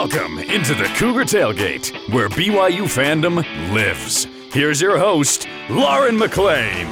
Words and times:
Welcome 0.00 0.38
into 0.38 0.76
the 0.76 0.84
Cougar 0.94 1.24
Tailgate, 1.24 2.14
where 2.14 2.28
BYU 2.28 2.82
fandom 2.82 3.38
lives. 3.74 4.28
Here's 4.52 4.80
your 4.80 4.96
host, 4.96 5.48
Lauren 5.68 6.16
McLean. 6.16 6.86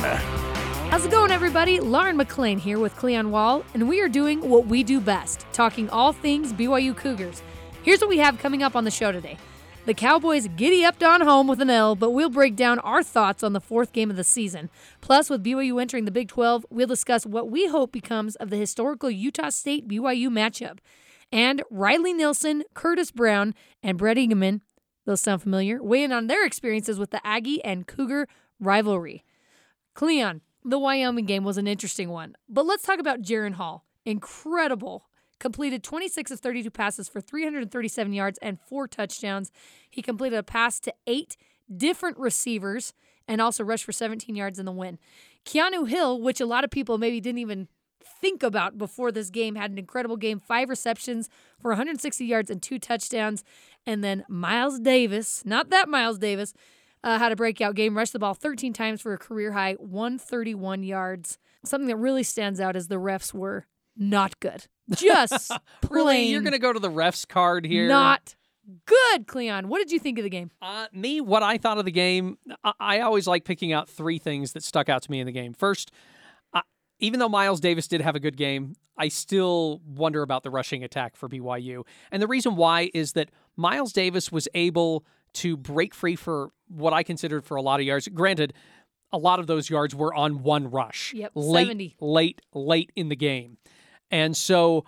How's 0.91 1.05
it 1.05 1.12
going, 1.12 1.30
everybody? 1.30 1.79
Lauren 1.79 2.16
McLean 2.16 2.59
here 2.59 2.80
with 2.80 2.96
Cleon 2.96 3.30
Wall, 3.30 3.64
and 3.74 3.88
we 3.88 4.00
are 4.00 4.09
doing 4.09 4.41
what 4.41 4.66
we 4.66 4.82
do 4.82 5.00
best 5.00 5.46
talking 5.52 5.88
all 5.91 6.12
things 6.12 6.52
BYU 6.52 6.96
Cougars. 6.96 7.45
Here's 7.84 8.00
what 8.00 8.11
we 8.11 8.19
have 8.19 8.41
coming 8.41 8.64
up 8.64 8.74
on 8.74 8.82
the 8.82 8.91
show 8.91 9.12
today. 9.12 9.38
The 9.84 9.95
Cowboys 9.95 10.48
giddy 10.57 10.84
up 10.84 11.00
on 11.00 11.20
home 11.20 11.46
with 11.46 11.61
an 11.61 11.70
L, 11.70 11.95
but 11.95 12.11
we'll 12.11 12.29
break 12.29 12.57
down 12.57 12.80
our 12.80 13.04
thoughts 13.04 13.45
on 13.45 13.52
the 13.52 13.60
fourth 13.60 13.93
game 13.93 14.10
of 14.10 14.16
the 14.16 14.24
season. 14.24 14.68
Plus, 15.01 15.30
with 15.30 15.45
BYU 15.45 15.80
entering 15.80 16.07
the 16.07 16.10
Big 16.10 16.27
12, 16.27 16.66
we'll 16.70 16.88
discuss 16.88 17.24
what 17.24 17.52
we 17.52 17.68
hope 17.68 17.93
becomes 17.93 18.34
of 18.34 18.51
the 18.51 18.57
historical 18.57 19.09
Utah 19.09 19.51
State 19.51 19.87
BYU 19.87 20.29
matchup. 20.29 20.79
And 21.33 21.62
Riley 21.71 22.12
Nelson, 22.12 22.65
Curtis 22.75 23.11
Brown, 23.11 23.55
and 23.83 23.98
Brett 23.98 24.16
Engemann, 24.16 24.61
those 25.05 25.21
sound 25.21 25.43
familiar, 25.43 25.83
weigh 25.83 26.05
in 26.05 26.12
on 26.12 26.27
their 26.27 26.45
experiences 26.45 26.99
with 26.99 27.11
the 27.11 27.25
Aggie 27.27 27.65
and 27.65 27.87
Cougar 27.87 28.29
rivalry. 28.61 29.25
Cleon, 29.95 30.43
the 30.65 30.79
Wyoming 30.79 31.27
game 31.27 31.45
was 31.45 31.59
an 31.59 31.66
interesting 31.66 32.09
one, 32.09 32.37
but 32.49 32.66
let's 32.66 32.83
talk 32.83 32.99
about 32.99 33.23
Jaren 33.23 33.55
Hall. 33.55 33.85
Incredible 34.05 35.07
completed 35.39 35.83
26 35.83 36.30
of 36.30 36.41
32 36.41 36.71
passes 36.71 37.09
for 37.09 37.21
337 37.21 38.13
yards 38.13 38.38
and 38.41 38.61
four 38.61 38.88
touchdowns. 38.88 39.51
He 39.91 40.02
completed 40.02 40.38
a 40.38 40.43
pass 40.43 40.80
to 40.80 40.95
eight 41.07 41.37
different 41.74 42.19
receivers 42.19 42.95
and 43.29 43.41
also 43.41 43.65
rushed 43.65 43.85
for 43.85 43.93
17 43.93 44.35
yards 44.35 44.59
in 44.59 44.66
the 44.66 44.73
win. 44.73 44.99
Keanu 45.45 45.88
Hill, 45.88 46.21
which 46.21 46.40
a 46.40 46.46
lot 46.46 46.65
of 46.65 46.71
people 46.71 46.99
maybe 46.99 47.21
didn't 47.21 47.38
even 47.38 47.68
think 48.21 48.43
about 48.43 48.79
before 48.79 49.12
this 49.12 49.30
game, 49.30 49.54
had 49.54 49.71
an 49.71 49.79
incredible 49.79 50.16
game 50.16 50.40
five 50.40 50.68
receptions 50.68 51.29
for 51.60 51.71
160 51.71 52.24
yards 52.24 52.51
and 52.51 52.62
two 52.62 52.79
touchdowns. 52.79 53.45
And 53.87 54.02
then 54.02 54.24
Miles 54.29 54.80
Davis, 54.80 55.45
not 55.45 55.71
that 55.71 55.88
Miles 55.88 56.18
Davis, 56.18 56.54
uh, 57.04 57.18
had 57.18 57.32
a 57.32 57.37
breakout 57.37 57.74
game, 57.74 57.96
rushed 57.96 58.12
the 58.12 58.18
ball 58.18 58.34
13 58.34 58.73
times 58.73 59.01
for 59.01 59.12
a 59.12 59.18
career 59.18 59.52
high 59.52 59.74
131 59.74 60.82
yards. 60.82 61.38
Something 61.65 61.88
that 61.88 61.96
really 61.96 62.23
stands 62.23 62.60
out 62.60 62.77
is 62.77 62.88
the 62.88 62.96
refs 62.96 63.32
were 63.32 63.66
not 63.96 64.38
good. 64.41 64.66
Just 64.94 65.53
really, 65.91 66.27
you're 66.27 66.43
going 66.43 66.53
to 66.53 66.59
go 66.59 66.72
to 66.72 66.81
the 66.81 66.91
refs 66.91 67.27
card 67.27 67.65
here. 67.65 67.88
Not 67.88 68.34
good, 68.87 69.27
Cleon. 69.27 69.69
What 69.69 69.78
did 69.78 69.93
you 69.93 69.99
think 69.99 70.19
of 70.19 70.25
the 70.25 70.31
game? 70.31 70.50
Uh, 70.60 70.87
me, 70.93 71.21
what 71.21 71.43
I 71.43 71.59
thought 71.59 71.78
of 71.78 71.84
the 71.84 71.93
game, 71.93 72.38
I, 72.65 72.72
I, 72.81 73.00
always 73.00 73.27
like 73.27 73.44
picking 73.44 73.72
out 73.72 73.88
three 73.88 74.19
things 74.19 74.53
that 74.53 74.62
stuck 74.62 74.88
out 74.88 75.03
to 75.03 75.10
me 75.10 75.21
in 75.21 75.27
the 75.27 75.32
game. 75.32 75.54
First, 75.54 75.93
even 76.99 77.21
though 77.21 77.28
Miles 77.28 77.61
Davis 77.61 77.89
did 77.89 78.00
have 78.00 78.16
a 78.16 78.21
good 78.21 78.37
game, 78.37 78.75
I 78.97 79.09
still 79.09 79.81
wonder 79.87 80.22
about 80.22 80.43
the 80.43 80.50
rushing 80.50 80.83
attack 80.83 81.16
for 81.16 81.28
BYU. 81.28 81.84
And 82.11 82.22
the 82.22 82.27
reason 82.27 82.56
why 82.56 82.91
is 82.94 83.12
that 83.12 83.31
Miles 83.56 83.93
Davis 83.93 84.33
was 84.33 84.49
able 84.55 85.05
to 85.34 85.56
break 85.56 85.94
free 85.94 86.17
for 86.17 86.50
what 86.69 86.93
I 86.93 87.03
considered 87.03 87.44
for 87.44 87.56
a 87.56 87.62
lot 87.62 87.81
of 87.81 87.87
yards. 87.87 88.09
Granted, 88.09 88.55
a 89.12 89.19
lot 89.19 89.39
of 89.39 89.47
those 89.47 89.69
yards 89.69 89.94
were 89.94 90.15
on 90.15 90.43
one 90.43 90.71
rush. 90.71 91.12
Yep, 91.15 91.33
late, 91.34 91.67
70. 91.67 91.97
late, 92.00 92.41
late 92.55 92.91
in 92.97 93.09
the 93.09 93.17
game. 93.17 93.59
And 94.11 94.37
so 94.37 94.84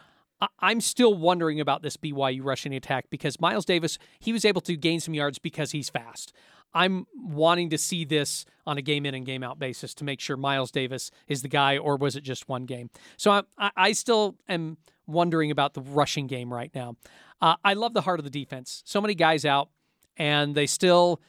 I'm 0.58 0.80
still 0.80 1.14
wondering 1.14 1.60
about 1.60 1.82
this 1.82 1.96
BYU 1.96 2.44
rushing 2.44 2.74
attack 2.74 3.06
because 3.10 3.40
Miles 3.40 3.64
Davis, 3.64 3.98
he 4.18 4.32
was 4.32 4.44
able 4.44 4.60
to 4.62 4.76
gain 4.76 5.00
some 5.00 5.14
yards 5.14 5.38
because 5.38 5.72
he's 5.72 5.90
fast. 5.90 6.32
I'm 6.74 7.06
wanting 7.16 7.70
to 7.70 7.78
see 7.78 8.04
this 8.04 8.44
on 8.66 8.78
a 8.78 8.82
game 8.82 9.06
in 9.06 9.14
and 9.14 9.24
game 9.24 9.42
out 9.42 9.58
basis 9.58 9.94
to 9.94 10.04
make 10.04 10.20
sure 10.20 10.36
Miles 10.36 10.70
Davis 10.70 11.10
is 11.26 11.42
the 11.42 11.48
guy, 11.48 11.78
or 11.78 11.96
was 11.96 12.16
it 12.16 12.22
just 12.22 12.48
one 12.48 12.66
game? 12.66 12.90
So 13.16 13.42
I, 13.58 13.70
I 13.76 13.92
still 13.92 14.36
am 14.48 14.76
wondering 15.06 15.50
about 15.50 15.74
the 15.74 15.80
rushing 15.80 16.26
game 16.26 16.52
right 16.52 16.70
now. 16.74 16.96
Uh, 17.40 17.56
I 17.64 17.74
love 17.74 17.94
the 17.94 18.02
heart 18.02 18.20
of 18.20 18.24
the 18.24 18.30
defense. 18.30 18.82
So 18.84 19.00
many 19.00 19.14
guys 19.14 19.44
out, 19.44 19.70
and 20.16 20.54
they 20.54 20.66
still 20.66 21.20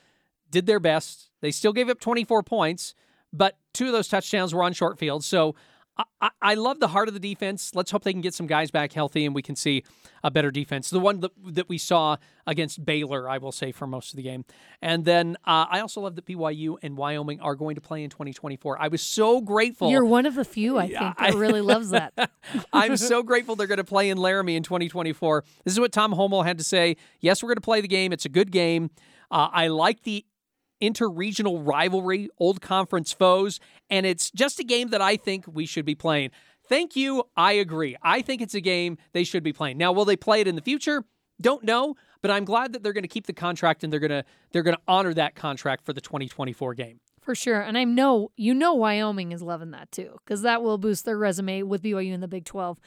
did 0.51 0.66
their 0.66 0.79
best. 0.79 1.29
They 1.41 1.51
still 1.51 1.73
gave 1.73 1.89
up 1.89 2.00
24 2.00 2.44
points, 2.44 2.94
but 3.31 3.57
two 3.73 3.88
of 3.88 3.94
those 3.94 4.07
touchdowns 4.07 4.53
were 4.53 4.63
on 4.63 4.73
short 4.73 5.00
field. 5.00 5.23
So 5.23 5.56
I, 6.21 6.29
I, 6.41 6.53
love 6.55 6.79
the 6.79 6.87
heart 6.87 7.07
of 7.07 7.13
the 7.13 7.19
defense. 7.19 7.71
Let's 7.75 7.91
hope 7.91 8.03
they 8.03 8.13
can 8.13 8.21
get 8.21 8.33
some 8.33 8.47
guys 8.47 8.71
back 8.71 8.93
healthy 8.93 9.25
and 9.25 9.35
we 9.35 9.41
can 9.41 9.55
see 9.55 9.83
a 10.23 10.31
better 10.31 10.51
defense. 10.51 10.89
The 10.89 10.99
one 10.99 11.19
that, 11.21 11.31
that 11.45 11.69
we 11.69 11.77
saw 11.77 12.17
against 12.47 12.85
Baylor, 12.85 13.29
I 13.29 13.37
will 13.37 13.51
say, 13.51 13.71
for 13.71 13.87
most 13.87 14.11
of 14.13 14.17
the 14.17 14.23
game. 14.23 14.45
And 14.81 15.05
then 15.05 15.38
uh, 15.45 15.65
I 15.69 15.79
also 15.79 16.01
love 16.01 16.15
that 16.15 16.25
BYU 16.25 16.77
and 16.81 16.97
Wyoming 16.97 17.41
are 17.41 17.55
going 17.55 17.75
to 17.75 17.81
play 17.81 18.03
in 18.03 18.09
2024. 18.09 18.81
I 18.81 18.88
was 18.88 19.01
so 19.01 19.41
grateful. 19.41 19.89
You're 19.89 20.05
one 20.05 20.25
of 20.25 20.35
the 20.35 20.45
few, 20.45 20.77
I 20.77 20.88
think, 20.88 21.17
that 21.17 21.35
really 21.35 21.61
loves 21.61 21.89
that. 21.89 22.13
I'm 22.73 22.97
so 22.97 23.23
grateful 23.23 23.55
they're 23.55 23.67
going 23.67 23.77
to 23.77 23.83
play 23.83 24.09
in 24.09 24.17
Laramie 24.17 24.55
in 24.55 24.63
2024. 24.63 25.43
This 25.63 25.73
is 25.73 25.79
what 25.79 25.91
Tom 25.91 26.13
Holmoe 26.13 26.43
had 26.43 26.57
to 26.57 26.63
say. 26.63 26.97
Yes, 27.19 27.43
we're 27.43 27.49
going 27.49 27.57
to 27.57 27.61
play 27.61 27.81
the 27.81 27.88
game. 27.88 28.13
It's 28.13 28.25
a 28.25 28.29
good 28.29 28.51
game. 28.51 28.89
Uh, 29.31 29.49
I 29.51 29.67
like 29.67 30.03
the 30.03 30.25
interregional 30.81 31.66
rivalry, 31.66 32.29
old 32.38 32.62
conference 32.62 33.12
foes, 33.12 33.59
and 33.90 34.06
it's 34.06 34.31
just 34.31 34.59
a 34.59 34.63
game 34.63 34.90
that 34.90 35.01
I 35.01 35.17
think 35.17 35.45
we 35.47 35.66
should 35.66 35.85
be 35.85 35.95
playing. 35.95 36.31
Thank 36.67 36.95
you. 36.95 37.23
I 37.35 37.53
agree. 37.53 37.95
I 38.01 38.22
think 38.22 38.41
it's 38.41 38.53
a 38.53 38.62
game 38.62 38.97
they 39.12 39.23
should 39.23 39.44
be 39.44 39.53
playing. 39.53 39.78
Now, 39.78 39.91
will 39.91 40.06
they 40.06 40.16
play 40.16 40.41
it 40.41 40.47
in 40.47 40.56
the 40.56 40.62
future? 40.62 41.03
Don't 41.41 41.63
know, 41.63 41.95
but 42.22 42.31
I'm 42.31 42.45
glad 42.45 42.73
that 42.73 42.84
they're 42.84 42.94
going 42.94 43.03
to 43.03 43.07
keep 43.07 43.25
the 43.25 43.34
contract 43.34 43.84
and 43.84 43.91
they're 43.91 44.00
going 44.00 44.12
to 44.12 44.25
they're 44.51 44.63
going 44.63 44.75
to 44.75 44.81
honor 44.88 45.13
that 45.13 45.35
contract 45.35 45.85
for 45.85 45.94
the 45.94 46.01
2024 46.01 46.73
game. 46.75 47.00
For 47.22 47.34
sure. 47.34 47.62
And 47.62 47.78
I 47.78 47.85
know 47.85 48.31
you 48.35 48.53
know 48.53 48.73
Wyoming 48.73 49.31
is 49.31 49.41
loving 49.41 49.72
that 49.72 49.91
too 49.91 50.18
cuz 50.25 50.41
that 50.41 50.62
will 50.62 50.78
boost 50.78 51.06
their 51.06 51.18
resume 51.18 51.63
with 51.63 51.81
BYU 51.81 52.13
in 52.13 52.19
the 52.19 52.28
Big 52.28 52.44
12 52.45 52.78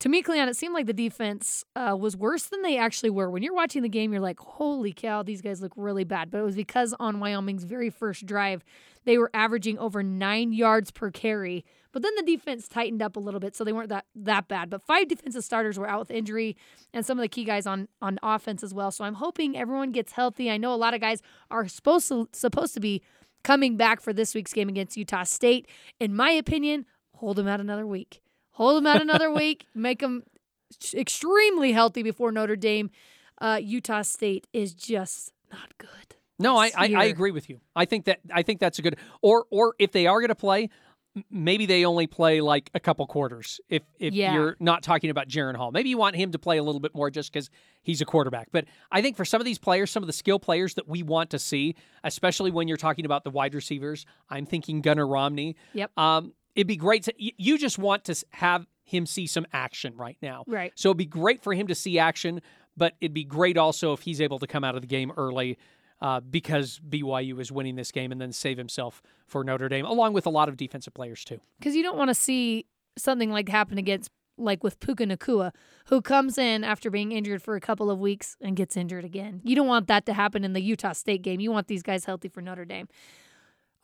to 0.00 0.10
me, 0.10 0.20
Cleon, 0.20 0.48
it 0.48 0.56
seemed 0.56 0.74
like 0.74 0.84
the 0.84 0.92
defense 0.92 1.64
uh, 1.74 1.96
was 1.98 2.16
worse 2.16 2.44
than 2.44 2.60
they 2.60 2.76
actually 2.76 3.08
were. 3.08 3.30
When 3.30 3.42
you're 3.42 3.54
watching 3.54 3.82
the 3.82 3.88
game, 3.88 4.12
you're 4.12 4.20
like, 4.20 4.38
holy 4.38 4.92
cow, 4.92 5.22
these 5.22 5.40
guys 5.40 5.62
look 5.62 5.72
really 5.74 6.04
bad. 6.04 6.30
But 6.30 6.38
it 6.38 6.44
was 6.44 6.54
because 6.54 6.94
on 7.00 7.18
Wyoming's 7.18 7.64
very 7.64 7.88
first 7.88 8.26
drive, 8.26 8.62
they 9.06 9.16
were 9.16 9.30
averaging 9.32 9.78
over 9.78 10.02
nine 10.02 10.52
yards 10.52 10.90
per 10.90 11.10
carry. 11.10 11.64
But 11.92 12.02
then 12.02 12.14
the 12.16 12.22
defense 12.22 12.68
tightened 12.68 13.00
up 13.00 13.16
a 13.16 13.20
little 13.20 13.40
bit, 13.40 13.56
so 13.56 13.64
they 13.64 13.72
weren't 13.72 13.88
that 13.88 14.04
that 14.14 14.48
bad. 14.48 14.68
But 14.68 14.82
five 14.82 15.08
defensive 15.08 15.44
starters 15.44 15.78
were 15.78 15.88
out 15.88 16.00
with 16.00 16.10
injury, 16.10 16.58
and 16.92 17.06
some 17.06 17.18
of 17.18 17.22
the 17.22 17.28
key 17.28 17.44
guys 17.44 17.66
on 17.66 17.88
on 18.02 18.18
offense 18.22 18.62
as 18.62 18.74
well. 18.74 18.90
So 18.90 19.02
I'm 19.02 19.14
hoping 19.14 19.56
everyone 19.56 19.92
gets 19.92 20.12
healthy. 20.12 20.50
I 20.50 20.58
know 20.58 20.74
a 20.74 20.76
lot 20.76 20.92
of 20.92 21.00
guys 21.00 21.22
are 21.50 21.66
supposed 21.68 22.08
to 22.08 22.28
supposed 22.32 22.74
to 22.74 22.80
be 22.80 23.00
coming 23.44 23.78
back 23.78 24.02
for 24.02 24.12
this 24.12 24.34
week's 24.34 24.52
game 24.52 24.68
against 24.68 24.98
Utah 24.98 25.22
State. 25.22 25.68
In 25.98 26.14
my 26.14 26.32
opinion, 26.32 26.84
hold 27.14 27.36
them 27.36 27.48
out 27.48 27.60
another 27.60 27.86
week 27.86 28.20
hold 28.56 28.76
them 28.76 28.86
out 28.86 29.02
another 29.02 29.30
week, 29.30 29.66
make 29.74 30.00
them 30.00 30.22
extremely 30.94 31.72
healthy 31.72 32.02
before 32.02 32.32
Notre 32.32 32.56
Dame. 32.56 32.90
Uh, 33.38 33.60
Utah 33.62 34.02
State 34.02 34.46
is 34.52 34.74
just 34.74 35.32
not 35.52 35.76
good. 35.78 35.90
No, 36.38 36.56
I, 36.56 36.70
I, 36.76 36.94
I 36.94 37.04
agree 37.04 37.30
with 37.30 37.48
you. 37.48 37.60
I 37.74 37.84
think 37.84 38.06
that 38.06 38.20
I 38.32 38.42
think 38.42 38.60
that's 38.60 38.78
a 38.78 38.82
good 38.82 38.96
or 39.22 39.46
or 39.50 39.74
if 39.78 39.92
they 39.92 40.06
are 40.06 40.20
going 40.20 40.28
to 40.28 40.34
play, 40.34 40.70
maybe 41.30 41.66
they 41.66 41.84
only 41.84 42.06
play 42.06 42.40
like 42.40 42.70
a 42.74 42.80
couple 42.80 43.06
quarters. 43.06 43.60
If 43.68 43.82
if 43.98 44.12
yeah. 44.14 44.34
you're 44.34 44.56
not 44.58 44.82
talking 44.82 45.10
about 45.10 45.28
Jaren 45.28 45.56
Hall, 45.56 45.70
maybe 45.70 45.88
you 45.88 45.98
want 45.98 46.16
him 46.16 46.32
to 46.32 46.38
play 46.38 46.58
a 46.58 46.62
little 46.62 46.80
bit 46.80 46.94
more 46.94 47.10
just 47.10 47.32
because 47.32 47.50
he's 47.82 48.00
a 48.00 48.04
quarterback. 48.04 48.48
But 48.52 48.66
I 48.90 49.02
think 49.02 49.16
for 49.16 49.24
some 49.24 49.40
of 49.40 49.44
these 49.44 49.58
players, 49.58 49.90
some 49.90 50.02
of 50.02 50.06
the 50.06 50.12
skill 50.12 50.38
players 50.38 50.74
that 50.74 50.88
we 50.88 51.02
want 51.02 51.30
to 51.30 51.38
see, 51.38 51.74
especially 52.04 52.50
when 52.50 52.68
you're 52.68 52.76
talking 52.76 53.04
about 53.04 53.24
the 53.24 53.30
wide 53.30 53.54
receivers, 53.54 54.06
I'm 54.28 54.46
thinking 54.46 54.80
Gunnar 54.80 55.06
Romney. 55.06 55.56
Yep. 55.74 55.98
Um, 55.98 56.32
it'd 56.56 56.66
be 56.66 56.76
great 56.76 57.04
to 57.04 57.14
you 57.18 57.58
just 57.58 57.78
want 57.78 58.04
to 58.04 58.24
have 58.30 58.66
him 58.82 59.06
see 59.06 59.26
some 59.26 59.46
action 59.52 59.94
right 59.96 60.16
now. 60.22 60.44
Right. 60.46 60.72
So 60.74 60.88
it'd 60.88 60.96
be 60.96 61.06
great 61.06 61.42
for 61.42 61.52
him 61.54 61.66
to 61.66 61.74
see 61.74 61.98
action, 61.98 62.40
but 62.76 62.94
it'd 63.00 63.14
be 63.14 63.24
great 63.24 63.56
also 63.56 63.92
if 63.92 64.02
he's 64.02 64.20
able 64.20 64.38
to 64.38 64.46
come 64.46 64.64
out 64.64 64.74
of 64.74 64.80
the 64.80 64.86
game 64.86 65.12
early 65.16 65.58
uh, 66.00 66.20
because 66.20 66.80
BYU 66.88 67.40
is 67.40 67.50
winning 67.50 67.76
this 67.76 67.90
game 67.92 68.12
and 68.12 68.20
then 68.20 68.32
save 68.32 68.58
himself 68.58 69.02
for 69.26 69.42
Notre 69.44 69.68
Dame, 69.68 69.84
along 69.84 70.12
with 70.12 70.26
a 70.26 70.30
lot 70.30 70.48
of 70.48 70.56
defensive 70.56 70.94
players 70.94 71.24
too. 71.24 71.40
Because 71.58 71.74
you 71.74 71.82
don't 71.82 71.96
want 71.96 72.10
to 72.10 72.14
see 72.14 72.66
something 72.96 73.30
like 73.30 73.48
happen 73.48 73.78
against 73.78 74.10
like 74.38 74.62
with 74.62 74.78
Puka 74.80 75.04
Nacua, 75.04 75.52
who 75.86 76.02
comes 76.02 76.36
in 76.36 76.62
after 76.62 76.90
being 76.90 77.12
injured 77.12 77.42
for 77.42 77.56
a 77.56 77.60
couple 77.60 77.90
of 77.90 77.98
weeks 77.98 78.36
and 78.40 78.54
gets 78.54 78.76
injured 78.76 79.04
again. 79.04 79.40
You 79.44 79.56
don't 79.56 79.66
want 79.66 79.86
that 79.88 80.04
to 80.06 80.12
happen 80.12 80.44
in 80.44 80.52
the 80.52 80.60
Utah 80.60 80.92
State 80.92 81.22
game. 81.22 81.40
You 81.40 81.50
want 81.50 81.68
these 81.68 81.82
guys 81.82 82.04
healthy 82.04 82.28
for 82.28 82.42
Notre 82.42 82.66
Dame. 82.66 82.88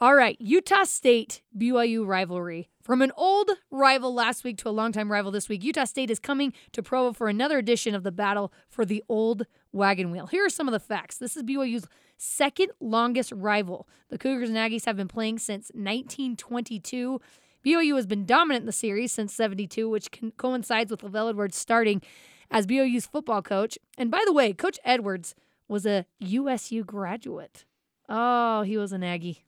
All 0.03 0.17
right, 0.17 0.37
Utah 0.41 0.83
State 0.83 1.43
BYU 1.57 2.05
rivalry. 2.05 2.69
From 2.83 3.03
an 3.03 3.13
old 3.17 3.53
rival 3.71 4.13
last 4.13 4.43
week 4.43 4.59
to 4.59 4.69
a 4.69 4.71
longtime 4.71 5.13
rival 5.13 5.31
this 5.31 5.49
week, 5.49 5.63
Utah 5.63 5.85
State 5.85 6.11
is 6.11 6.19
coming 6.19 6.53
to 6.73 6.83
Provo 6.83 7.13
for 7.13 7.29
another 7.29 7.57
edition 7.57 7.95
of 7.95 8.03
the 8.03 8.11
battle 8.11 8.53
for 8.69 8.85
the 8.85 9.05
old 9.09 9.47
wagon 9.71 10.11
wheel. 10.11 10.27
Here 10.27 10.45
are 10.45 10.51
some 10.51 10.67
of 10.67 10.73
the 10.73 10.81
facts. 10.81 11.19
This 11.19 11.37
is 11.37 11.45
BYU's 11.45 11.87
second 12.17 12.73
longest 12.81 13.31
rival. 13.31 13.87
The 14.09 14.19
Cougars 14.19 14.49
and 14.49 14.59
Aggies 14.59 14.87
have 14.87 14.97
been 14.97 15.07
playing 15.07 15.39
since 15.39 15.71
1922. 15.73 17.21
BYU 17.65 17.95
has 17.95 18.07
been 18.07 18.27
dominant 18.27 18.63
in 18.63 18.67
the 18.67 18.73
series 18.73 19.13
since 19.13 19.33
72, 19.33 19.89
which 19.89 20.09
coincides 20.37 20.91
with 20.91 21.03
LaVell 21.03 21.31
Edwards 21.31 21.57
starting 21.57 22.03
as 22.51 22.67
BYU's 22.67 23.07
football 23.07 23.41
coach. 23.41 23.79
And 23.97 24.11
by 24.11 24.25
the 24.27 24.33
way, 24.33 24.53
Coach 24.53 24.81
Edwards 24.85 25.37
was 25.69 25.87
a 25.87 26.07
USU 26.19 26.83
graduate. 26.83 27.67
Oh, 28.09 28.63
he 28.63 28.77
was 28.77 28.91
an 28.91 29.05
Aggie. 29.05 29.45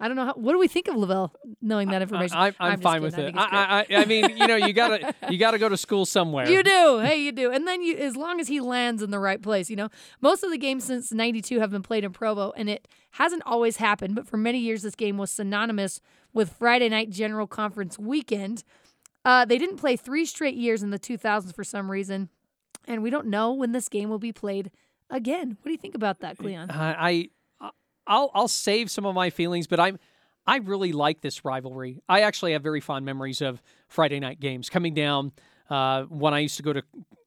I 0.00 0.06
don't 0.06 0.16
know 0.16 0.26
how. 0.26 0.34
What 0.34 0.52
do 0.52 0.58
we 0.58 0.68
think 0.68 0.86
of 0.86 0.94
LaVell 0.94 1.30
knowing 1.60 1.88
that 1.88 2.02
information? 2.02 2.36
I, 2.36 2.52
am 2.60 2.80
fine 2.80 3.02
with 3.02 3.14
it. 3.14 3.16
think 3.16 3.36
it's 3.36 3.50
great. 3.50 3.52
I, 3.52 3.80
I, 3.80 4.02
I 4.02 4.04
mean, 4.04 4.36
you 4.36 4.46
know, 4.46 4.54
you 4.54 4.72
gotta 4.72 5.14
you 5.30 5.38
gotta 5.38 5.58
go 5.58 5.68
to 5.68 5.76
school 5.76 6.06
somewhere. 6.06 6.48
You 6.48 6.62
do. 6.62 7.00
Hey, 7.00 7.16
you 7.16 7.32
do. 7.32 7.50
And 7.50 7.66
then 7.66 7.82
you 7.82 7.96
as 7.96 8.14
long 8.14 8.38
as 8.38 8.46
he 8.46 8.60
lands 8.60 9.02
in 9.02 9.10
the 9.10 9.18
right 9.18 9.42
place, 9.42 9.68
you 9.68 9.76
know. 9.76 9.88
Most 10.20 10.44
of 10.44 10.50
the 10.50 10.58
games 10.58 10.84
since 10.84 11.12
92 11.12 11.58
have 11.58 11.70
been 11.70 11.82
played 11.82 12.04
in 12.04 12.12
Provo 12.12 12.52
and 12.56 12.70
it 12.70 12.86
hasn't 13.12 13.42
always 13.44 13.78
happened, 13.78 14.14
but 14.14 14.28
for 14.28 14.36
many 14.36 14.58
years 14.58 14.82
this 14.82 14.94
game 14.94 15.18
was 15.18 15.32
synonymous 15.32 16.00
with 16.32 16.52
Friday 16.52 16.88
night 16.88 17.10
General 17.10 17.48
Conference 17.48 17.98
weekend. 17.98 18.62
Uh, 19.24 19.44
they 19.44 19.58
didn't 19.58 19.76
play 19.76 19.96
3 19.96 20.24
straight 20.24 20.54
years 20.54 20.82
in 20.82 20.90
the 20.90 20.98
2000s 20.98 21.54
for 21.54 21.64
some 21.64 21.90
reason, 21.90 22.28
and 22.86 23.02
we 23.02 23.10
don't 23.10 23.26
know 23.26 23.52
when 23.52 23.72
this 23.72 23.88
game 23.88 24.08
will 24.08 24.20
be 24.20 24.32
played 24.32 24.70
again. 25.10 25.58
What 25.60 25.64
do 25.64 25.70
you 25.72 25.76
think 25.76 25.96
about 25.96 26.20
that, 26.20 26.38
Cleon? 26.38 26.70
I, 26.70 27.08
I 27.08 27.28
I'll 28.08 28.30
I'll 28.34 28.48
save 28.48 28.90
some 28.90 29.06
of 29.06 29.14
my 29.14 29.30
feelings, 29.30 29.66
but 29.66 29.78
I'm 29.78 29.98
I 30.46 30.56
really 30.56 30.92
like 30.92 31.20
this 31.20 31.44
rivalry. 31.44 32.00
I 32.08 32.22
actually 32.22 32.52
have 32.54 32.62
very 32.62 32.80
fond 32.80 33.04
memories 33.04 33.42
of 33.42 33.62
Friday 33.86 34.18
night 34.18 34.40
games 34.40 34.70
coming 34.70 34.94
down 34.94 35.32
uh, 35.68 36.04
when 36.04 36.32
I 36.32 36.38
used 36.40 36.56
to 36.56 36.62
go 36.62 36.72
to 36.72 36.82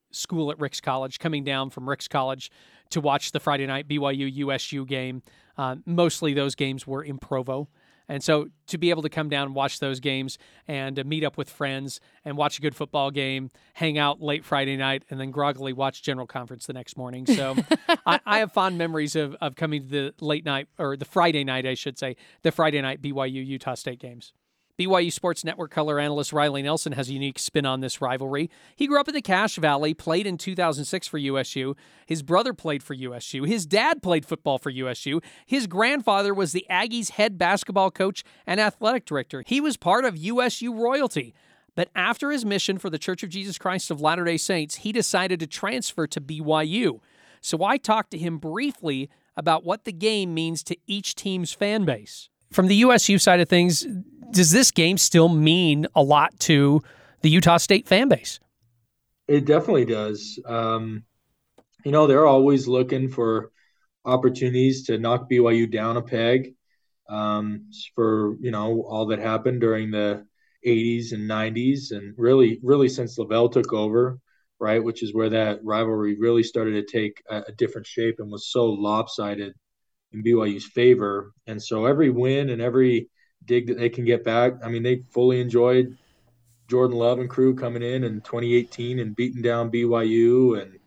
school 0.10 0.52
at 0.52 0.60
Ricks 0.60 0.82
College, 0.82 1.20
coming 1.20 1.44
down 1.44 1.70
from 1.70 1.88
Ricks 1.88 2.08
College 2.08 2.52
to 2.90 3.00
watch 3.00 3.32
the 3.32 3.40
Friday 3.40 3.68
night 3.68 3.88
BYU 3.88 4.34
USU 4.38 4.86
game. 4.86 5.22
Uh, 5.58 5.76
mostly 5.86 6.34
those 6.34 6.56
games 6.56 6.88
were 6.88 7.04
in 7.04 7.20
Provo. 7.20 7.70
And 8.12 8.22
so 8.22 8.50
to 8.68 8.78
be 8.78 8.90
able 8.90 9.04
to 9.04 9.10
come 9.10 9.30
down 9.30 9.48
and 9.48 9.56
watch 9.56 9.80
those 9.80 10.02
games 10.02 10.38
and 10.68 11.00
uh, 11.00 11.06
meet 11.06 11.24
up 11.24 11.38
with 11.38 11.50
friends 11.50 12.02
and 12.26 12.36
watch 12.36 12.60
a 12.60 12.62
good 12.62 12.76
football 12.76 13.10
game, 13.10 13.52
hang 13.76 13.98
out 13.98 14.22
late 14.22 14.44
Friday 14.44 14.76
night, 14.76 15.06
and 15.10 15.18
then 15.18 15.32
groggily 15.32 15.72
watch 15.72 16.04
General 16.04 16.28
Conference 16.28 16.66
the 16.66 16.74
next 16.74 16.98
morning. 16.98 17.26
So 17.26 17.56
I, 18.06 18.20
I, 18.26 18.40
have 18.40 18.52
fond 18.52 18.78
memories 18.78 19.16
of, 19.16 19.38
of 19.40 19.56
coming 19.56 19.84
to 19.84 19.88
the 19.88 20.14
late 20.20 20.44
night, 20.44 20.68
or 20.78 20.98
the 20.98 21.06
Friday 21.06 21.46
night, 21.46 21.66
I 21.66 21.74
should 21.74 21.98
say, 21.98 22.18
the 22.42 22.52
Friday 22.52 22.82
night 22.82 23.02
BYU 23.02 23.46
Utah 23.46 23.76
State 23.76 24.00
games. 24.00 24.34
BYU 24.82 25.14
Sports 25.14 25.44
Network 25.44 25.70
color 25.70 26.00
analyst 26.00 26.34
Riley 26.34 26.64
Nelson 26.64 26.94
has 26.94 27.08
a 27.08 27.14
unique 27.14 27.38
spin 27.38 27.68
on 27.68 27.82
this 27.82 28.02
rivalry. 28.02 28.50
He 28.76 28.88
grew 28.88 29.00
up 29.00 29.08
in 29.08 29.14
the 29.14 29.22
Cache 29.22 29.58
Valley, 29.58 29.94
played 29.94 30.26
in 30.26 30.40
2006 30.40 31.08
for 31.08 31.20
USU. 31.20 31.76
His 32.08 32.24
brother 32.24 32.52
played 32.54 32.82
for 32.82 32.96
USU. 32.96 33.44
His 33.44 33.68
dad 33.68 34.02
played 34.02 34.26
football 34.26 34.58
for 34.58 34.72
USU. 34.72 35.22
His 35.46 35.68
grandfather 35.68 36.34
was 36.34 36.52
the 36.52 36.66
Aggies' 36.68 37.12
head 37.12 37.38
basketball 37.38 37.92
coach 37.92 38.24
and 38.48 38.60
athletic 38.60 39.06
director. 39.06 39.44
He 39.46 39.62
was 39.62 39.78
part 39.78 40.04
of 40.04 40.18
USU 40.18 40.74
royalty. 40.74 41.36
But 41.76 41.90
after 41.96 42.32
his 42.32 42.44
mission 42.44 42.80
for 42.80 42.90
the 42.90 42.98
Church 42.98 43.22
of 43.22 43.30
Jesus 43.30 43.60
Christ 43.60 43.92
of 43.92 44.02
Latter 44.02 44.26
day 44.26 44.38
Saints, 44.38 44.78
he 44.78 44.92
decided 44.92 45.40
to 45.42 45.48
transfer 45.48 46.08
to 46.08 46.20
BYU. 46.20 47.02
So 47.40 47.64
I 47.64 47.78
talked 47.78 48.10
to 48.12 48.18
him 48.18 48.40
briefly 48.40 49.12
about 49.38 49.64
what 49.64 49.86
the 49.86 49.94
game 49.94 50.34
means 50.34 50.64
to 50.64 50.78
each 50.88 51.14
team's 51.14 51.54
fan 51.54 51.86
base. 51.86 52.31
From 52.52 52.68
the 52.68 52.76
USU 52.78 53.18
side 53.18 53.40
of 53.40 53.50
things, 53.50 53.86
does 54.32 54.52
this 54.52 54.72
game 54.72 54.98
still 54.98 55.30
mean 55.30 55.88
a 55.96 56.04
lot 56.04 56.38
to 56.42 56.82
the 57.22 57.30
Utah 57.30 57.58
State 57.58 57.88
fan 57.88 58.10
base? 58.10 58.40
It 59.28 59.46
definitely 59.46 59.86
does. 59.86 60.40
Um, 60.46 61.04
you 61.86 61.92
know, 61.92 62.08
they're 62.08 62.28
always 62.28 62.68
looking 62.68 63.08
for 63.08 63.52
opportunities 64.04 64.86
to 64.88 64.98
knock 64.98 65.30
BYU 65.30 65.72
down 65.72 65.98
a 65.98 66.02
peg 66.02 66.56
um, 67.10 67.70
for 67.96 68.36
you 68.40 68.52
know 68.52 68.84
all 68.88 69.06
that 69.08 69.20
happened 69.20 69.62
during 69.62 69.92
the 69.92 70.26
80s 70.66 71.12
and 71.12 71.30
90s, 71.30 71.92
and 71.92 72.14
really, 72.18 72.60
really 72.64 72.90
since 72.90 73.18
LaVell 73.18 73.52
took 73.52 73.74
over, 73.74 74.20
right, 74.60 74.84
which 74.84 75.04
is 75.04 75.14
where 75.14 75.30
that 75.30 75.60
rivalry 75.64 76.18
really 76.20 76.44
started 76.44 76.74
to 76.74 76.92
take 76.92 77.22
a, 77.30 77.44
a 77.48 77.52
different 77.54 77.88
shape 77.88 78.16
and 78.20 78.32
was 78.32 78.52
so 78.52 78.66
lopsided 78.66 79.54
in 80.14 80.24
BYU's 80.24 80.66
favor. 80.66 81.34
And 81.48 81.62
so 81.62 81.86
every 81.86 82.10
win 82.10 82.50
and 82.50 82.62
every 82.62 83.10
dig 83.46 83.68
that 83.68 83.78
they 83.78 83.90
can 83.90 84.06
get 84.06 84.24
back. 84.24 84.54
I 84.64 84.70
mean, 84.70 84.84
they 84.84 85.04
fully 85.10 85.42
enjoyed 85.42 85.98
Jordan 86.68 86.98
Love 86.98 87.20
and 87.20 87.30
crew 87.30 87.56
coming 87.56 87.84
in 87.84 88.04
in 88.04 88.22
2018 88.22 89.00
and 89.00 89.16
beating 89.16 89.42
down 89.42 89.72
BYU 89.72 90.62
and 90.62 90.80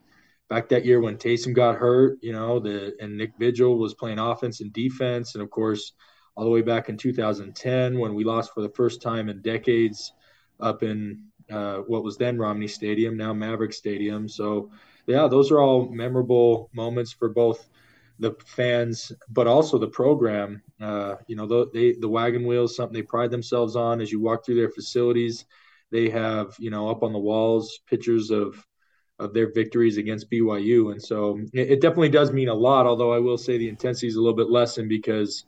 back 0.49 0.69
that 0.69 0.85
year 0.85 1.01
when 1.01 1.17
Taysom 1.17 1.55
got 1.55 1.77
hurt, 1.77 2.19
you 2.23 2.33
know, 2.33 2.61
the 2.61 2.95
and 3.01 3.17
Nick 3.17 3.33
Vigil 3.39 3.79
was 3.79 3.95
playing 3.95 4.19
offense 4.19 4.61
and 4.61 4.73
defense, 4.73 5.35
and 5.35 5.43
of 5.43 5.51
course, 5.51 5.93
all 6.37 6.45
the 6.45 6.51
way 6.51 6.63
back 6.63 6.89
in 6.89 6.97
2010 6.97 7.99
when 7.99 8.15
we 8.15 8.25
lost 8.25 8.53
for 8.53 8.63
the 8.63 8.69
first 8.69 9.03
time 9.03 9.29
in 9.29 9.41
decades 9.41 10.13
up 10.61 10.83
in 10.83 11.25
uh, 11.51 11.79
what 11.79 12.05
was 12.05 12.17
then 12.17 12.39
Romney 12.39 12.69
Stadium, 12.69 13.17
now 13.17 13.33
Maverik 13.33 13.75
Stadium. 13.75 14.29
So, 14.29 14.71
yeah, 15.07 15.29
those 15.29 15.51
are 15.51 15.61
all 15.61 15.89
memorable 15.91 16.71
moments 16.73 17.13
for 17.13 17.29
both 17.29 17.69
the 18.19 18.33
fans, 18.47 19.13
but 19.29 19.47
also 19.47 19.79
the 19.79 19.89
program. 19.89 20.63
Uh, 20.81 21.17
you 21.27 21.37
know, 21.37 21.47
the, 21.47 21.71
they, 21.73 21.93
the 21.99 22.09
wagon 22.09 22.47
wheel 22.47 22.65
is 22.65 22.77
something 22.77 22.95
they 22.95 23.03
pride 23.03 23.31
themselves 23.31 23.77
on. 23.77 24.01
As 24.01 24.13
you 24.13 24.21
walk 24.21 24.45
through 24.45 24.57
their 24.57 24.71
facilities, 24.71 25.45
they 25.91 26.09
have 26.11 26.55
you 26.59 26.71
know 26.71 26.89
up 26.89 27.03
on 27.03 27.13
the 27.13 27.19
walls 27.19 27.81
pictures 27.87 28.31
of 28.31 28.65
of 29.21 29.33
their 29.33 29.53
victories 29.53 29.97
against 29.97 30.31
BYU, 30.31 30.91
and 30.93 31.03
so 31.03 31.41
it, 31.53 31.73
it 31.73 31.81
definitely 31.81 32.09
does 32.09 32.33
mean 32.33 32.49
a 32.49 32.55
lot. 32.55 32.87
Although 32.87 33.13
I 33.13 33.19
will 33.19 33.39
say 33.39 33.59
the 33.59 33.69
intensity 33.69 34.09
is 34.09 34.17
a 34.17 34.21
little 34.21 34.37
bit 34.37 34.51
lessened 34.51 34.89
because 34.89 35.45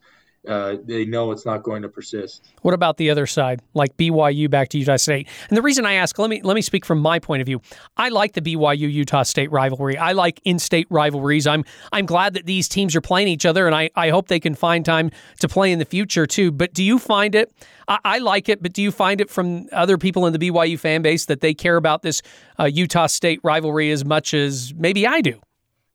uh, 0.47 0.77
they 0.85 1.05
know 1.05 1.33
it's 1.33 1.45
not 1.47 1.63
going 1.63 1.83
to 1.83 1.89
persist. 1.89 2.49
What 2.63 2.75
about 2.75 2.97
the 2.97 3.11
other 3.11 3.27
side, 3.27 3.61
like 3.75 3.97
BYU 3.97 4.51
back 4.51 4.69
to 4.71 4.79
Utah 4.79 4.97
State? 4.97 5.29
And 5.49 5.57
the 5.57 5.63
reason 5.63 5.87
I 5.87 5.95
ask, 5.95 6.19
let 6.19 6.31
me 6.31 6.41
let 6.43 6.55
me 6.55 6.63
speak 6.63 6.85
from 6.85 6.99
my 6.99 7.19
point 7.19 7.43
of 7.43 7.47
view. 7.47 7.61
I 7.97 8.09
like 8.09 8.35
the 8.35 8.41
BYU 8.41 8.93
Utah 8.93 9.23
State 9.23 9.51
rivalry. 9.51 9.97
I 9.97 10.13
like 10.13 10.41
in-state 10.45 10.87
rivalries. 10.91 11.47
I'm 11.47 11.65
I'm 11.93 12.07
glad 12.07 12.35
that 12.35 12.47
these 12.47 12.69
teams 12.69 12.95
are 12.97 13.01
playing 13.01 13.29
each 13.29 13.47
other, 13.47 13.67
and 13.67 13.75
I, 13.75 13.91
I 13.97 14.11
hope 14.11 14.29
they 14.29 14.41
can 14.41 14.55
find 14.55 14.85
time 14.85 15.11
to 15.41 15.49
play 15.49 15.73
in 15.73 15.79
the 15.79 15.85
future 15.85 16.27
too. 16.27 16.51
But 16.53 16.75
do 16.75 16.83
you 16.83 16.99
find 16.99 17.35
it? 17.35 17.53
I, 17.89 17.99
I 18.05 18.19
like 18.19 18.49
it, 18.49 18.63
but 18.63 18.73
do 18.73 18.83
you 18.83 18.91
find 18.91 19.21
it 19.21 19.31
from 19.31 19.69
other 19.73 19.99
people 19.99 20.27
in 20.27 20.33
the 20.33 20.39
BYU 20.39 20.79
fan 20.79 21.03
base 21.03 21.27
that 21.27 21.41
they 21.41 21.55
care 21.55 21.77
about 21.77 22.03
this 22.03 22.23
uh, 22.59 22.65
Utah 22.65 23.07
State 23.07 23.41
rivalry 23.43 23.91
as 23.91 24.05
much 24.05 24.35
as 24.35 24.75
maybe 24.77 25.07
I 25.07 25.21
do? 25.21 25.41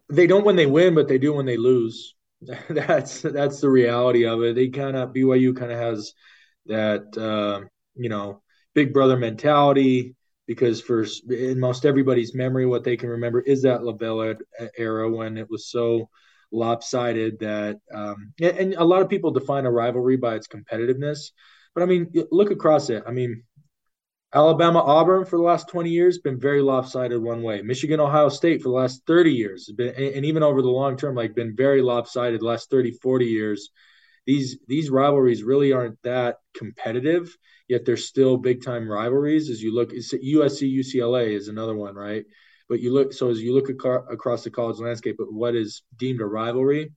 They 0.10 0.28
don't 0.28 0.46
when 0.46 0.58
they 0.58 0.66
win, 0.66 0.94
but 0.94 1.08
they 1.08 1.18
do 1.18 1.34
when 1.34 1.46
they 1.46 1.58
lose. 1.58 2.16
that's 2.70 3.22
that's 3.22 3.62
the 3.62 3.70
reality 3.70 4.26
of 4.26 4.42
it. 4.44 4.56
They 4.56 4.70
kind 4.70 4.98
of 4.98 5.14
BYU 5.14 5.56
kind 5.56 5.72
of 5.72 5.78
has 5.78 6.14
that 6.66 7.16
uh, 7.18 7.66
you 7.96 8.10
know 8.10 8.42
big 8.74 8.94
brother 8.94 9.18
mentality 9.18 10.16
because 10.48 10.82
for 10.82 11.06
in 11.30 11.60
most 11.60 11.86
everybody's 11.86 12.34
memory, 12.36 12.66
what 12.66 12.84
they 12.84 12.98
can 12.98 13.10
remember 13.10 13.42
is 13.42 13.62
that 13.62 13.82
LaVell 13.82 14.38
era 14.78 15.10
when 15.10 15.38
it 15.38 15.50
was 15.50 15.68
so 15.70 16.10
lopsided 16.52 17.40
that 17.40 17.80
um, 17.94 18.34
and 18.42 18.74
a 18.74 18.84
lot 18.84 19.02
of 19.02 19.10
people 19.10 19.32
define 19.32 19.66
a 19.66 19.72
rivalry 19.72 20.18
by 20.18 20.36
its 20.36 20.48
competitiveness. 20.48 21.32
But 21.74 21.84
I 21.84 21.86
mean, 21.86 22.12
look 22.32 22.52
across 22.52 22.90
it. 22.90 23.04
I 23.08 23.12
mean, 23.12 23.44
Alabama 24.34 24.80
Auburn 24.80 25.26
for 25.26 25.36
the 25.36 25.44
last 25.44 25.68
20 25.68 25.90
years 25.90 26.20
been 26.20 26.40
very 26.40 26.62
lopsided 26.62 27.22
one 27.22 27.44
way. 27.44 27.62
Michigan 27.62 28.00
Ohio 28.00 28.30
State 28.30 28.62
for 28.62 28.70
the 28.70 28.76
last 28.76 29.02
30 29.06 29.34
years 29.34 29.70
been, 29.76 29.90
and 29.90 30.26
even 30.26 30.42
over 30.42 30.62
the 30.62 30.70
long 30.70 30.96
term 30.96 31.16
like 31.16 31.36
been 31.36 31.54
very 31.56 31.82
lopsided 31.82 32.42
last 32.42 32.70
30 32.70 32.92
40 33.02 33.26
years. 33.26 33.72
These 34.26 34.60
these 34.68 34.90
rivalries 34.90 35.44
really 35.44 35.74
aren't 35.74 36.02
that 36.04 36.38
competitive, 36.54 37.36
yet 37.68 37.84
they're 37.86 37.98
still 37.98 38.38
big 38.38 38.64
time 38.64 38.90
rivalries 38.90 39.50
as 39.50 39.62
you 39.62 39.74
look 39.74 39.92
USC 39.92 40.78
UCLA 40.80 41.36
is 41.36 41.50
another 41.50 41.76
one, 41.76 41.96
right? 41.96 42.24
But 42.70 42.80
you 42.80 42.94
look 42.94 43.12
so 43.12 43.32
as 43.32 43.42
you 43.42 43.54
look 43.54 43.70
across 43.70 44.46
the 44.46 44.52
college 44.52 44.80
landscape 44.80 45.18
at 45.20 45.30
what 45.30 45.56
is 45.56 45.82
deemed 45.98 46.22
a 46.22 46.26
rivalry, 46.26 46.94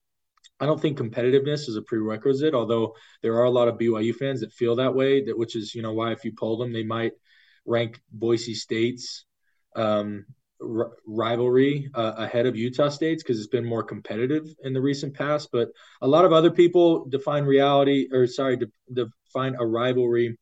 I 0.61 0.67
don't 0.67 0.81
think 0.81 0.99
competitiveness 0.99 1.69
is 1.69 1.75
a 1.75 1.83
prerequisite, 1.83 2.55
although 2.55 2.95
there 3.23 3.35
are 3.35 3.45
a 3.45 3.51
lot 3.51 3.67
of 3.67 3.77
BYU 3.77 4.15
fans 4.15 4.41
that 4.43 4.53
feel 4.53 4.77
that 4.77 4.95
way. 4.95 5.25
That 5.25 5.37
which 5.37 5.57
is, 5.57 5.75
you 5.75 5.83
know, 5.83 5.93
why 5.93 6.13
if 6.13 6.25
you 6.25 6.33
poll 6.39 6.59
them, 6.59 6.73
they 6.73 6.85
might 6.85 7.13
rank 7.67 8.01
Boise 8.13 8.55
State's 8.55 9.25
um, 9.77 10.27
r- 10.61 10.93
rivalry 11.07 11.91
uh, 11.95 12.13
ahead 12.17 12.47
of 12.47 12.57
Utah 12.57 12.89
State's 12.89 13.23
because 13.23 13.39
it's 13.39 13.49
been 13.49 13.65
more 13.65 13.83
competitive 13.83 14.47
in 14.63 14.73
the 14.73 14.81
recent 14.81 15.15
past. 15.15 15.49
But 15.53 15.69
a 16.01 16.09
lot 16.09 16.25
of 16.25 16.33
other 16.33 16.51
people 16.51 17.07
define 17.07 17.45
reality, 17.45 18.09
or 18.13 18.27
sorry, 18.27 18.57
de- 18.57 19.07
define 19.33 19.57
a 19.59 19.67
rivalry 19.67 20.39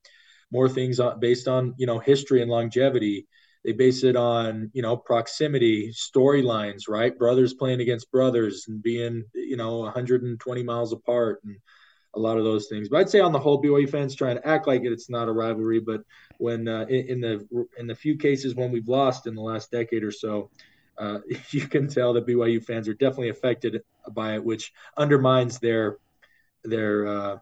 more 0.50 0.68
things 0.68 1.00
based 1.18 1.48
on 1.48 1.74
you 1.78 1.86
know 1.86 1.98
history 1.98 2.42
and 2.42 2.50
longevity. 2.50 3.26
They 3.64 3.72
base 3.72 4.04
it 4.04 4.16
on 4.16 4.70
you 4.74 4.82
know 4.82 4.96
proximity, 4.96 5.92
storylines, 5.92 6.82
right? 6.88 7.16
Brothers 7.16 7.54
playing 7.54 7.80
against 7.80 8.10
brothers 8.10 8.66
and 8.68 8.82
being 8.82 9.24
you 9.34 9.56
know 9.56 9.78
120 9.78 10.62
miles 10.62 10.92
apart 10.92 11.40
and 11.44 11.56
a 12.14 12.18
lot 12.18 12.38
of 12.38 12.44
those 12.44 12.68
things. 12.68 12.88
But 12.88 12.98
I'd 12.98 13.10
say 13.10 13.20
on 13.20 13.32
the 13.32 13.38
whole, 13.38 13.62
BYU 13.62 13.88
fans 13.88 14.14
trying 14.14 14.36
to 14.36 14.46
act 14.46 14.66
like 14.66 14.82
it, 14.82 14.92
it's 14.92 15.08
not 15.08 15.28
a 15.28 15.32
rivalry. 15.32 15.80
But 15.80 16.02
when 16.38 16.68
uh, 16.68 16.86
in, 16.88 17.06
in, 17.08 17.20
the 17.20 17.66
in 17.78 17.86
the 17.86 17.94
few 17.94 18.16
cases 18.16 18.54
when 18.54 18.70
we've 18.70 18.88
lost 18.88 19.26
in 19.26 19.34
the 19.34 19.42
last 19.42 19.70
decade 19.70 20.02
or 20.02 20.12
so, 20.12 20.50
uh, 20.98 21.18
you 21.50 21.66
can 21.66 21.88
tell 21.88 22.12
that 22.12 22.26
BYU 22.26 22.62
fans 22.62 22.88
are 22.88 22.94
definitely 22.94 23.30
affected 23.30 23.82
by 24.12 24.34
it, 24.34 24.44
which 24.44 24.72
undermines 24.96 25.58
their 25.58 25.98
their 26.64 27.06
uh, 27.06 27.38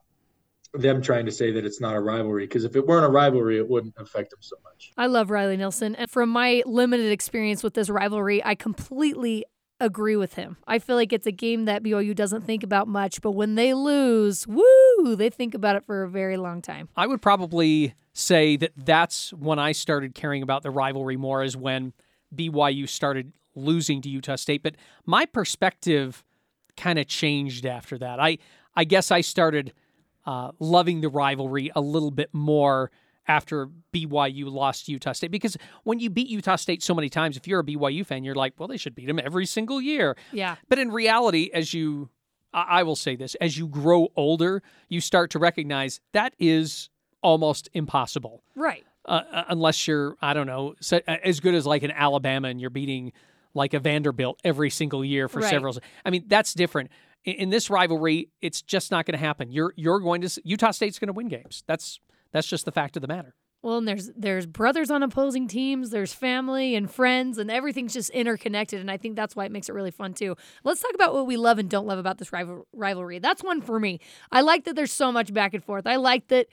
them 0.73 1.03
trying 1.03 1.27
to 1.27 1.33
say 1.33 1.50
that 1.50 1.65
it's 1.65 1.81
not 1.81 1.97
a 1.97 2.00
rivalry. 2.00 2.45
Because 2.45 2.65
if 2.65 2.77
it 2.77 2.87
weren't 2.87 3.05
a 3.05 3.11
rivalry, 3.11 3.59
it 3.59 3.69
wouldn't 3.69 3.95
affect 3.99 4.31
them 4.31 4.41
so 4.41 4.57
much. 4.62 4.93
I 4.97 5.07
love 5.07 5.31
Riley 5.31 5.57
Nelson, 5.57 5.97
and 5.97 6.11
from 6.11 6.29
my 6.29 6.62
limited 6.65 7.11
experience 7.11 7.62
with 7.62 7.75
this 7.75 7.91
rivalry, 7.91 8.45
I 8.45 8.55
completely 8.55 9.45
agree 9.81 10.17
with 10.17 10.35
him. 10.35 10.57
I 10.67 10.79
feel 10.79 10.97
like 10.97 11.13
it's 11.13 11.27
a 11.27 11.33
game 11.33 11.65
that 11.65 11.83
BYU 11.83 12.15
doesn't 12.15 12.43
think 12.43 12.63
about 12.63 12.87
much, 12.87 13.21
but 13.21 13.33
when 13.33 13.55
they 13.55 13.75
lose, 13.75 14.47
woo, 14.47 15.17
they 15.17 15.31
think 15.31 15.55
about 15.55 15.77
it 15.77 15.85
for 15.85 16.03
a 16.03 16.09
very 16.09 16.37
long 16.37 16.63
time. 16.63 16.89
I 16.97 17.07
would 17.07 17.23
probably 17.23 17.95
say 18.13 18.57
that 18.57 18.73
that's 18.77 19.33
when 19.33 19.59
I 19.59 19.73
started 19.73 20.15
caring 20.15 20.43
about 20.43 20.63
the 20.63 20.71
rivalry 20.71 21.17
more, 21.17 21.43
is 21.43 21.57
when 21.57 21.93
BYU 22.35 22.89
started 22.89 23.33
losing 23.55 24.01
to 24.03 24.09
Utah 24.09 24.37
State. 24.37 24.63
But 24.63 24.77
my 25.07 25.27
perspective 25.27 26.23
kind 26.77 26.99
of 26.99 27.07
changed 27.07 27.67
after 27.67 27.99
that. 27.99 28.21
I 28.21 28.39
I 28.75 28.85
guess 28.85 29.11
I 29.11 29.21
started 29.21 29.73
uh, 30.27 30.53
loving 30.59 31.01
the 31.01 31.09
rivalry 31.09 31.71
a 31.75 31.81
little 31.81 32.11
bit 32.11 32.31
more 32.33 32.91
after 33.29 33.69
BYU 33.93 34.50
lost 34.50 34.89
Utah 34.89 35.12
State 35.12 35.31
because 35.31 35.57
when 35.85 36.00
you 36.00 36.11
beat 36.11 36.29
Utah 36.29 36.57
State 36.57 36.83
so 36.83 36.95
many 36.95 37.09
times, 37.09 37.37
if 37.37 37.47
you're 37.47 37.61
a 37.61 37.65
BYU 37.65 38.05
fan, 38.05 38.25
you're 38.25 38.35
like, 38.35 38.55
well, 38.59 38.69
they 38.69 38.77
should 38.77 38.95
beat 38.95 39.07
them 39.07 39.19
every 39.19 39.47
single 39.47 39.81
year. 39.81 40.17
Yeah. 40.33 40.57
But 40.69 40.79
in 40.79 40.91
reality, 40.91 41.50
as 41.53 41.73
you, 41.73 42.09
I 42.53 42.83
will 42.83 42.97
say 42.97 43.17
this, 43.17 43.35
as 43.37 43.57
you 43.57 43.69
grow 43.69 44.09
older, 44.17 44.62
you 44.89 45.00
start 45.00 45.31
to 45.31 45.39
recognize 45.39 46.00
that 46.12 46.35
is 46.39 46.89
almost 47.23 47.69
impossible. 47.73 48.43
Right. 48.57 48.85
Uh, 49.05 49.23
uh 49.31 49.45
unless 49.49 49.87
you're, 49.87 50.17
I 50.21 50.35
don't 50.35 50.47
know, 50.47 50.75
uh, 50.93 50.99
as 51.07 51.41
good 51.41 51.55
as 51.55 51.67
like 51.67 51.83
an 51.83 51.93
Alabama 51.93 52.49
and 52.49 52.61
you're 52.61 52.71
beating 52.71 53.12
like 53.55 53.75
a 53.75 53.79
Vanderbilt 53.81 54.41
every 54.45 54.71
single 54.71 55.05
year 55.05 55.29
for 55.29 55.41
Right. 55.41 55.50
several. 55.50 55.77
I 56.05 56.11
mean, 56.11 56.25
that's 56.27 56.55
different. 56.55 56.91
In, 57.25 57.35
in 57.35 57.50
this 57.50 57.71
rivalry, 57.71 58.31
it's 58.41 58.62
just 58.62 58.91
not 58.91 59.07
going 59.07 59.19
to 59.19 59.25
happen. 59.25 59.50
You're 59.53 59.73
you're 59.77 60.00
going 60.00 60.23
to 60.23 60.41
Utah 60.45 60.71
State's 60.71 60.99
going 60.99 61.09
to 61.09 61.12
win 61.12 61.29
games. 61.29 61.65
That's 61.67 62.00
that's 62.33 62.47
just 62.47 62.65
the 62.65 62.73
fact 62.73 62.97
of 62.97 63.03
the 63.03 63.09
matter. 63.09 63.35
Well, 63.63 63.77
and 63.77 63.87
there's 63.87 64.11
there's 64.17 64.47
brothers 64.47 64.91
on 64.91 65.03
opposing 65.03 65.47
teams, 65.47 65.91
there's 65.91 66.15
family 66.15 66.75
and 66.75 66.91
friends, 66.91 67.37
and 67.37 67.51
everything's 67.51 67.93
just 67.93 68.09
interconnected, 68.11 68.81
and 68.81 68.91
I 68.91 68.97
think 68.97 69.17
that's 69.17 69.37
why 69.37 69.45
it 69.45 69.53
makes 69.53 69.69
it 69.69 69.75
really 69.75 69.91
fun 69.91 70.15
too. 70.15 70.35
Let's 70.65 70.81
talk 70.81 70.95
about 70.95 71.13
what 71.13 71.27
we 71.27 71.37
love 71.37 71.59
and 71.59 71.69
don't 71.69 71.87
love 71.87 71.99
about 71.99 72.17
this 72.17 72.33
rival- 72.33 72.67
rivalry. 72.73 73.19
That's 73.19 73.43
one 73.43 73.61
for 73.61 73.79
me. 73.79 74.01
I 74.33 74.41
like 74.41 74.65
that 74.65 74.77
there's 74.77 74.93
so 74.93 75.13
much 75.13 75.35
back 75.35 75.53
and 75.53 75.63
forth. 75.63 75.87
I 75.87 75.97
like 75.97 76.29
that. 76.29 76.47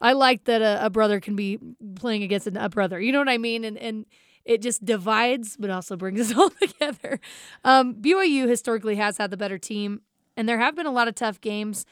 I 0.00 0.14
like 0.14 0.44
that 0.44 0.62
a, 0.62 0.86
a 0.86 0.90
brother 0.90 1.20
can 1.20 1.36
be 1.36 1.58
playing 1.94 2.22
against 2.22 2.46
a 2.46 2.68
brother. 2.70 3.00
You 3.00 3.12
know 3.12 3.18
what 3.18 3.28
I 3.28 3.38
mean? 3.38 3.64
And 3.64 3.76
and 3.76 4.06
it 4.46 4.62
just 4.62 4.82
divides, 4.82 5.58
but 5.58 5.68
also 5.68 5.94
brings 5.94 6.20
us 6.30 6.36
all 6.36 6.50
together. 6.50 7.20
Um, 7.64 7.96
BYU 7.96 8.48
historically 8.48 8.96
has 8.96 9.18
had 9.18 9.30
the 9.30 9.36
better 9.36 9.58
team, 9.58 10.00
and 10.38 10.48
there 10.48 10.58
have 10.58 10.74
been 10.74 10.86
a 10.86 10.92
lot 10.92 11.06
of 11.06 11.14
tough 11.14 11.38
games. 11.42 11.84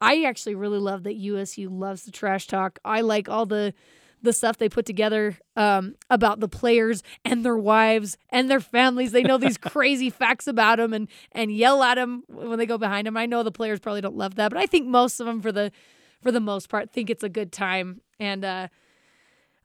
I 0.00 0.24
actually 0.24 0.54
really 0.54 0.78
love 0.78 1.02
that 1.04 1.14
USU 1.14 1.68
loves 1.68 2.04
the 2.04 2.10
trash 2.10 2.46
talk. 2.46 2.78
I 2.84 3.02
like 3.02 3.28
all 3.28 3.46
the 3.46 3.74
the 4.22 4.32
stuff 4.34 4.58
they 4.58 4.68
put 4.68 4.84
together 4.84 5.38
um, 5.56 5.94
about 6.10 6.40
the 6.40 6.48
players 6.48 7.02
and 7.24 7.42
their 7.42 7.56
wives 7.56 8.18
and 8.28 8.50
their 8.50 8.60
families. 8.60 9.12
They 9.12 9.22
know 9.22 9.38
these 9.38 9.56
crazy 9.58 10.10
facts 10.10 10.46
about 10.46 10.76
them 10.78 10.92
and 10.92 11.08
and 11.32 11.50
yell 11.50 11.82
at 11.82 11.94
them 11.94 12.24
when 12.28 12.58
they 12.58 12.66
go 12.66 12.78
behind 12.78 13.06
them. 13.06 13.16
I 13.16 13.26
know 13.26 13.42
the 13.42 13.52
players 13.52 13.80
probably 13.80 14.00
don't 14.00 14.16
love 14.16 14.34
that, 14.36 14.50
but 14.50 14.58
I 14.58 14.66
think 14.66 14.86
most 14.86 15.20
of 15.20 15.26
them, 15.26 15.40
for 15.40 15.52
the 15.52 15.72
for 16.22 16.32
the 16.32 16.40
most 16.40 16.68
part, 16.68 16.90
think 16.90 17.08
it's 17.08 17.22
a 17.22 17.28
good 17.28 17.52
time. 17.52 18.02
And 18.18 18.44
uh, 18.44 18.68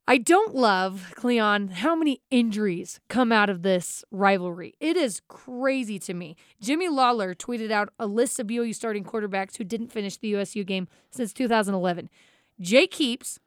I 0.08 0.20
don't 0.20 0.54
love 0.54 1.14
Cleon 1.16 1.70
how 1.70 1.96
many 1.96 2.22
injuries 2.30 3.00
come 3.08 3.32
out 3.32 3.50
of 3.50 3.64
this 3.64 4.04
rivalry. 4.12 4.76
It 4.80 4.98
is 4.98 5.24
crazy 5.28 5.98
to 6.00 6.14
me. 6.14 6.36
Jimmy 6.62 6.88
Lawler 6.88 7.34
tweeted 7.34 7.72
out 7.72 7.90
a 7.98 8.06
list 8.06 8.40
of 8.40 8.46
BYU 8.46 8.76
starting 8.76 9.04
quarterbacks 9.04 9.58
who 9.58 9.64
didn't 9.64 9.92
finish 9.92 10.18
the 10.18 10.28
USU 10.28 10.64
game 10.64 10.88
since 11.10 11.34
2011. 11.34 12.12
Jake 12.60 12.94
Heaps 12.94 13.40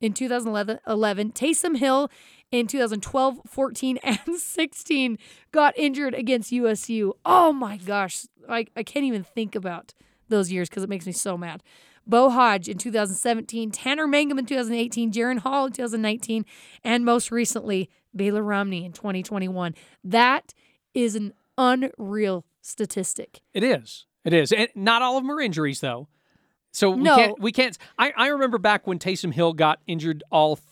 in 0.00 0.12
2011, 0.12 0.78
11, 0.86 1.32
Taysom 1.32 1.78
Hill 1.78 2.08
in 2.52 2.68
2012, 2.68 3.40
14, 3.44 3.96
and 4.04 4.36
16 4.36 5.18
got 5.50 5.76
injured 5.76 6.14
against 6.14 6.52
USU. 6.52 7.14
Oh 7.24 7.52
my 7.52 7.76
gosh. 7.76 8.26
I, 8.48 8.66
I 8.76 8.84
can't 8.84 9.04
even 9.04 9.24
think 9.24 9.56
about 9.56 9.94
those 10.28 10.52
years 10.52 10.68
because 10.68 10.84
it 10.84 10.88
makes 10.88 11.06
me 11.06 11.12
so 11.12 11.36
mad. 11.36 11.60
Beau 12.06 12.28
Hoge 12.30 12.68
in 12.68 12.78
2017, 12.78 13.70
Tanner 13.70 14.06
Mangum 14.06 14.38
in 14.38 14.46
2018, 14.46 15.12
Jaren 15.12 15.38
Hall 15.38 15.66
in 15.66 15.72
2019, 15.72 16.44
and 16.82 17.04
most 17.04 17.30
recently, 17.30 17.88
Baylor 18.14 18.42
Romney 18.42 18.84
in 18.84 18.92
2021. 18.92 19.74
That 20.04 20.52
is 20.92 21.16
an 21.16 21.32
unreal 21.58 22.44
statistic. 22.60 23.40
It 23.52 23.62
is. 23.62 24.06
It 24.24 24.32
is. 24.32 24.52
And 24.52 24.68
not 24.74 25.02
all 25.02 25.16
of 25.16 25.24
them 25.24 25.30
are 25.30 25.40
injuries 25.40 25.80
though. 25.80 26.08
So 26.72 26.90
we 26.90 27.02
No. 27.02 27.16
can't 27.16 27.40
we 27.40 27.52
can't 27.52 27.76
I, 27.98 28.12
I 28.16 28.26
remember 28.28 28.58
back 28.58 28.86
when 28.86 28.98
Taysom 28.98 29.32
Hill 29.32 29.52
got 29.52 29.80
injured 29.86 30.22
all 30.30 30.56
th- 30.56 30.66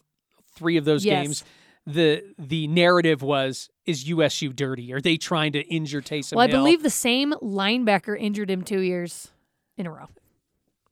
three 0.54 0.76
of 0.76 0.84
those 0.84 1.04
Yes. 1.04 1.22
games. 1.24 1.44
The 1.86 2.22
the 2.38 2.66
narrative 2.68 3.22
was 3.22 3.68
is 3.86 4.08
USU 4.08 4.52
dirty? 4.52 4.92
Are 4.92 5.00
they 5.00 5.16
trying 5.16 5.52
to 5.52 5.60
injure 5.66 6.00
Taysom 6.00 6.30
Hill? 6.30 6.36
Well, 6.38 6.46
I 6.46 6.50
Hill? 6.50 6.60
believe 6.60 6.82
the 6.82 6.90
same 6.90 7.32
linebacker 7.42 8.18
injured 8.18 8.50
him 8.50 8.62
two 8.62 8.80
years 8.80 9.32
in 9.76 9.86
a 9.86 9.90
row. 9.92 10.08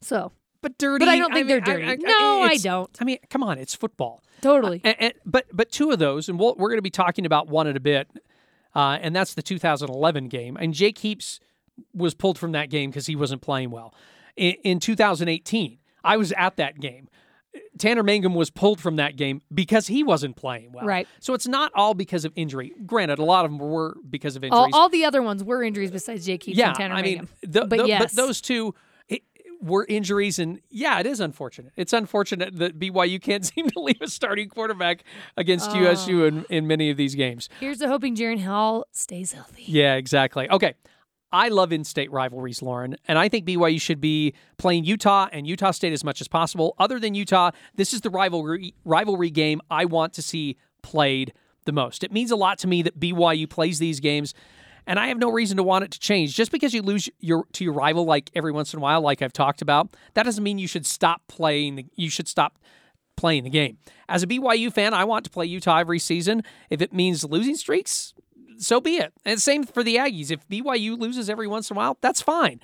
So, 0.03 0.33
but 0.63 0.79
dirty. 0.79 1.05
but 1.05 1.09
I 1.11 1.19
don't 1.19 1.33
think 1.33 1.47
mean, 1.47 1.63
they're 1.63 1.79
dirty. 1.79 2.03
no, 2.03 2.43
I 2.43 2.57
don't. 2.57 2.91
I 3.01 3.05
mean, 3.05 3.19
come 3.29 3.43
on, 3.43 3.59
it's 3.59 3.75
football. 3.75 4.23
Totally. 4.41 4.81
And, 4.85 4.97
and- 4.99 5.15
but 5.25 5.47
but 5.53 5.71
two 5.71 5.91
of 5.91 5.99
those, 5.99 6.29
and 6.29 6.39
we'll, 6.39 6.55
we're 6.57 6.69
going 6.69 6.79
to 6.79 6.83
be 6.83 6.91
talking 6.91 7.27
about 7.27 7.49
one 7.49 7.67
in 7.67 7.77
a 7.77 7.81
bit, 7.81 8.09
uh, 8.75 8.99
and 9.01 9.15
that's 9.15 9.35
the 9.35 9.43
2011 9.43 10.29
game. 10.29 10.57
And 10.59 10.75
Jake 10.75 10.99
Heaps 10.99 11.41
was 11.95 12.15
pulled 12.15 12.39
from 12.39 12.53
that 12.53 12.71
game 12.71 12.91
because 12.91 13.07
he 13.07 13.17
wasn't 13.17 13.43
playing 13.43 13.71
well. 13.71 13.95
In, 14.37 14.55
in 14.65 14.81
2018, 14.81 15.79
I 16.05 16.17
was 16.17 16.33
at 16.33 16.57
that 16.57 16.81
game. 16.81 17.09
Tanner 17.79 18.05
Mangum 18.05 18.35
was 18.35 18.49
pulled 18.49 18.81
from 18.81 18.97
that 18.97 19.17
game 19.17 19.41
because 19.53 19.89
he 19.89 20.05
wasn't 20.05 20.37
playing 20.37 20.71
well. 20.73 20.87
Right. 20.87 21.09
So 21.19 21.35
it's 21.35 21.49
not 21.49 21.73
all 21.75 21.95
because 21.95 22.25
of 22.25 22.33
injury. 22.37 22.73
Granted, 22.87 23.19
a 23.19 23.25
lot 23.25 23.45
of 23.45 23.51
them 23.51 23.59
were 23.59 23.97
because 24.09 24.37
of 24.37 24.45
injuries. 24.45 24.71
all 24.73 24.89
the 24.89 25.05
other 25.05 25.21
ones 25.21 25.43
were 25.43 25.63
injuries 25.63 25.91
besides 25.91 26.25
Jake 26.25 26.45
Heaps 26.45 26.57
yeah, 26.57 26.69
and 26.69 26.77
Tanner 26.77 26.95
I 26.95 27.03
mean, 27.03 27.17
Mangum. 27.17 27.29
th- 27.53 27.69
but 27.69 27.77
th- 27.77 27.89
yes, 27.89 28.03
but 28.03 28.13
those 28.13 28.41
two 28.41 28.75
were 29.61 29.87
injuries, 29.89 30.39
and 30.39 30.61
yeah, 30.71 30.99
it 31.01 31.07
is 31.07 31.21
unfortunate. 31.21 31.73
It's 31.77 31.93
unfortunate 31.93 32.57
that 32.59 32.79
BYU 32.79 33.21
can't 33.21 33.45
seem 33.55 33.69
to 33.71 33.81
leave 33.81 34.01
a 34.01 34.09
starting 34.09 34.49
quarterback 34.49 35.05
against 35.37 35.75
USU 35.75 36.25
in, 36.25 36.45
in 36.49 36.67
many 36.67 36.91
of 36.91 36.97
these 36.97 37.15
games. 37.15 37.49
here's 37.61 37.79
to 37.79 37.89
hoping 37.89 38.17
Jaren 38.17 38.43
Hall 38.45 38.87
stays 38.93 39.33
healthy. 39.33 39.65
Yeah, 39.67 39.95
exactly. 39.95 40.49
Okay. 40.51 40.75
I 41.33 41.49
love 41.49 41.73
in-state 41.73 42.11
rivalries, 42.11 42.61
Lauren, 42.61 42.97
and 43.07 43.17
I 43.17 43.29
think 43.29 43.47
BYU 43.47 43.81
should 43.81 44.01
be 44.01 44.35
playing 44.59 44.83
Utah 44.83 45.29
and 45.31 45.47
Utah 45.47 45.71
State 45.71 45.93
as 45.93 46.03
much 46.03 46.21
as 46.21 46.27
possible. 46.27 46.75
Other 46.77 46.99
than 46.99 47.15
Utah, 47.15 47.53
this 47.77 47.95
is 47.95 48.01
the 48.01 48.11
rivalry 48.11 48.75
rivalry 48.85 49.31
game 49.31 49.61
I 49.71 49.85
want 49.85 50.13
to 50.15 50.23
see 50.23 50.57
played 50.83 51.33
the 51.67 51.73
most. 51.73 52.03
It 52.03 52.11
means 52.11 52.33
a 52.33 52.37
lot 52.37 52.59
to 52.59 52.67
me 52.67 52.83
that 52.83 52.99
BYU 52.99 53.49
plays 53.49 53.79
these 53.79 54.01
games, 54.01 54.35
and 54.91 54.99
I 54.99 55.07
have 55.07 55.19
no 55.19 55.31
reason 55.31 55.57
to 55.59 55.63
want 55.63 55.85
it 55.85 55.93
to 55.93 56.01
change. 56.01 56.35
Just 56.35 56.51
because 56.51 56.75
you 56.75 56.83
lose 56.83 57.09
your 57.21 57.45
to 57.53 57.63
your 57.63 57.73
rival 57.73 58.05
like 58.05 58.29
every 58.35 58.51
once 58.51 58.75
in 58.75 58.81
a 58.81 58.83
while, 58.83 59.01
like 59.01 59.23
I've 59.23 59.33
talked 59.33 59.63
about, 59.63 59.95
that 60.15 60.25
doesn't 60.25 60.43
mean 60.43 60.59
you 60.59 60.67
should 60.67 60.85
stop 60.85 61.23
playing. 61.29 61.77
The, 61.77 61.87
you 61.95 62.11
should 62.11 62.27
stop 62.27 62.59
playing 63.17 63.45
the 63.45 63.51
game. 63.51 63.79
As 64.09 64.25
a 64.25 64.27
BYU 64.27 64.73
fan, 64.73 64.93
I 64.93 65.05
want 65.05 65.25
to 65.27 65.31
play 65.31 65.47
Utah 65.47 65.79
every 65.79 66.01
season. 66.01 66.43
If 66.71 66.83
it 66.83 66.93
means 66.93 67.23
losing 67.23 67.55
streaks, 67.55 68.15
so 68.59 68.81
be 68.81 68.97
it. 68.97 69.13
And 69.25 69.41
same 69.41 69.63
for 69.63 69.85
the 69.85 69.95
Aggies. 69.95 70.33
If 70.33 70.49
BYU 70.49 70.99
loses 70.99 71.31
every 71.31 71.47
once 71.47 71.71
in 71.71 71.77
a 71.77 71.79
while, 71.79 71.97
that's 72.01 72.21
fine. 72.21 72.59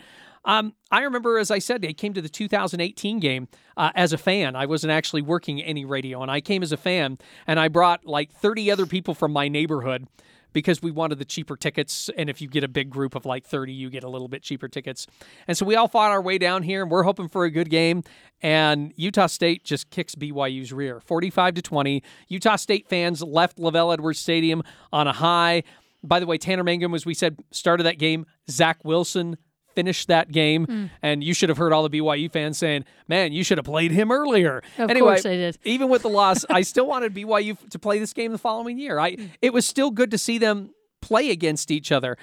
Um, 0.44 0.74
I 0.90 1.02
remember, 1.02 1.38
as 1.38 1.52
I 1.52 1.60
said, 1.60 1.86
I 1.86 1.92
came 1.92 2.12
to 2.14 2.22
the 2.22 2.28
2018 2.28 3.20
game 3.20 3.46
uh, 3.76 3.92
as 3.94 4.12
a 4.12 4.18
fan. 4.18 4.56
I 4.56 4.66
wasn't 4.66 4.90
actually 4.90 5.22
working 5.22 5.62
any 5.62 5.84
radio, 5.84 6.22
and 6.22 6.30
I 6.30 6.40
came 6.40 6.64
as 6.64 6.72
a 6.72 6.76
fan, 6.76 7.18
and 7.46 7.60
I 7.60 7.68
brought 7.68 8.04
like 8.04 8.32
30 8.32 8.68
other 8.72 8.86
people 8.86 9.14
from 9.14 9.32
my 9.32 9.46
neighborhood 9.46 10.08
because 10.56 10.80
we 10.80 10.90
wanted 10.90 11.18
the 11.18 11.24
cheaper 11.26 11.54
tickets. 11.54 12.08
And 12.16 12.30
if 12.30 12.40
you 12.40 12.48
get 12.48 12.64
a 12.64 12.68
big 12.68 12.88
group 12.88 13.14
of 13.14 13.26
like 13.26 13.44
30, 13.44 13.74
you 13.74 13.90
get 13.90 14.04
a 14.04 14.08
little 14.08 14.26
bit 14.26 14.42
cheaper 14.42 14.68
tickets. 14.68 15.06
And 15.46 15.54
so 15.54 15.66
we 15.66 15.76
all 15.76 15.86
fought 15.86 16.12
our 16.12 16.22
way 16.22 16.38
down 16.38 16.62
here, 16.62 16.80
and 16.80 16.90
we're 16.90 17.02
hoping 17.02 17.28
for 17.28 17.44
a 17.44 17.50
good 17.50 17.68
game. 17.68 18.02
And 18.40 18.90
Utah 18.96 19.26
State 19.26 19.64
just 19.64 19.90
kicks 19.90 20.14
BYU's 20.14 20.72
rear, 20.72 20.98
45 21.00 21.56
to 21.56 21.62
20. 21.62 22.02
Utah 22.28 22.56
State 22.56 22.88
fans 22.88 23.22
left 23.22 23.58
LaVell 23.58 23.92
Edwards 23.92 24.18
Stadium 24.18 24.62
on 24.94 25.06
a 25.06 25.12
high. 25.12 25.62
By 26.02 26.20
the 26.20 26.26
way, 26.26 26.38
Tanner 26.38 26.64
Mangum, 26.64 26.94
as 26.94 27.04
we 27.04 27.12
said, 27.12 27.38
started 27.50 27.82
that 27.82 27.98
game. 27.98 28.24
Zach 28.50 28.82
Wilson 28.82 29.36
finished 29.76 30.08
that 30.08 30.32
game, 30.32 30.64
hmm. 30.64 30.86
and 31.02 31.22
you 31.22 31.34
should 31.34 31.48
have 31.48 31.58
heard 31.58 31.72
all 31.72 31.86
the 31.86 32.00
BYU 32.00 32.32
fans 32.32 32.58
saying, 32.58 32.84
"Man, 33.06 33.32
you 33.32 33.44
should 33.44 33.58
have 33.58 33.64
played 33.64 33.92
him 33.92 34.10
earlier." 34.10 34.62
Of 34.78 34.90
anyway, 34.90 35.10
course 35.12 35.26
I 35.26 35.36
did. 35.36 35.58
even 35.62 35.88
with 35.88 36.02
the 36.02 36.08
loss, 36.08 36.44
I 36.50 36.62
still 36.62 36.88
wanted 36.88 37.14
BYU 37.14 37.56
to 37.70 37.78
play 37.78 38.00
this 38.00 38.12
game 38.12 38.32
the 38.32 38.38
following 38.38 38.78
year. 38.78 38.98
I 38.98 39.30
it 39.40 39.52
was 39.52 39.64
still 39.64 39.92
good 39.92 40.10
to 40.10 40.18
see 40.18 40.38
them 40.38 40.70
play 41.00 41.30
against 41.30 41.70
each 41.70 41.92
other, 41.92 42.16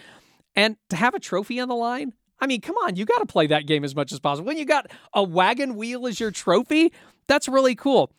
and 0.56 0.76
to 0.90 0.98
have 0.98 1.14
a 1.14 1.20
trophy 1.20 1.62
on 1.62 1.70
the 1.70 1.76
line. 1.76 2.14
I 2.42 2.48
mean, 2.48 2.60
come 2.60 2.76
on, 2.84 2.98
you 2.98 3.06
got 3.06 3.20
to 3.20 3.26
play 3.26 3.48
that 3.48 3.68
game 3.68 3.86
as 3.86 3.96
much 3.96 4.12
as 4.12 4.20
possible. 4.20 4.46
When 4.46 4.58
you 4.58 4.66
got 4.66 4.92
a 5.14 5.24
wagon 5.24 5.76
wheel 5.76 6.06
as 6.08 6.20
your 6.20 6.32
trophy, 6.32 6.92
that's 7.26 7.48
really 7.48 7.74
cool. 7.74 8.12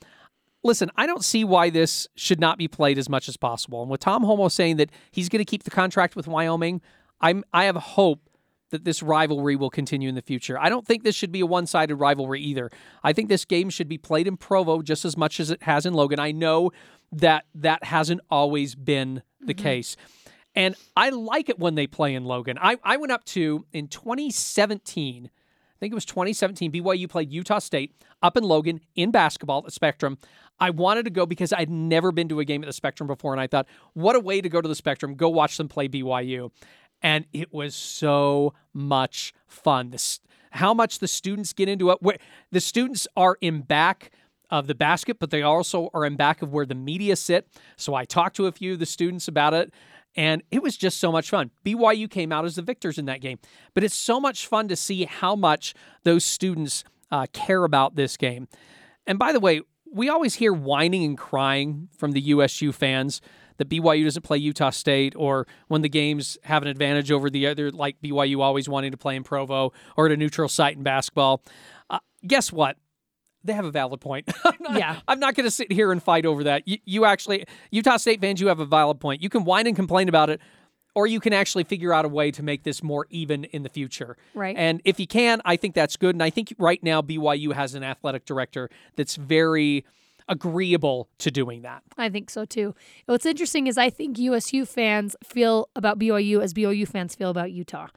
Listen, 0.62 0.90
I 0.96 1.04
don't 1.04 1.22
see 1.22 1.44
why 1.44 1.68
this 1.68 2.08
should 2.16 2.40
not 2.40 2.56
be 2.56 2.66
played 2.66 2.96
as 2.96 3.10
much 3.10 3.28
as 3.28 3.36
possible. 3.36 3.82
And 3.82 3.90
with 3.90 4.00
Tom 4.00 4.24
Holmoe 4.24 4.50
saying 4.50 4.78
that 4.78 4.90
he's 5.10 5.28
going 5.28 5.40
to 5.40 5.44
keep 5.44 5.64
the 5.64 5.70
contract 5.70 6.16
with 6.16 6.26
Wyoming, 6.26 6.80
I'm 7.20 7.44
I 7.52 7.64
have 7.64 7.76
hope 7.76 8.20
that 8.70 8.84
this 8.84 9.02
rivalry 9.02 9.56
will 9.56 9.70
continue 9.70 10.08
in 10.08 10.14
the 10.14 10.22
future. 10.22 10.58
I 10.58 10.68
don't 10.68 10.86
think 10.86 11.04
this 11.04 11.14
should 11.14 11.32
be 11.32 11.40
a 11.40 11.46
one-sided 11.46 11.96
rivalry 11.96 12.40
either. 12.40 12.70
I 13.02 13.12
think 13.12 13.28
this 13.28 13.44
game 13.44 13.70
should 13.70 13.88
be 13.88 13.98
played 13.98 14.26
in 14.26 14.36
Provo 14.36 14.82
just 14.82 15.04
as 15.04 15.16
much 15.16 15.38
as 15.40 15.50
it 15.50 15.62
has 15.62 15.86
in 15.86 15.94
Logan. 15.94 16.18
I 16.18 16.32
know 16.32 16.72
that 17.12 17.44
that 17.54 17.84
hasn't 17.84 18.20
always 18.30 18.74
been 18.74 19.22
the 19.40 19.54
mm-hmm. 19.54 19.62
case. 19.62 19.96
And 20.56 20.76
I 20.96 21.10
like 21.10 21.48
it 21.48 21.58
when 21.58 21.74
they 21.74 21.86
play 21.86 22.14
in 22.14 22.24
Logan. 22.24 22.58
I, 22.60 22.78
I 22.84 22.96
went 22.96 23.12
up 23.12 23.24
to 23.26 23.66
in 23.72 23.88
2017, 23.88 25.26
I 25.26 25.78
think 25.80 25.92
it 25.92 25.94
was 25.94 26.04
2017, 26.04 26.72
BYU 26.72 27.08
played 27.08 27.32
Utah 27.32 27.58
State 27.58 27.92
up 28.22 28.36
in 28.36 28.44
Logan 28.44 28.80
in 28.94 29.10
basketball 29.10 29.58
at 29.58 29.64
the 29.64 29.70
Spectrum. 29.72 30.18
I 30.60 30.70
wanted 30.70 31.04
to 31.06 31.10
go 31.10 31.26
because 31.26 31.52
I'd 31.52 31.70
never 31.70 32.12
been 32.12 32.28
to 32.28 32.38
a 32.38 32.44
game 32.44 32.62
at 32.62 32.66
the 32.66 32.72
Spectrum 32.72 33.08
before. 33.08 33.32
And 33.32 33.40
I 33.40 33.48
thought, 33.48 33.66
what 33.94 34.14
a 34.14 34.20
way 34.20 34.40
to 34.40 34.48
go 34.48 34.60
to 34.60 34.68
the 34.68 34.74
Spectrum, 34.74 35.14
go 35.14 35.28
watch 35.28 35.56
them 35.56 35.68
play 35.68 35.88
BYU. 35.88 36.50
And 37.04 37.26
it 37.34 37.52
was 37.52 37.74
so 37.76 38.54
much 38.72 39.34
fun. 39.46 39.94
How 40.52 40.72
much 40.72 40.98
the 40.98 41.06
students 41.06 41.52
get 41.52 41.68
into 41.68 41.90
it. 41.90 41.98
Where 42.00 42.16
the 42.50 42.60
students 42.60 43.06
are 43.14 43.36
in 43.42 43.60
back 43.60 44.10
of 44.50 44.66
the 44.66 44.74
basket, 44.74 45.18
but 45.18 45.30
they 45.30 45.42
also 45.42 45.90
are 45.92 46.06
in 46.06 46.16
back 46.16 46.40
of 46.40 46.52
where 46.52 46.64
the 46.64 46.74
media 46.74 47.14
sit. 47.16 47.46
So 47.76 47.94
I 47.94 48.04
talked 48.04 48.36
to 48.36 48.46
a 48.46 48.52
few 48.52 48.72
of 48.72 48.78
the 48.78 48.86
students 48.86 49.28
about 49.28 49.52
it, 49.52 49.72
and 50.16 50.42
it 50.50 50.62
was 50.62 50.76
just 50.76 50.98
so 50.98 51.12
much 51.12 51.28
fun. 51.28 51.50
BYU 51.64 52.08
came 52.08 52.32
out 52.32 52.44
as 52.44 52.54
the 52.54 52.62
victors 52.62 52.96
in 52.96 53.04
that 53.06 53.20
game, 53.20 53.38
but 53.74 53.84
it's 53.84 53.94
so 53.94 54.18
much 54.18 54.46
fun 54.46 54.68
to 54.68 54.76
see 54.76 55.04
how 55.04 55.36
much 55.36 55.74
those 56.04 56.24
students 56.24 56.84
uh, 57.10 57.26
care 57.32 57.64
about 57.64 57.96
this 57.96 58.16
game. 58.16 58.48
And 59.06 59.18
by 59.18 59.32
the 59.32 59.40
way, 59.40 59.60
we 59.92 60.08
always 60.08 60.34
hear 60.34 60.52
whining 60.52 61.04
and 61.04 61.18
crying 61.18 61.88
from 61.96 62.12
the 62.12 62.20
USU 62.20 62.72
fans 62.72 63.20
that 63.58 63.68
BYU 63.68 64.04
doesn't 64.04 64.22
play 64.22 64.38
Utah 64.38 64.70
State 64.70 65.14
or 65.16 65.46
when 65.68 65.82
the 65.82 65.88
games 65.88 66.36
have 66.44 66.62
an 66.62 66.68
advantage 66.68 67.10
over 67.10 67.30
the 67.30 67.46
other, 67.46 67.70
like 67.70 68.00
BYU 68.02 68.40
always 68.40 68.68
wanting 68.68 68.90
to 68.90 68.96
play 68.96 69.16
in 69.16 69.22
Provo 69.24 69.72
or 69.96 70.06
at 70.06 70.12
a 70.12 70.16
neutral 70.16 70.48
site 70.48 70.76
in 70.76 70.82
basketball. 70.82 71.42
Uh, 71.90 71.98
guess 72.26 72.52
what? 72.52 72.76
They 73.44 73.52
have 73.52 73.64
a 73.66 73.70
valid 73.70 74.00
point. 74.00 74.28
I'm 74.44 74.54
not, 74.60 74.78
Yeah. 74.78 75.00
I'm 75.06 75.20
not 75.20 75.34
going 75.34 75.44
to 75.44 75.50
sit 75.50 75.70
here 75.70 75.92
and 75.92 76.02
fight 76.02 76.24
over 76.26 76.44
that. 76.44 76.66
You, 76.66 76.78
you 76.84 77.04
actually, 77.04 77.44
Utah 77.70 77.98
State 77.98 78.20
fans, 78.20 78.40
you 78.40 78.48
have 78.48 78.60
a 78.60 78.64
valid 78.66 79.00
point. 79.00 79.22
You 79.22 79.28
can 79.28 79.44
whine 79.44 79.66
and 79.66 79.76
complain 79.76 80.08
about 80.08 80.30
it, 80.30 80.40
or 80.94 81.06
you 81.06 81.20
can 81.20 81.32
actually 81.32 81.64
figure 81.64 81.92
out 81.92 82.04
a 82.04 82.08
way 82.08 82.30
to 82.30 82.42
make 82.42 82.62
this 82.62 82.82
more 82.82 83.06
even 83.10 83.44
in 83.44 83.62
the 83.62 83.68
future. 83.68 84.16
Right. 84.32 84.56
And 84.56 84.80
if 84.84 84.98
you 84.98 85.06
can, 85.06 85.42
I 85.44 85.56
think 85.56 85.74
that's 85.74 85.96
good. 85.96 86.14
And 86.14 86.22
I 86.22 86.30
think 86.30 86.54
right 86.58 86.82
now 86.82 87.02
BYU 87.02 87.52
has 87.52 87.74
an 87.74 87.82
athletic 87.82 88.24
director 88.24 88.70
that's 88.96 89.16
very 89.16 89.84
agreeable 90.28 91.08
to 91.18 91.30
doing 91.30 91.62
that. 91.62 91.82
I 91.98 92.08
think 92.08 92.30
so 92.30 92.44
too. 92.44 92.74
What's 93.06 93.26
interesting 93.26 93.66
is 93.66 93.76
I 93.76 93.90
think 93.90 94.18
USU 94.18 94.64
fans 94.64 95.16
feel 95.22 95.68
about 95.76 95.98
BYU 95.98 96.42
as 96.42 96.54
BYU 96.54 96.88
fans 96.88 97.14
feel 97.14 97.30
about 97.30 97.52
Utah. 97.52 97.88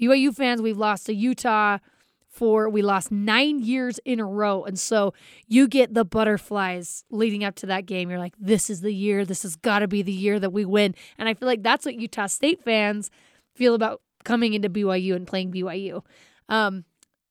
BYU 0.00 0.34
fans, 0.34 0.62
we've 0.62 0.76
lost 0.76 1.06
to 1.06 1.14
Utah 1.14 1.78
for 2.28 2.68
we 2.68 2.82
lost 2.82 3.10
nine 3.10 3.60
years 3.60 3.98
in 4.04 4.20
a 4.20 4.26
row. 4.26 4.62
And 4.64 4.78
so 4.78 5.14
you 5.48 5.66
get 5.66 5.94
the 5.94 6.04
butterflies 6.04 7.04
leading 7.10 7.44
up 7.44 7.54
to 7.56 7.66
that 7.66 7.86
game. 7.86 8.10
You're 8.10 8.18
like, 8.18 8.34
this 8.38 8.68
is 8.68 8.82
the 8.82 8.92
year. 8.92 9.24
This 9.24 9.42
has 9.42 9.56
got 9.56 9.78
to 9.78 9.88
be 9.88 10.02
the 10.02 10.12
year 10.12 10.38
that 10.38 10.50
we 10.50 10.66
win. 10.66 10.94
And 11.16 11.28
I 11.28 11.34
feel 11.34 11.46
like 11.46 11.62
that's 11.62 11.86
what 11.86 11.94
Utah 11.94 12.26
State 12.26 12.62
fans 12.62 13.10
feel 13.54 13.74
about 13.74 14.02
coming 14.24 14.52
into 14.52 14.68
BYU 14.68 15.16
and 15.16 15.26
playing 15.26 15.50
BYU. 15.50 16.02
Um, 16.50 16.84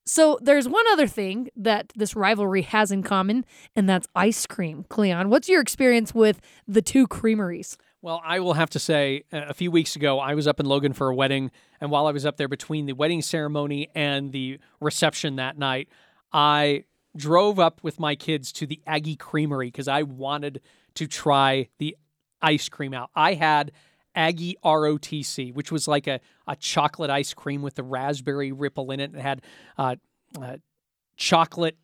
so 0.06 0.38
there's 0.42 0.68
one 0.68 0.86
other 0.92 1.08
thing 1.08 1.50
that 1.56 1.92
this 1.96 2.16
rivalry 2.16 2.62
has 2.62 2.92
in 2.92 3.04
common, 3.04 3.46
and 3.76 3.90
that's 3.90 4.08
ice 4.16 4.46
cream. 4.46 4.86
Cleon, 4.90 5.30
what's 5.30 5.50
your 5.50 5.62
experience 5.62 6.14
with 6.14 6.42
the 6.68 6.82
two 6.82 7.08
creameries? 7.08 7.78
Well, 8.02 8.22
I 8.24 8.40
will 8.40 8.54
have 8.54 8.70
to 8.72 8.80
say, 8.80 9.24
uh, 9.34 9.46
a 9.48 9.54
few 9.56 9.72
weeks 9.72 9.96
ago, 9.96 10.20
I 10.20 10.36
was 10.36 10.48
up 10.48 10.60
in 10.60 10.68
Logan 10.68 10.94
for 10.94 11.10
a 11.10 11.16
wedding. 11.16 11.50
And 11.82 11.90
while 11.90 12.06
I 12.06 12.12
was 12.12 12.24
up 12.24 12.38
there 12.38 12.48
between 12.48 12.86
the 12.86 12.94
wedding 12.94 13.24
ceremony 13.24 13.90
and 13.96 14.32
the 14.32 14.60
reception 14.80 15.38
that 15.38 15.58
night, 15.58 15.90
I 16.32 16.84
drove 17.18 17.60
up 17.60 17.80
with 17.84 18.00
my 18.00 18.14
kids 18.16 18.52
to 18.54 18.68
the 18.68 18.80
Aggie 18.86 19.16
Creamery 19.16 19.68
because 19.68 19.88
I 19.88 20.04
wanted 20.04 20.62
to 20.94 21.08
try 21.08 21.70
the 21.80 21.98
ice 22.44 22.70
cream 22.70 22.94
out. 22.94 23.10
I 23.16 23.34
had 23.34 23.72
Aggie 24.16 24.56
ROTC, 24.64 25.54
which 25.54 25.72
was 25.72 25.88
like 25.88 26.08
a, 26.08 26.20
a 26.48 26.56
chocolate 26.56 27.10
ice 27.10 27.34
cream 27.34 27.62
with 27.62 27.76
the 27.76 27.84
raspberry 27.84 28.52
ripple 28.52 28.92
in 28.92 29.00
it. 29.00 29.12
and 29.12 29.22
had 29.22 29.42
uh, 29.78 29.96
uh, 30.42 30.58
chocolate 31.18 31.78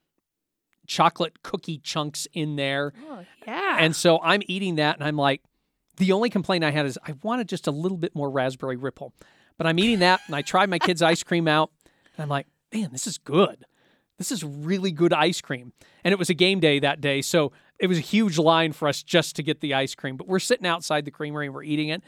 chocolate 0.88 1.42
cookie 1.44 1.78
chunks 1.78 2.28
in 2.34 2.56
there. 2.56 2.92
Oh, 3.08 3.24
yeah. 3.48 3.78
And 3.80 3.96
so 3.96 4.20
I'm 4.22 4.42
eating 4.48 4.76
that 4.76 4.98
and 4.98 5.08
I'm 5.08 5.16
like, 5.16 5.42
the 5.98 6.12
only 6.12 6.30
complaint 6.30 6.64
I 6.64 6.72
had 6.72 6.86
is 6.86 6.98
I 7.06 7.14
wanted 7.24 7.48
just 7.48 7.68
a 7.68 7.72
little 7.72 7.98
bit 7.98 8.16
more 8.16 8.30
raspberry 8.30 8.76
ripple. 8.76 9.14
But 9.58 9.68
I'm 9.68 9.80
eating 9.80 10.00
that 10.00 10.22
and 10.26 10.36
I 10.36 10.42
tried 10.42 10.70
my 10.70 10.80
kids' 10.80 11.02
ice 11.02 11.24
cream 11.24 11.48
out 11.48 11.72
and 11.86 12.24
I'm 12.24 12.30
like, 12.30 12.48
man, 12.74 12.90
this 12.92 13.08
is 13.08 13.18
good. 13.18 13.66
This 14.18 14.32
is 14.32 14.44
really 14.44 14.92
good 14.92 15.14
ice 15.14 15.42
cream. 15.42 15.74
And 16.04 16.12
it 16.12 16.20
was 16.20 16.30
a 16.30 16.34
game 16.34 16.60
day 16.60 16.80
that 16.80 17.02
day. 17.02 17.22
So 17.22 17.52
it 17.82 17.88
was 17.88 17.98
a 17.98 18.02
huge 18.02 18.38
line 18.38 18.72
for 18.74 18.88
us 18.88 19.02
just 19.02 19.36
to 19.36 19.44
get 19.44 19.60
the 19.60 19.74
ice 19.74 19.96
cream. 19.96 20.16
But 20.16 20.28
we're 20.28 20.40
sitting 20.40 20.68
outside 20.68 21.04
the 21.04 21.12
creamery 21.12 21.48
and 21.48 21.56
we're 21.56 21.64
eating 21.64 21.90
it. 21.90 22.04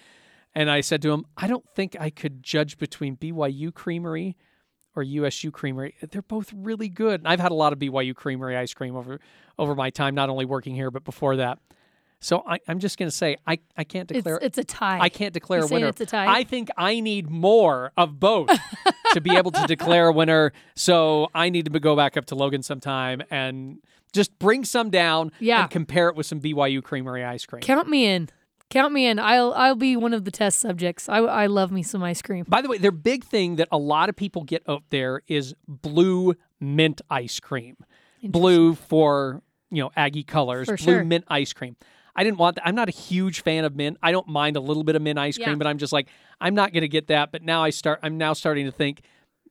And 0.53 0.69
I 0.69 0.81
said 0.81 1.01
to 1.01 1.11
him, 1.11 1.25
I 1.35 1.47
don't 1.47 1.67
think 1.75 1.97
I 1.99 2.11
could 2.11 2.43
judge 2.43 2.77
between 2.77 3.17
BYU 3.17 3.73
Creamery 3.73 4.37
or 4.95 5.01
USU 5.01 5.49
Creamery. 5.49 5.95
They're 5.99 6.21
both 6.21 6.53
really 6.55 6.89
good. 6.89 7.21
And 7.21 7.27
I've 7.27 7.39
had 7.39 7.51
a 7.51 7.55
lot 7.55 7.73
of 7.73 7.79
BYU 7.79 8.15
Creamery 8.15 8.55
ice 8.55 8.75
cream 8.75 8.95
over 8.95 9.19
over 9.57 9.73
my 9.73 9.89
time, 9.89 10.13
not 10.13 10.29
only 10.29 10.45
working 10.45 10.75
here, 10.75 10.91
but 10.91 11.03
before 11.03 11.35
that. 11.37 11.57
So 12.23 12.41
I, 12.47 12.59
I'm 12.67 12.79
just 12.79 12.97
going 12.97 13.09
to 13.09 13.15
say 13.15 13.35
I, 13.45 13.59
I 13.77 13.83
can't 13.83 14.09
it's, 14.09 14.17
declare 14.19 14.39
it's 14.41 14.57
a 14.57 14.63
tie. 14.63 14.99
I 14.99 15.09
can't 15.09 15.33
declare 15.33 15.59
You're 15.59 15.67
a 15.67 15.73
winner. 15.73 15.87
it's 15.87 16.01
a 16.01 16.05
tie? 16.05 16.25
I 16.33 16.43
think 16.45 16.69
I 16.77 16.99
need 17.01 17.29
more 17.29 17.91
of 17.97 18.19
both 18.19 18.49
to 19.13 19.19
be 19.21 19.35
able 19.35 19.51
to 19.51 19.65
declare 19.67 20.07
a 20.07 20.11
winner. 20.13 20.53
So 20.75 21.27
I 21.35 21.49
need 21.49 21.71
to 21.71 21.79
go 21.79 21.95
back 21.95 22.15
up 22.15 22.25
to 22.27 22.35
Logan 22.35 22.63
sometime 22.63 23.21
and 23.29 23.79
just 24.13 24.37
bring 24.39 24.63
some 24.63 24.89
down 24.89 25.31
Yeah. 25.39 25.63
and 25.63 25.69
compare 25.69 26.07
it 26.07 26.15
with 26.15 26.25
some 26.25 26.39
BYU 26.39 26.81
Creamery 26.81 27.25
ice 27.25 27.45
cream. 27.45 27.61
Count 27.61 27.89
me 27.89 28.05
in. 28.05 28.29
Count 28.69 28.93
me 28.93 29.05
in. 29.05 29.19
I'll 29.19 29.53
I'll 29.53 29.75
be 29.75 29.95
one 29.97 30.13
of 30.13 30.23
the 30.23 30.31
test 30.31 30.59
subjects. 30.59 31.07
I, 31.09 31.17
I 31.17 31.45
love 31.47 31.71
me 31.71 31.83
some 31.83 32.01
ice 32.01 32.21
cream. 32.23 32.45
By 32.47 32.61
the 32.61 32.69
way, 32.69 32.77
their 32.79 32.91
big 32.91 33.23
thing 33.23 33.57
that 33.57 33.67
a 33.71 33.77
lot 33.77 34.09
of 34.09 34.15
people 34.15 34.43
get 34.45 34.63
out 34.67 34.83
there 34.89 35.21
is 35.27 35.53
blue 35.67 36.33
mint 36.59 37.01
ice 37.09 37.39
cream. 37.39 37.75
Blue 38.23 38.73
for, 38.73 39.43
you 39.69 39.83
know, 39.83 39.91
Aggie 39.95 40.23
colors, 40.23 40.67
For 40.67 40.77
blue 40.77 40.83
sure. 40.85 41.03
mint 41.03 41.25
ice 41.27 41.51
cream. 41.53 41.75
I 42.15 42.23
didn't 42.23 42.37
want 42.37 42.55
that. 42.57 42.67
I'm 42.67 42.75
not 42.75 42.89
a 42.89 42.91
huge 42.91 43.41
fan 43.41 43.63
of 43.65 43.75
mint. 43.75 43.97
I 44.03 44.11
don't 44.11 44.27
mind 44.27 44.55
a 44.55 44.59
little 44.61 44.83
bit 44.83 44.95
of 44.95 45.01
mint 45.01 45.17
ice 45.19 45.37
cream, 45.37 45.49
Yeah. 45.49 45.55
but 45.55 45.67
I'm 45.67 45.77
just 45.77 45.93
like, 45.93 46.07
I'm 46.39 46.53
not 46.55 46.71
going 46.73 46.81
to 46.81 46.87
get 46.87 47.07
that. 47.07 47.31
But 47.31 47.41
now 47.43 47.63
I 47.63 47.69
start, 47.71 47.99
I'm 48.03 48.17
now 48.17 48.33
starting 48.33 48.65
to 48.65 48.71
think 48.71 49.01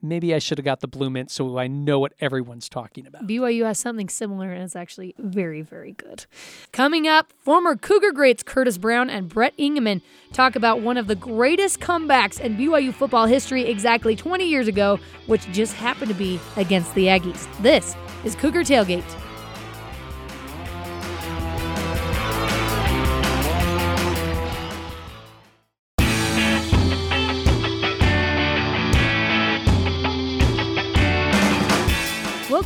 maybe 0.04 0.34
I 0.34 0.38
should 0.40 0.58
have 0.58 0.64
got 0.64 0.80
the 0.80 0.88
blue 0.88 1.10
mint 1.10 1.30
so 1.30 1.58
I 1.58 1.68
know 1.68 2.00
what 2.00 2.12
everyone's 2.20 2.68
talking 2.68 3.06
about. 3.06 3.26
BYU 3.26 3.64
has 3.64 3.78
something 3.78 4.08
similar 4.08 4.52
and 4.52 4.62
it's 4.64 4.74
actually 4.74 5.14
very, 5.18 5.62
very 5.62 5.92
good. 5.92 6.26
Coming 6.72 7.06
up, 7.06 7.32
former 7.38 7.76
Cougar 7.76 8.10
greats 8.12 8.42
Curtis 8.42 8.78
Brown 8.78 9.08
and 9.08 9.28
Brett 9.28 9.56
Engemann 9.58 10.02
talk 10.32 10.56
about 10.56 10.80
one 10.80 10.96
of 10.96 11.06
the 11.06 11.14
greatest 11.14 11.78
comebacks 11.80 12.40
in 12.40 12.56
BYU 12.56 12.92
football 12.92 13.26
history 13.26 13.62
exactly 13.66 14.16
20 14.16 14.44
years 14.44 14.66
ago, 14.66 14.98
which 15.26 15.46
just 15.52 15.74
happened 15.74 16.08
to 16.08 16.16
be 16.16 16.40
against 16.56 16.92
the 16.94 17.06
Aggies. 17.06 17.46
This 17.62 17.94
is 18.24 18.34
Cougar 18.34 18.62
Tailgate. 18.64 19.04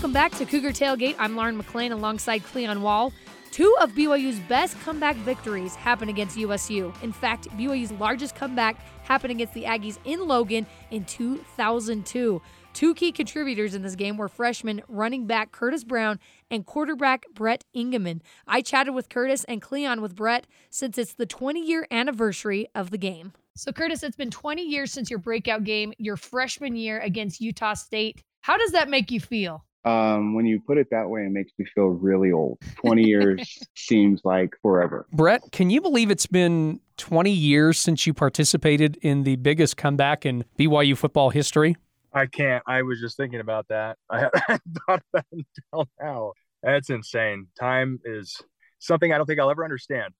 Welcome 0.07 0.23
back 0.23 0.39
to 0.39 0.45
Cougar 0.45 0.71
Tailgate. 0.71 1.17
I'm 1.19 1.35
Lauren 1.35 1.57
McLean 1.57 1.91
alongside 1.91 2.45
Cleon 2.45 2.81
Wall. 2.81 3.13
Two 3.51 3.77
of 3.81 3.91
BYU's 3.91 4.39
best 4.39 4.81
comeback 4.83 5.17
victories 5.17 5.75
happened 5.75 6.11
against 6.11 6.37
USU. 6.37 6.93
In 7.03 7.11
fact, 7.11 7.49
BYU's 7.59 7.91
largest 7.91 8.37
comeback 8.37 8.77
happened 9.03 9.33
against 9.33 9.53
the 9.53 9.65
Aggies 9.65 9.99
in 10.05 10.21
Logan 10.29 10.65
in 10.93 11.07
2002. 11.07 12.41
Two 12.73 12.95
key 12.95 13.11
contributors 13.11 13.75
in 13.75 13.83
this 13.83 13.97
game 13.97 14.17
were 14.17 14.29
freshman 14.29 14.81
running 14.87 15.27
back 15.27 15.51
Curtis 15.51 15.83
Brown 15.83 16.21
and 16.53 16.65
quarterback 16.65 17.27
Brett 17.35 17.65
Engemann. 17.75 18.21
I 18.47 18.63
chatted 18.63 18.95
with 18.95 19.09
Curtis 19.09 19.43
and 19.49 19.61
Cleon 19.61 20.01
with 20.01 20.15
Brett 20.15 20.47
since 20.71 20.99
it's 20.99 21.15
the 21.15 21.27
20 21.27 21.67
year 21.67 21.85
anniversary 21.91 22.69
of 22.77 22.93
the 22.93 22.99
game. 22.99 23.33
So, 23.57 23.73
Curtis, 23.73 24.05
it's 24.05 24.15
been 24.15 24.31
20 24.31 24.63
years 24.63 24.93
since 24.93 25.11
your 25.11 25.19
breakout 25.19 25.65
game, 25.65 25.93
your 25.99 26.17
freshman 26.17 26.77
year 26.77 27.01
against 27.01 27.41
Utah 27.41 27.75
State. 27.75 28.23
How 28.43 28.57
does 28.57 28.71
that 28.71 28.89
make 28.89 29.11
you 29.11 29.19
feel? 29.19 29.66
Um, 29.87 30.35
when 30.35 30.47
you 30.47 30.61
put 30.61 30.79
it 30.79 30.89
that 30.91 31.09
way, 31.09 31.23
it 31.23 31.31
makes 31.31 31.53
me 31.59 31.65
feel 31.73 31.87
really 31.87 32.33
old. 32.33 32.59
20 32.81 33.05
years 33.05 33.59
seems 33.77 34.21
like 34.25 34.55
forever. 34.61 35.07
Brett, 35.13 35.43
can 35.53 35.71
you 35.71 35.81
believe 35.81 36.11
it's 36.11 36.27
been 36.27 36.81
20 36.97 37.31
years 37.31 37.79
since 37.79 38.05
you 38.05 38.13
participated 38.13 38.99
in 39.01 39.23
the 39.23 39.37
biggest 39.37 39.77
comeback 39.77 40.27
in 40.27 40.45
BYU 40.59 40.97
football 40.99 41.31
history? 41.31 41.77
I 42.13 42.27
can't. 42.27 42.65
I 42.67 42.83
was 42.83 43.01
just 43.01 43.17
thinking 43.17 43.39
about 43.39 43.69
that. 43.69 43.97
I 44.11 44.29
hadn't 44.49 44.63
thought 44.87 44.99
of 44.99 45.03
that 45.13 45.27
until 45.31 45.89
now. 46.01 46.33
That's 46.65 46.91
insane. 46.91 47.47
Time 47.59 48.01
is 48.05 48.41
something 48.81 49.13
I 49.13 49.19
don't 49.19 49.27
think 49.27 49.39
I'll 49.39 49.51
ever 49.51 49.65
understand. 49.65 50.15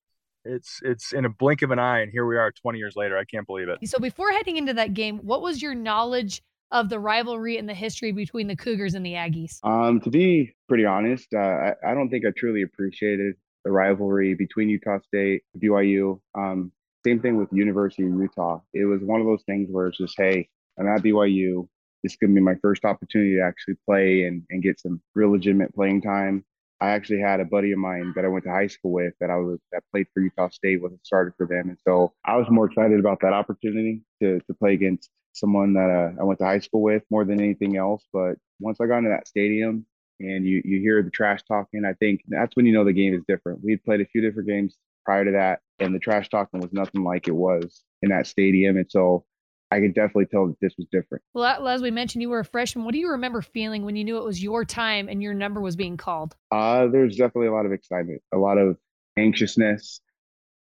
It's 0.45 0.79
it's 0.85 1.13
in 1.13 1.25
a 1.25 1.29
blink 1.29 1.63
of 1.63 1.73
an 1.73 1.81
eye, 1.81 2.03
and 2.03 2.13
here 2.13 2.25
we 2.25 2.37
are 2.37 2.53
20 2.53 2.79
years 2.79 2.95
later. 2.95 3.19
I 3.19 3.25
can't 3.25 3.49
believe 3.49 3.69
it. 3.69 3.81
So 3.89 3.99
before 3.99 4.31
heading 4.31 4.59
into 4.59 4.75
that 4.75 4.95
game, 4.95 5.19
what 5.19 5.43
was 5.43 5.61
your 5.61 5.75
knowledge 5.75 6.41
of 6.71 6.89
the 6.89 6.99
rivalry 6.99 7.59
and 7.59 7.69
the 7.69 7.75
history 7.75 8.13
between 8.13 8.49
the 8.49 8.57
Cougars 8.57 8.95
and 8.95 9.05
the 9.05 9.13
Aggies? 9.13 9.59
Um, 9.65 10.01
to 10.01 10.11
be 10.11 10.55
pretty 10.69 10.85
honest, 10.85 11.29
uh, 11.35 11.39
I, 11.39 11.75
I 11.87 11.95
don't 11.95 12.11
think 12.11 12.25
I 12.27 12.31
truly 12.37 12.63
appreciated 12.63 13.35
the 13.65 13.71
rivalry 13.71 14.35
between 14.35 14.69
Utah 14.69 14.99
State 15.01 15.43
BYU. 15.59 16.21
Um, 16.35 16.73
same 17.05 17.21
thing 17.21 17.37
with 17.37 17.49
University 17.53 18.05
of 18.05 18.15
Utah. 18.15 18.61
It 18.75 18.85
was 18.85 19.01
one 19.03 19.21
of 19.21 19.27
those 19.27 19.43
things 19.45 19.69
where 19.71 19.87
it's 19.87 19.99
just, 19.99 20.15
hey, 20.17 20.49
I'm 20.79 20.89
at 20.89 21.03
BYU. 21.03 21.69
This 22.03 22.17
to 22.19 22.29
be 22.29 22.41
my 22.41 22.55
first 22.63 22.85
opportunity 22.85 23.37
to 23.37 23.43
actually 23.43 23.75
play 23.87 24.25
and, 24.25 24.43
and 24.51 24.63
get 24.63 24.79
some 24.81 25.01
real 25.15 25.33
legitimate 25.33 25.75
playing 25.75 26.03
time. 26.03 26.45
I 26.81 26.91
actually 26.91 27.21
had 27.21 27.41
a 27.41 27.45
buddy 27.45 27.73
of 27.73 27.79
mine 27.79 28.13
that 28.15 28.25
I 28.25 28.29
went 28.29 28.45
to 28.45 28.51
high 28.51 28.67
school 28.67 28.93
with 28.93 29.15
that 29.21 29.31
I 29.31 29.37
was 29.37 29.59
that 29.73 29.83
played 29.91 30.07
for 30.13 30.21
Utah 30.21 30.51
State 30.51 30.83
was 30.83 30.93
a 30.93 30.99
starter 31.03 31.35
for 31.37 31.47
them, 31.47 31.71
and 31.71 31.79
so 31.87 32.13
I 32.25 32.37
was 32.37 32.47
more 32.51 32.67
excited 32.67 33.01
about 33.01 33.21
that 33.23 33.33
opportunity 33.33 34.03
to 34.21 34.41
to 34.41 34.55
play 34.55 34.75
against 34.75 35.09
someone 35.37 35.75
that 35.75 35.91
uh, 35.91 36.21
I 36.21 36.25
went 36.25 36.39
to 36.41 36.47
high 36.47 36.61
school 36.61 36.83
with 36.83 37.03
more 37.11 37.25
than 37.25 37.41
anything 37.41 37.77
else. 37.77 38.05
But 38.13 38.37
once 38.61 38.81
I 38.81 38.87
got 38.87 38.99
into 38.99 39.11
that 39.11 39.29
stadium 39.29 39.87
and 40.21 40.47
you 40.47 40.63
you 40.65 40.81
hear 40.81 41.03
the 41.03 41.11
trash 41.11 41.43
talking, 41.47 41.85
I 41.85 41.95
think 41.95 42.23
that's 42.29 42.57
when 42.57 42.67
you 42.67 42.73
know 42.73 42.85
the 42.85 42.93
game 42.93 43.15
is 43.15 43.23
different. 43.29 43.63
We'd 43.63 43.85
played 43.85 44.01
a 44.01 44.07
few 44.07 44.21
different 44.21 44.49
games 44.49 44.77
prior 45.05 45.25
to 45.25 45.33
that, 45.33 45.61
and 45.79 45.95
the 45.95 45.99
trash 45.99 46.29
talking 46.29 46.61
was 46.61 46.73
nothing 46.73 47.05
like 47.05 47.29
it 47.29 47.35
was 47.35 47.83
in 48.03 48.11
that 48.11 48.27
stadium, 48.27 48.77
and 48.77 48.91
so 48.91 49.25
I 49.71 49.81
could 49.81 49.95
definitely 49.95 50.27
tell 50.27 50.47
that 50.47 50.61
this 50.61 50.75
was 50.79 50.87
different. 50.93 51.25
Well, 51.35 51.67
as 51.67 51.83
we 51.83 51.91
mentioned, 51.91 52.23
you 52.23 52.29
were 52.29 52.41
a 52.41 52.45
freshman. 52.45 52.85
What 52.85 52.93
do 52.93 52.99
you 52.99 53.11
remember 53.11 53.43
feeling 53.43 53.85
when 53.85 53.97
you 53.97 54.05
knew 54.05 54.19
it 54.19 54.25
was 54.25 54.43
your 54.43 54.65
time 54.65 55.09
and 55.09 55.23
your 55.23 55.35
number 55.35 55.61
was 55.61 55.77
being 55.77 55.97
called? 55.97 56.37
Uh, 56.51 56.87
there's 56.87 57.17
definitely 57.17 57.49
a 57.49 57.53
lot 57.53 57.67
of 57.67 57.73
excitement, 57.73 58.23
a 58.33 58.39
lot 58.39 58.59
of 58.59 58.79
anxiousness, 59.17 60.01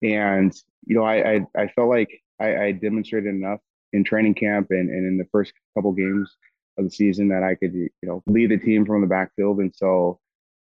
and 0.02 0.54
you 0.86 0.96
know, 0.96 1.04
I 1.04 1.34
I, 1.34 1.40
I 1.56 1.68
felt 1.68 1.88
like 1.88 2.10
I, 2.40 2.56
I, 2.56 2.72
demonstrated 2.72 3.34
enough 3.34 3.60
in 3.92 4.04
training 4.04 4.34
camp 4.34 4.68
and, 4.70 4.88
and 4.88 5.06
in 5.06 5.18
the 5.18 5.26
first 5.32 5.52
couple 5.74 5.92
games 5.92 6.36
of 6.78 6.84
the 6.84 6.90
season 6.90 7.28
that 7.28 7.42
I 7.42 7.54
could 7.54 7.74
you 7.74 7.90
know 8.02 8.22
lead 8.26 8.50
the 8.50 8.58
team 8.58 8.86
from 8.86 9.00
the 9.00 9.06
backfield, 9.06 9.58
and 9.58 9.74
so 9.74 10.20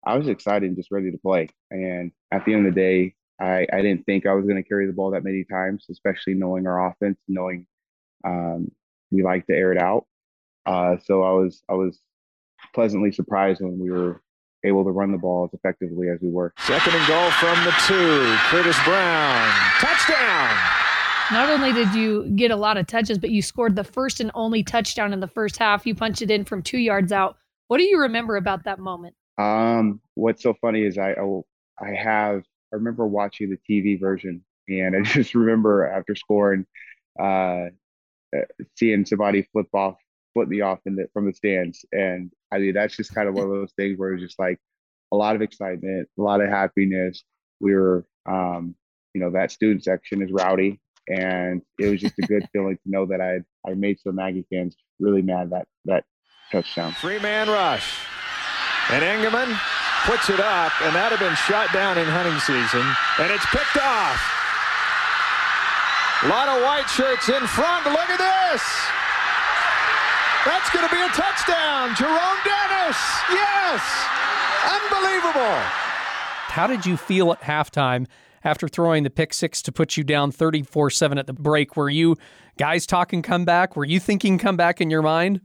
I 0.05 0.17
was 0.17 0.27
excited 0.27 0.67
and 0.67 0.77
just 0.77 0.91
ready 0.91 1.11
to 1.11 1.17
play. 1.17 1.49
And 1.71 2.11
at 2.31 2.45
the 2.45 2.53
end 2.53 2.67
of 2.67 2.73
the 2.75 2.79
day, 2.79 3.15
I, 3.39 3.67
I 3.71 3.81
didn't 3.81 4.05
think 4.05 4.25
I 4.25 4.33
was 4.33 4.45
going 4.45 4.61
to 4.61 4.67
carry 4.67 4.85
the 4.87 4.93
ball 4.93 5.11
that 5.11 5.23
many 5.23 5.43
times, 5.43 5.85
especially 5.89 6.35
knowing 6.35 6.67
our 6.67 6.87
offense, 6.87 7.17
knowing 7.27 7.65
um, 8.23 8.71
we 9.11 9.23
like 9.23 9.45
to 9.47 9.53
air 9.53 9.71
it 9.71 9.77
out. 9.77 10.05
Uh, 10.65 10.97
so 11.03 11.23
I 11.23 11.31
was 11.31 11.63
I 11.69 11.73
was 11.73 11.99
pleasantly 12.73 13.11
surprised 13.11 13.61
when 13.61 13.79
we 13.79 13.91
were 13.91 14.21
able 14.63 14.83
to 14.83 14.91
run 14.91 15.11
the 15.11 15.17
ball 15.17 15.45
as 15.45 15.53
effectively 15.53 16.09
as 16.09 16.19
we 16.21 16.29
were. 16.29 16.53
Second 16.59 16.95
and 16.95 17.07
goal 17.07 17.29
from 17.31 17.63
the 17.63 17.73
two. 17.87 18.35
Curtis 18.49 18.77
Brown, 18.83 19.49
touchdown. 19.79 20.84
Not 21.31 21.49
only 21.49 21.73
did 21.73 21.93
you 21.95 22.29
get 22.35 22.51
a 22.51 22.55
lot 22.55 22.77
of 22.77 22.85
touches, 22.85 23.17
but 23.17 23.31
you 23.31 23.41
scored 23.41 23.75
the 23.75 23.83
first 23.83 24.19
and 24.19 24.29
only 24.35 24.63
touchdown 24.63 25.11
in 25.11 25.19
the 25.19 25.27
first 25.27 25.57
half. 25.57 25.85
You 25.85 25.95
punched 25.95 26.21
it 26.21 26.29
in 26.29 26.45
from 26.45 26.61
two 26.61 26.77
yards 26.77 27.11
out. 27.11 27.37
What 27.67 27.79
do 27.79 27.83
you 27.83 27.99
remember 27.99 28.35
about 28.35 28.63
that 28.65 28.77
moment? 28.77 29.15
Um, 29.37 30.01
what's 30.13 30.43
so 30.43 30.53
funny 30.61 30.83
is 30.83 30.97
I 30.97 31.13
oh, 31.13 31.45
I 31.79 31.91
have 31.91 32.43
I 32.71 32.75
remember 32.75 33.07
watching 33.07 33.49
the 33.49 33.57
TV 33.57 33.99
version, 33.99 34.43
and 34.67 34.95
I 34.95 35.01
just 35.03 35.33
remember 35.33 35.87
after 35.87 36.15
scoring, 36.15 36.65
uh, 37.19 37.67
uh, 38.35 38.41
seeing 38.75 39.05
somebody 39.05 39.47
flip 39.51 39.67
off, 39.73 39.95
flip 40.33 40.47
me 40.47 40.61
off 40.61 40.79
in 40.85 40.95
the, 40.95 41.07
from 41.13 41.25
the 41.25 41.33
stands. 41.33 41.85
And 41.91 42.31
I 42.51 42.59
mean, 42.59 42.73
that's 42.73 42.95
just 42.95 43.13
kind 43.15 43.27
of 43.27 43.35
one 43.35 43.45
of 43.45 43.51
those 43.51 43.73
things 43.73 43.97
where 43.97 44.13
it's 44.13 44.23
just 44.23 44.39
like 44.39 44.59
a 45.11 45.15
lot 45.15 45.35
of 45.35 45.41
excitement, 45.41 46.07
a 46.17 46.21
lot 46.21 46.41
of 46.41 46.49
happiness. 46.49 47.23
We 47.59 47.73
were, 47.73 48.05
um, 48.27 48.75
you 49.13 49.21
know, 49.21 49.31
that 49.31 49.51
student 49.51 49.83
section 49.83 50.21
is 50.21 50.31
rowdy. 50.31 50.79
And 51.07 51.61
it 51.79 51.89
was 51.89 52.01
just 52.01 52.17
a 52.19 52.23
good 52.23 52.47
feeling 52.53 52.77
to 52.77 52.83
know 52.85 53.05
that 53.05 53.21
I 53.21 53.39
I 53.69 53.73
made 53.75 53.99
some 53.99 54.19
Aggie 54.19 54.45
fans 54.51 54.75
really 54.99 55.21
mad 55.21 55.51
that 55.51 55.67
that 55.85 56.03
touchdown. 56.51 56.93
Three 56.93 57.19
man 57.19 57.47
rush. 57.47 57.99
And 58.91 59.01
Engemann 59.01 59.49
puts 60.05 60.29
it 60.29 60.39
up, 60.39 60.69
and 60.85 60.93
that 60.93 61.09
had 61.09 61.17
been 61.17 61.33
shot 61.49 61.73
down 61.73 61.97
in 61.97 62.05
hunting 62.05 62.37
season, 62.45 62.85
and 63.17 63.33
it's 63.33 63.45
picked 63.49 63.81
off. 63.81 64.21
A 66.23 66.29
lot 66.29 66.45
of 66.45 66.61
white 66.61 66.85
shirts 66.85 67.29
in 67.29 67.41
front. 67.49 67.89
Look 67.89 68.09
at 68.09 68.21
this. 68.21 68.61
That's 70.45 70.69
going 70.69 70.85
to 70.85 70.93
be 70.93 71.01
a 71.01 71.09
touchdown. 71.17 71.97
Jerome 71.97 72.41
Dennis. 72.45 72.97
Yes. 73.33 73.81
Unbelievable. 74.69 75.84
How 76.55 76.67
did 76.67 76.85
you 76.85 76.95
feel 76.95 77.33
at 77.33 77.41
halftime 77.41 78.07
after 78.45 78.69
throwing 78.69 79.03
the 79.03 79.09
pick 79.09 79.33
six 79.33 79.61
to 79.63 79.73
put 79.73 79.97
you 79.97 80.05
down 80.05 80.31
34 80.31 80.89
7 80.89 81.17
at 81.17 81.27
the 81.27 81.33
break? 81.33 81.75
Were 81.75 81.89
you 81.89 82.15
guys 82.57 82.87
talking 82.87 83.21
comeback? 83.21 83.75
Were 83.75 83.83
you 83.83 83.99
thinking 83.99 84.37
comeback 84.37 84.79
in 84.79 84.89
your 84.89 85.01
mind? 85.01 85.41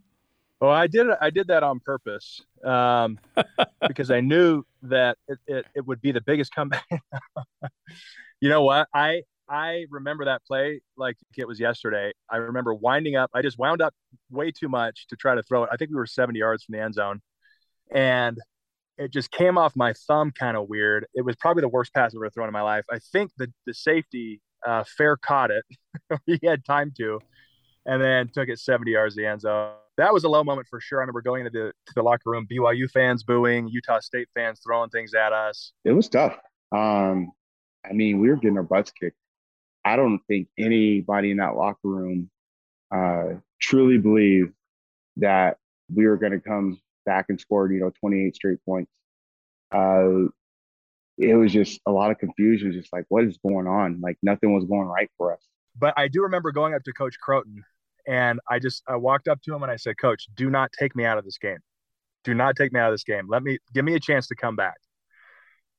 Well, 0.61 0.71
I 0.71 0.87
did. 0.87 1.09
I 1.21 1.31
did 1.31 1.49
that 1.49 1.65
on 1.65 1.81
purpose 1.81 2.43
um, 2.65 3.19
because 3.89 4.13
I 4.13 4.21
knew 4.21 4.63
that 4.83 5.19
it, 5.27 5.39
it, 5.49 5.67
it 5.75 5.85
would 5.85 6.01
be 6.01 6.13
the 6.13 6.21
biggest 6.21 6.55
comeback. 6.55 6.87
you 8.41 8.49
know 8.49 8.63
what? 8.63 8.87
I 8.95 9.23
I 9.49 9.87
remember 9.91 10.27
that 10.27 10.45
play 10.45 10.81
like 10.97 11.17
it 11.37 11.49
was 11.49 11.59
yesterday. 11.59 12.13
I 12.31 12.37
remember 12.37 12.73
winding 12.73 13.17
up. 13.17 13.33
I 13.35 13.43
just 13.43 13.59
wound 13.59 13.83
up 13.83 13.95
way 14.31 14.53
too 14.53 14.69
much 14.69 15.09
to 15.09 15.17
try 15.17 15.35
to 15.35 15.43
throw 15.43 15.65
it. 15.65 15.71
I 15.73 15.77
think 15.77 15.91
we 15.91 15.97
were 15.97 16.07
70 16.07 16.39
yards 16.39 16.63
from 16.63 16.75
the 16.75 16.83
end 16.83 16.95
zone, 16.95 17.21
and 17.91 18.39
it 19.01 19.13
just 19.13 19.31
came 19.31 19.59
off 19.59 19.75
my 19.75 19.93
thumb 20.07 20.31
kind 20.31 20.57
of 20.57 20.69
weird. 20.69 21.07
It 21.15 21.25
was 21.25 21.37
probably 21.37 21.63
the 21.63 21.69
worst 21.69 21.95
pass 21.95 22.15
I've 22.15 22.19
ever 22.19 22.31
thrown 22.31 22.49
in 22.49 22.53
my 22.53 22.63
life. 22.63 22.85
I 22.91 22.99
think 23.13 23.33
the 23.37 23.53
the 23.67 23.75
safety 23.75 24.41
uh, 24.67 24.85
fair 24.97 25.17
caught 25.17 25.51
it. 25.51 25.65
he 26.27 26.39
had 26.45 26.65
time 26.65 26.93
to, 26.99 27.21
and 27.87 28.03
then 28.03 28.29
took 28.29 28.49
it 28.49 28.59
70 28.59 28.91
yards 28.91 29.17
the 29.17 29.27
end 29.27 29.41
zone. 29.41 29.73
That 29.97 30.13
was 30.13 30.25
a 30.25 30.29
low 30.29 30.45
moment 30.45 30.69
for 30.69 30.81
sure. 30.81 31.01
I 31.01 31.03
remember 31.03 31.21
going 31.21 31.45
into 31.45 31.59
the, 31.59 31.73
to 31.87 31.93
the 31.95 32.03
locker 32.03 32.31
room, 32.31 32.47
BYU 32.51 32.91
fans 32.91 33.23
booing, 33.23 33.69
Utah 33.69 34.01
State 34.01 34.29
fans 34.35 34.61
throwing 34.65 34.89
things 34.89 35.13
at 35.13 35.33
us. 35.33 35.73
It 35.85 35.93
was 35.93 36.09
tough. 36.09 36.39
Um, 36.73 37.33
I 37.85 37.93
mean, 37.93 38.19
we 38.19 38.29
were 38.29 38.37
getting 38.37 38.57
our 38.57 38.63
butts 38.63 38.93
kicked 38.93 39.17
I 39.85 39.97
don't 39.97 40.21
think 40.29 40.49
anybody 40.59 41.31
in 41.31 41.39
that 41.39 41.57
locker 41.57 41.79
room 41.89 42.31
uh, 42.95 43.41
truly 43.61 43.99
believed 43.99 44.53
that 45.17 45.57
we 45.93 46.07
were 46.07 46.17
going 46.17 46.33
to 46.33 46.41
come 46.41 46.79
back 47.05 47.27
and 47.29 47.41
scored, 47.41 47.73
you 47.73 47.81
know, 47.81 47.91
28 48.01 48.35
straight 48.35 48.59
points. 48.65 48.91
Uh, 49.73 50.29
it 51.19 51.35
was 51.35 51.53
just 51.53 51.81
a 51.87 51.93
lot 51.93 52.11
of 52.11 52.19
confusion, 52.19 52.73
just 52.73 52.93
like 52.93 53.05
what 53.09 53.25
is 53.25 53.39
going 53.47 53.67
on? 53.67 54.01
Like 54.03 54.17
nothing 54.23 54.55
was 54.55 54.65
going 54.65 54.87
right 54.87 55.11
for 55.17 55.35
us. 55.35 55.47
But 55.79 55.95
I 55.97 56.09
do 56.09 56.23
remember 56.23 56.51
going 56.51 56.75
up 56.75 56.83
to 56.85 56.93
Coach 56.93 57.17
Crowton, 57.27 57.63
and 58.07 58.41
I 58.49 58.59
just 58.59 58.83
I 58.89 58.97
walked 58.97 59.29
up 59.29 59.41
to 59.43 59.55
him 59.55 59.63
and 59.63 59.71
I 59.71 59.77
said, 59.77 59.97
Coach, 59.99 60.27
do 60.35 60.51
not 60.51 60.71
take 60.79 60.97
me 60.97 61.05
out 61.05 61.19
of 61.19 61.25
this 61.25 61.39
game. 61.39 61.59
Do 62.25 62.35
not 62.35 62.57
take 62.57 62.73
me 62.73 62.81
out 62.81 62.89
of 62.89 62.95
this 62.95 63.05
game. 63.05 63.27
Let 63.29 63.43
me 63.43 63.59
give 63.73 63.85
me 63.85 63.95
a 63.95 64.01
chance 64.01 64.29
to 64.29 64.35
come 64.35 64.57
back. 64.57 64.77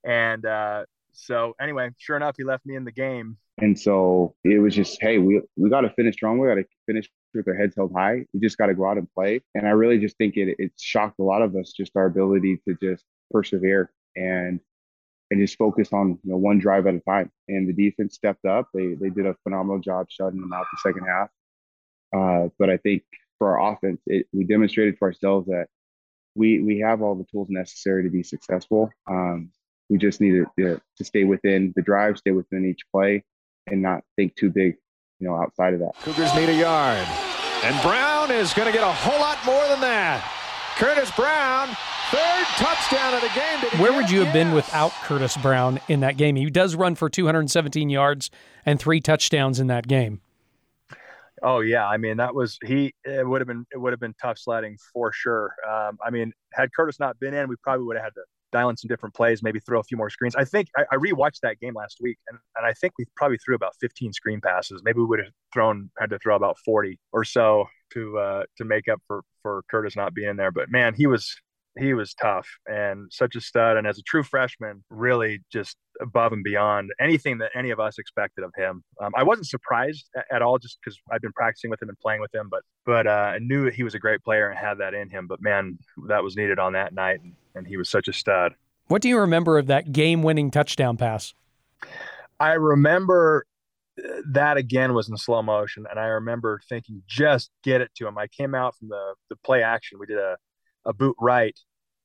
And 0.04 0.46
uh, 0.46 0.86
so 1.12 1.54
anyway, 1.60 1.90
sure 1.98 2.16
enough, 2.16 2.36
he 2.38 2.44
left 2.44 2.66
me 2.66 2.76
in 2.76 2.86
the 2.86 2.92
game. 2.92 3.38
And 3.58 3.80
so 3.80 4.34
it 4.44 4.60
was 4.60 4.76
just, 4.76 4.98
hey, 5.02 5.18
we 5.18 5.42
we 5.56 5.70
got 5.70 5.82
to 5.82 5.90
finish 5.92 6.16
strong. 6.16 6.40
We 6.40 6.48
got 6.48 6.56
to 6.56 6.66
finish 6.86 7.10
with 7.34 7.46
their 7.46 7.58
heads 7.58 7.76
held 7.76 7.94
high. 7.94 8.26
We 8.34 8.40
just 8.40 8.58
got 8.58 8.68
to 8.68 8.74
go 8.74 8.86
out 8.86 8.98
and 8.98 9.12
play. 9.14 9.42
And 9.56 9.68
I 9.68 9.72
really 9.72 10.00
just 10.00 10.18
think 10.18 10.38
it 10.38 10.56
it 10.60 10.72
shocked 10.80 11.20
a 11.20 11.24
lot 11.24 11.42
of 11.42 11.56
us 11.56 11.74
just 11.74 11.96
our 11.96 12.06
ability 12.06 12.62
to 12.68 12.76
just 12.82 13.06
persevere 13.32 13.92
and 14.16 14.60
and 15.30 15.40
just 15.40 15.58
focus 15.58 15.94
on 15.94 16.20
you 16.24 16.32
know 16.32 16.38
one 16.38 16.60
drive 16.60 16.88
at 16.88 16.96
a 16.96 17.00
time. 17.00 17.32
And 17.48 17.68
the 17.68 17.74
defense 17.74 18.16
stepped 18.16 18.46
up. 18.46 18.70
They 18.74 18.94
they 18.94 19.10
did 19.10 19.26
a 19.26 19.36
phenomenal 19.44 19.80
job 19.80 20.08
shutting 20.10 20.42
them 20.42 20.54
out 20.54 20.66
the 20.72 20.90
second 20.90 21.08
half. 21.08 21.30
Uh, 22.14 22.50
but 22.60 22.70
I 22.70 22.78
think 22.78 23.04
for 23.38 23.58
our 23.58 23.74
offense, 23.74 24.02
it, 24.06 24.28
we 24.34 24.44
demonstrated 24.44 24.98
to 24.98 25.02
ourselves 25.04 25.48
that 25.48 25.68
we 26.36 26.62
we 26.62 26.80
have 26.80 27.02
all 27.02 27.16
the 27.16 27.26
tools 27.32 27.50
necessary 27.50 28.04
to 28.04 28.10
be 28.10 28.24
successful. 28.24 28.90
Um, 29.10 29.52
we 29.90 29.98
just 29.98 30.22
need 30.22 30.46
to, 30.58 30.82
to 30.98 31.04
stay 31.04 31.26
within 31.26 31.74
the 31.76 31.82
drive, 31.82 32.18
stay 32.18 32.32
within 32.32 32.66
each 32.66 32.80
play, 32.94 33.26
and 33.68 33.82
not 33.82 34.04
think 34.16 34.36
too 34.36 34.50
big, 34.50 34.78
you 35.22 35.28
know, 35.28 35.36
outside 35.36 35.74
of 35.74 35.80
that. 35.80 35.94
Cougars 36.02 36.34
need 36.36 36.50
a 36.50 36.56
yard. 36.56 37.08
And 37.64 37.80
Brown 37.84 38.32
is 38.32 38.54
going 38.54 38.66
to 38.66 38.74
get 38.74 38.84
a 38.84 38.92
whole 38.92 39.20
lot 39.20 39.38
more 39.46 39.66
than 39.68 39.80
that. 39.82 40.28
Curtis 40.78 41.12
Brown, 41.12 41.68
third 42.10 42.46
touchdown 42.58 43.14
of 43.14 43.22
the 43.22 43.30
game. 43.36 43.80
Where 43.80 43.94
would 43.94 44.10
you 44.10 44.24
have 44.26 44.34
been 44.34 44.52
without 44.52 44.92
Curtis 45.04 45.38
Brown 45.38 45.80
in 45.88 46.00
that 46.00 46.18
game? 46.18 46.36
He 46.36 46.50
does 46.50 46.76
run 46.76 46.96
for 46.96 47.08
217 47.08 47.90
yards 47.90 48.32
and 48.66 48.80
three 48.80 49.00
touchdowns 49.00 49.60
in 49.60 49.68
that 49.68 49.88
game. 49.88 50.22
Oh 51.44 51.60
yeah, 51.60 51.88
I 51.88 51.98
mean 51.98 52.18
that 52.18 52.36
was 52.36 52.60
he. 52.64 52.94
It 53.04 53.28
would 53.28 53.42
have 53.42 53.48
been 53.48 53.66
it 53.72 53.78
would 53.78 53.94
have 53.94 54.00
been 54.00 54.14
tough 54.22 54.38
sledding 54.38 54.78
for 54.94 55.12
sure. 55.12 55.56
Um, 55.68 55.98
I 56.06 56.12
mean, 56.12 56.34
had 56.54 56.72
Curtis 56.74 57.00
not 57.00 57.20
been 57.20 57.34
in, 57.34 57.50
we 57.50 57.56
probably 57.64 57.86
would 57.86 57.96
have 57.96 58.06
had 58.06 58.14
to 58.14 58.22
dial 58.52 58.70
in 58.70 58.78
some 58.78 58.88
different 58.88 59.16
plays, 59.16 59.44
maybe 59.44 59.60
throw 59.60 59.80
a 59.80 59.84
few 59.84 59.98
more 59.98 60.10
screens. 60.10 60.36
I 60.36 60.46
think 60.46 60.70
I, 60.78 60.84
I 60.92 60.96
rewatched 60.96 61.40
that 61.44 61.60
game 61.60 61.74
last 61.76 61.98
week, 62.02 62.18
and, 62.30 62.38
and 62.58 62.66
I 62.66 62.74
think 62.74 62.94
we 62.98 63.06
probably 63.16 63.38
threw 63.38 63.56
about 63.56 63.74
15 63.80 64.14
screen 64.14 64.42
passes. 64.42 64.82
Maybe 64.84 65.00
we 65.00 65.06
would 65.06 65.20
have 65.20 65.34
thrown 65.54 65.90
had 66.00 66.10
to 66.12 66.20
throw 66.20 66.36
about 66.36 66.58
40 66.66 67.00
or 67.12 67.24
so 67.24 67.66
to 67.94 68.18
uh, 68.18 68.44
to 68.58 68.66
make 68.66 68.88
up 68.88 69.02
for 69.08 69.22
for 69.42 69.64
Curtis 69.70 69.96
not 69.96 70.14
being 70.14 70.36
there. 70.36 70.52
But 70.52 70.70
man, 70.70 70.94
he 70.96 71.08
was 71.08 71.36
he 71.80 71.94
was 71.94 72.14
tough 72.14 72.48
and 72.68 73.08
such 73.12 73.36
a 73.36 73.42
stud. 73.42 73.78
And 73.78 73.88
as 73.88 73.98
a 73.98 74.02
true 74.04 74.24
freshman, 74.24 74.84
really 74.90 75.42
just 75.52 75.78
above 76.02 76.34
and 76.34 76.44
beyond 76.44 76.92
anything 77.00 77.38
that 77.38 77.52
any 77.56 77.70
of 77.70 77.80
us 77.80 77.98
expected 77.98 78.44
of 78.44 78.52
him. 78.58 78.84
Um, 79.02 79.12
I 79.16 79.24
wasn't 79.24 79.48
surprised 79.48 80.10
at 80.32 80.42
all, 80.42 80.58
just 80.58 80.80
because 80.84 81.00
I've 81.12 81.22
been 81.22 81.34
practicing 81.34 81.70
with 81.70 81.82
him 81.82 81.90
and 81.90 81.98
playing 82.00 82.22
with 82.22 82.34
him. 82.34 82.48
But 82.50 82.62
but 82.86 83.08
uh, 83.08 83.34
I 83.36 83.40
knew 83.40 83.70
he 83.70 83.84
was 83.84 83.96
a 83.96 84.00
great 84.00 84.24
player 84.24 84.50
and 84.50 84.58
had 84.58 84.80
that 84.80 84.94
in 84.94 85.10
him. 85.10 85.28
But 85.28 85.42
man, 85.42 85.78
that 86.08 86.24
was 86.24 86.36
needed 86.36 86.60
on 86.60 86.74
that 86.74 86.94
night, 86.94 87.22
and, 87.22 87.34
and 87.56 87.68
he 87.68 87.78
was 87.78 87.90
such 87.90 88.08
a 88.08 88.14
stud. 88.14 88.54
What 88.88 89.02
do 89.02 89.10
you 89.10 89.20
remember 89.20 89.58
of 89.58 89.68
that 89.68 89.94
game-winning 89.94 90.52
touchdown 90.52 90.98
pass? 90.98 91.34
I 92.40 92.54
remember 92.54 93.46
that 94.32 94.58
again 94.58 94.94
was 94.94 95.08
in 95.08 95.16
slow 95.16 95.42
motion, 95.42 95.86
and 95.90 96.00
I 96.00 96.06
remember 96.06 96.60
thinking, 96.68 97.04
just 97.08 97.52
get 97.64 97.82
it 97.82 97.92
to 97.96 98.08
him. 98.08 98.18
I 98.18 98.28
came 98.28 98.56
out 98.56 98.76
from 98.76 98.90
the 98.90 99.14
the 99.30 99.36
play 99.38 99.64
action. 99.64 100.00
We 100.00 100.08
did 100.08 100.18
a 100.18 100.38
a 100.86 100.94
boot 100.94 101.16
right, 101.20 101.58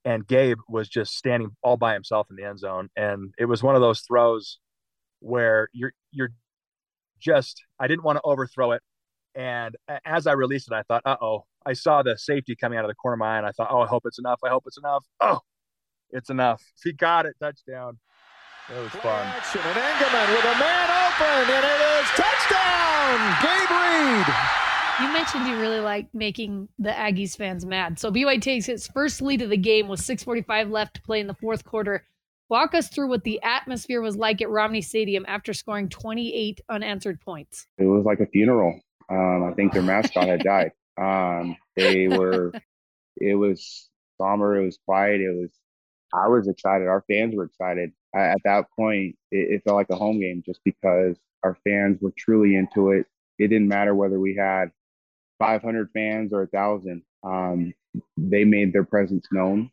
and 0.04 0.26
Gabe 0.26 0.58
was 0.68 0.88
just 0.88 1.16
standing 1.16 1.50
all 1.62 1.76
by 1.76 1.94
himself 1.94 2.28
in 2.30 2.36
the 2.36 2.44
end 2.44 2.58
zone, 2.58 2.88
and 2.96 3.32
it 3.38 3.46
was 3.46 3.62
one 3.62 3.74
of 3.74 3.80
those 3.80 4.00
throws 4.00 4.58
where 5.20 5.68
you're 5.72 5.92
you're 6.12 6.32
just 7.20 7.62
I 7.80 7.86
didn't 7.86 8.04
want 8.04 8.16
to 8.16 8.22
overthrow 8.24 8.72
it, 8.72 8.82
and 9.34 9.76
as 10.04 10.26
I 10.26 10.32
released 10.32 10.68
it, 10.70 10.74
I 10.74 10.82
thought, 10.82 11.02
uh 11.04 11.16
oh. 11.20 11.44
I 11.66 11.72
saw 11.72 12.02
the 12.04 12.16
safety 12.16 12.54
coming 12.54 12.78
out 12.78 12.84
of 12.84 12.88
the 12.88 12.94
corner 12.94 13.14
of 13.14 13.18
my 13.18 13.34
eye, 13.34 13.38
and 13.38 13.46
I 13.46 13.50
thought, 13.50 13.68
oh, 13.72 13.80
I 13.80 13.88
hope 13.88 14.04
it's 14.06 14.20
enough. 14.20 14.38
I 14.44 14.50
hope 14.50 14.62
it's 14.66 14.78
enough. 14.78 15.04
Oh, 15.20 15.40
it's 16.10 16.30
enough. 16.30 16.62
He 16.84 16.92
got 16.92 17.26
it. 17.26 17.34
Touchdown. 17.40 17.98
It 18.70 18.80
was 18.80 18.92
fun. 18.92 19.26
Action 19.26 19.60
and 19.64 19.76
Engemann 19.76 20.28
with 20.28 20.44
a 20.44 20.58
man 20.58 20.88
open, 20.90 21.54
and 21.54 21.64
it 21.64 21.80
is 21.98 22.06
touchdown, 22.14 23.36
Gabe 23.42 23.70
Reid. 23.70 24.65
You 25.00 25.12
mentioned 25.12 25.46
you 25.46 25.58
really 25.58 25.80
like 25.80 26.08
making 26.14 26.68
the 26.78 26.90
Aggies 26.90 27.36
fans 27.36 27.66
mad. 27.66 27.98
So 27.98 28.10
BYU 28.10 28.40
takes 28.40 28.68
its 28.68 28.86
first 28.88 29.20
lead 29.20 29.42
of 29.42 29.50
the 29.50 29.56
game 29.56 29.88
with 29.88 30.00
6:45 30.00 30.70
left 30.70 30.94
to 30.94 31.02
play 31.02 31.20
in 31.20 31.26
the 31.26 31.34
fourth 31.34 31.64
quarter. 31.64 32.04
Walk 32.48 32.74
us 32.74 32.88
through 32.88 33.08
what 33.08 33.24
the 33.24 33.42
atmosphere 33.42 34.00
was 34.00 34.16
like 34.16 34.40
at 34.40 34.48
Romney 34.48 34.80
Stadium 34.80 35.24
after 35.26 35.52
scoring 35.52 35.88
28 35.88 36.60
unanswered 36.68 37.20
points. 37.20 37.66
It 37.76 37.84
was 37.84 38.04
like 38.04 38.20
a 38.20 38.26
funeral. 38.26 38.80
Um, 39.10 39.44
I 39.44 39.52
think 39.54 39.72
their 39.72 39.82
mascot 39.82 40.28
had 40.28 40.42
died. 40.42 40.72
Um, 40.98 41.58
they 41.76 42.08
were. 42.08 42.52
It 43.18 43.34
was 43.34 43.90
somber. 44.16 44.56
It 44.56 44.64
was 44.64 44.78
quiet. 44.86 45.20
It 45.20 45.36
was. 45.36 45.50
I 46.14 46.26
was 46.28 46.48
excited. 46.48 46.88
Our 46.88 47.04
fans 47.06 47.34
were 47.36 47.44
excited 47.44 47.92
at 48.16 48.42
that 48.44 48.66
point, 48.76 49.16
it, 49.30 49.54
it 49.54 49.62
felt 49.64 49.76
like 49.76 49.90
a 49.90 49.96
home 49.96 50.20
game 50.20 50.42
just 50.44 50.60
because 50.64 51.16
our 51.42 51.56
fans 51.64 52.00
were 52.00 52.12
truly 52.16 52.56
into 52.56 52.90
it. 52.90 53.06
It 53.38 53.48
didn't 53.48 53.68
matter 53.68 53.94
whether 53.94 54.18
we 54.18 54.34
had 54.34 54.70
500 55.38 55.90
fans 55.92 56.32
or 56.32 56.42
a 56.42 56.46
thousand. 56.48 57.02
Um, 57.22 57.72
they 58.16 58.44
made 58.44 58.72
their 58.72 58.84
presence 58.84 59.26
known, 59.32 59.70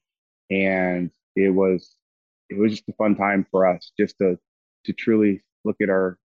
and 0.49 1.11
it 1.35 1.49
was 1.49 1.95
it 2.49 2.57
was 2.57 2.71
just 2.71 2.89
a 2.89 2.93
fun 2.93 3.15
time 3.15 3.45
for 3.51 3.65
us 3.65 3.91
just 3.99 4.17
to 4.19 4.37
to 4.85 4.93
truly 4.93 5.41
look 5.65 5.77
at 5.81 5.89
our 5.89 6.17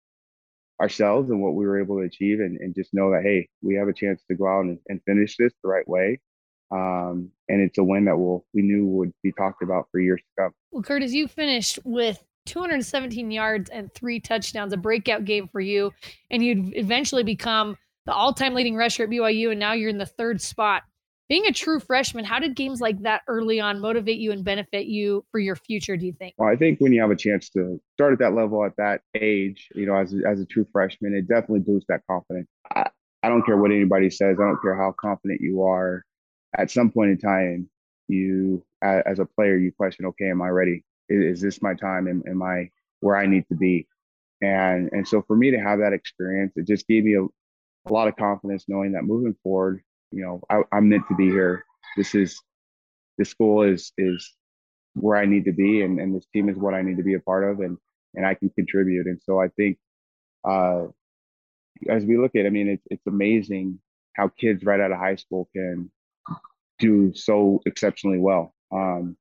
ourselves 0.80 1.30
and 1.30 1.42
what 1.42 1.54
we 1.54 1.66
were 1.66 1.80
able 1.80 1.96
to 1.96 2.02
achieve 2.02 2.40
and, 2.40 2.58
and 2.60 2.74
just 2.74 2.92
know 2.92 3.10
that 3.10 3.22
hey 3.22 3.48
we 3.62 3.74
have 3.74 3.88
a 3.88 3.94
chance 3.94 4.22
to 4.28 4.36
go 4.36 4.46
out 4.46 4.64
and, 4.64 4.78
and 4.88 5.00
finish 5.06 5.36
this 5.38 5.54
the 5.62 5.68
right 5.68 5.88
way 5.88 6.20
um, 6.70 7.30
and 7.48 7.60
it's 7.60 7.78
a 7.78 7.84
win 7.84 8.04
that 8.06 8.16
we'll, 8.16 8.44
we 8.52 8.62
knew 8.62 8.86
would 8.86 9.12
be 9.22 9.32
talked 9.32 9.62
about 9.62 9.88
for 9.90 10.00
years 10.00 10.20
to 10.20 10.42
come. 10.42 10.52
Well, 10.72 10.82
Curtis, 10.82 11.12
you 11.12 11.28
finished 11.28 11.78
with 11.84 12.22
217 12.46 13.30
yards 13.30 13.70
and 13.70 13.92
three 13.92 14.20
touchdowns, 14.20 14.72
a 14.72 14.76
breakout 14.76 15.24
game 15.24 15.48
for 15.48 15.60
you, 15.60 15.92
and 16.30 16.44
you'd 16.44 16.76
eventually 16.76 17.22
become 17.22 17.76
the 18.06 18.14
all-time 18.14 18.54
leading 18.54 18.76
rusher 18.76 19.04
at 19.04 19.10
BYU, 19.10 19.50
and 19.50 19.60
now 19.60 19.72
you're 19.72 19.90
in 19.90 19.98
the 19.98 20.06
third 20.06 20.40
spot. 20.40 20.82
Being 21.28 21.46
a 21.46 21.52
true 21.52 21.80
freshman, 21.80 22.24
how 22.24 22.38
did 22.38 22.54
games 22.54 22.80
like 22.80 23.02
that 23.02 23.22
early 23.26 23.58
on 23.58 23.80
motivate 23.80 24.18
you 24.18 24.30
and 24.30 24.44
benefit 24.44 24.86
you 24.86 25.24
for 25.32 25.40
your 25.40 25.56
future? 25.56 25.96
Do 25.96 26.06
you 26.06 26.12
think? 26.12 26.34
Well, 26.38 26.48
I 26.48 26.54
think 26.54 26.78
when 26.78 26.92
you 26.92 27.00
have 27.00 27.10
a 27.10 27.16
chance 27.16 27.50
to 27.50 27.80
start 27.94 28.12
at 28.12 28.20
that 28.20 28.34
level 28.34 28.64
at 28.64 28.76
that 28.76 29.00
age, 29.14 29.68
you 29.74 29.86
know, 29.86 29.96
as 29.96 30.14
a, 30.14 30.18
as 30.24 30.40
a 30.40 30.46
true 30.46 30.66
freshman, 30.72 31.14
it 31.14 31.26
definitely 31.26 31.60
boosts 31.60 31.86
that 31.88 32.02
confidence. 32.08 32.46
I, 32.72 32.88
I 33.24 33.28
don't 33.28 33.44
care 33.44 33.56
what 33.56 33.72
anybody 33.72 34.08
says. 34.08 34.36
I 34.40 34.44
don't 34.44 34.62
care 34.62 34.76
how 34.76 34.94
confident 34.96 35.40
you 35.40 35.64
are 35.64 36.04
at 36.56 36.70
some 36.70 36.90
point 36.90 37.10
in 37.10 37.18
time, 37.18 37.68
you 38.08 38.64
as 38.82 39.18
a 39.18 39.24
player, 39.24 39.56
you 39.56 39.72
question, 39.72 40.06
okay, 40.06 40.30
am 40.30 40.42
I 40.42 40.48
ready? 40.48 40.84
Is, 41.08 41.36
is 41.36 41.40
this 41.40 41.62
my 41.62 41.74
time? 41.74 42.08
Am, 42.08 42.22
am 42.28 42.42
I 42.42 42.70
where 43.00 43.16
I 43.16 43.26
need 43.26 43.46
to 43.48 43.56
be? 43.56 43.86
And 44.42 44.90
and 44.92 45.06
so 45.06 45.22
for 45.22 45.36
me 45.36 45.50
to 45.50 45.58
have 45.58 45.78
that 45.80 45.92
experience, 45.92 46.52
it 46.56 46.66
just 46.66 46.86
gave 46.86 47.04
me 47.04 47.16
a, 47.16 47.26
a 47.86 47.92
lot 47.92 48.08
of 48.08 48.16
confidence 48.16 48.64
knowing 48.68 48.92
that 48.92 49.04
moving 49.04 49.34
forward, 49.42 49.82
you 50.10 50.22
know, 50.22 50.40
I, 50.50 50.62
I'm 50.72 50.88
meant 50.88 51.06
to 51.08 51.14
be 51.14 51.26
here. 51.26 51.64
This 51.96 52.14
is 52.14 52.40
this 53.18 53.30
school 53.30 53.62
is 53.62 53.92
is 53.96 54.34
where 54.94 55.18
I 55.18 55.26
need 55.26 55.44
to 55.44 55.52
be, 55.52 55.82
and, 55.82 56.00
and 56.00 56.14
this 56.14 56.26
team 56.32 56.48
is 56.48 56.56
what 56.56 56.74
I 56.74 56.82
need 56.82 56.96
to 56.96 57.02
be 57.02 57.14
a 57.14 57.20
part 57.20 57.44
of, 57.50 57.60
and 57.60 57.78
and 58.14 58.26
I 58.26 58.34
can 58.34 58.50
contribute. 58.50 59.06
And 59.06 59.20
so 59.22 59.40
I 59.40 59.48
think, 59.48 59.78
uh, 60.44 60.86
as 61.88 62.04
we 62.04 62.18
look 62.18 62.34
at, 62.34 62.46
I 62.46 62.50
mean, 62.50 62.68
it's 62.68 62.86
it's 62.90 63.06
amazing 63.06 63.78
how 64.14 64.28
kids 64.28 64.64
right 64.64 64.80
out 64.80 64.92
of 64.92 64.98
high 64.98 65.16
school 65.16 65.48
can 65.54 65.90
do 66.78 67.12
so 67.14 67.60
exceptionally 67.66 68.18
well. 68.18 68.54
Um, 68.72 69.16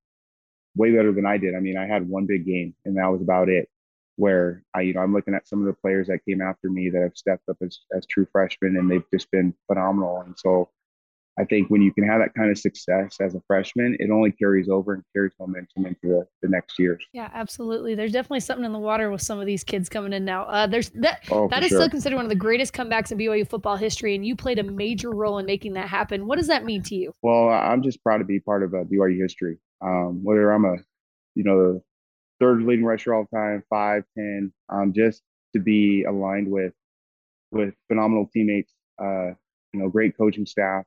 way 0.75 0.91
better 0.95 1.12
than 1.12 1.25
I 1.25 1.38
did. 1.38 1.56
I 1.56 1.60
mean, 1.60 1.78
I 1.78 1.88
had 1.88 2.08
one 2.08 2.25
big 2.25 2.45
game 2.45 2.75
and 2.86 2.97
that 2.97 3.08
was 3.08 3.21
about 3.21 3.49
it. 3.49 3.69
Where 4.17 4.63
I, 4.73 4.82
you 4.82 4.93
know, 4.93 5.01
I'm 5.01 5.13
looking 5.13 5.34
at 5.34 5.47
some 5.47 5.60
of 5.60 5.65
the 5.65 5.73
players 5.73 6.08
that 6.08 6.19
came 6.28 6.41
after 6.41 6.69
me 6.69 6.89
that 6.89 7.01
have 7.01 7.15
stepped 7.15 7.49
up 7.49 7.58
as, 7.62 7.80
as 7.95 8.06
true 8.06 8.28
freshmen 8.32 8.78
and 8.78 8.89
they've 8.89 9.04
just 9.12 9.30
been 9.32 9.54
phenomenal. 9.67 10.21
And 10.21 10.36
so 10.38 10.69
I 11.38 11.43
think 11.43 11.69
when 11.69 11.82
you 11.82 11.91
can 11.91 12.08
have 12.08 12.21
that 12.21 12.34
kind 12.34 12.49
of 12.49 12.58
success 12.58 13.17
as 13.19 13.36
a 13.36 13.41
freshman, 13.45 13.97
it 13.99 14.10
only 14.10 14.32
carries 14.32 14.69
over 14.69 14.93
and 14.93 15.04
carries 15.13 15.34
momentum 15.38 15.86
into 15.86 15.99
the, 16.04 16.28
the 16.41 16.47
next 16.47 16.80
years. 16.80 17.04
Yeah, 17.12 17.30
absolutely. 17.34 17.93
There's 17.93 18.13
definitely 18.13 18.39
something 18.39 18.63
in 18.63 18.71
the 18.71 18.80
water 18.80 19.12
with 19.12 19.21
some 19.21 19.39
of 19.39 19.45
these 19.45 19.63
kids 19.63 19.89
coming 19.89 20.13
in 20.13 20.23
now. 20.23 20.43
Uh, 20.45 20.65
there's 20.65 20.91
that 20.91 21.25
oh, 21.32 21.49
that 21.49 21.62
is 21.62 21.69
sure. 21.69 21.80
still 21.80 21.89
considered 21.89 22.15
one 22.15 22.25
of 22.25 22.30
the 22.30 22.36
greatest 22.36 22.73
comebacks 22.73 23.12
in 23.12 23.17
BYU 23.17 23.47
football 23.47 23.75
history, 23.75 24.15
and 24.15 24.25
you 24.25 24.36
played 24.36 24.60
a 24.60 24.63
major 24.63 25.12
role 25.12 25.38
in 25.38 25.45
making 25.45 25.73
that 25.73 25.89
happen. 25.89 26.25
What 26.25 26.38
does 26.38 26.47
that 26.47 26.63
mean 26.63 26.82
to 26.84 26.95
you? 26.95 27.12
Well, 27.21 27.49
I'm 27.49 27.84
just 27.84 28.01
proud 28.01 28.19
to 28.19 28.25
be 28.25 28.39
part 28.39 28.63
of 28.63 28.73
uh, 28.73 28.84
BYU 28.86 29.19
history. 29.21 29.58
Um, 29.82 30.23
whether 30.23 30.51
I'm 30.51 30.63
a, 30.63 30.78
you 31.36 31.43
know, 31.43 31.73
the 31.73 31.82
third 32.39 32.63
leading 32.63 32.86
rusher 32.86 33.13
all 33.13 33.26
time, 33.28 33.63
five, 33.69 34.04
ten, 34.17 34.54
um, 34.69 34.93
just 34.93 35.21
to 35.54 35.60
be 35.60 36.04
aligned 36.04 36.50
with 36.50 36.74
with 37.52 37.74
phenomenal 37.88 38.30
teammates, 38.34 38.74
uh, 39.02 39.28
you 39.74 39.80
know, 39.80 39.89
great 39.89 40.17
coaching 40.17 40.45
staff 40.45 40.84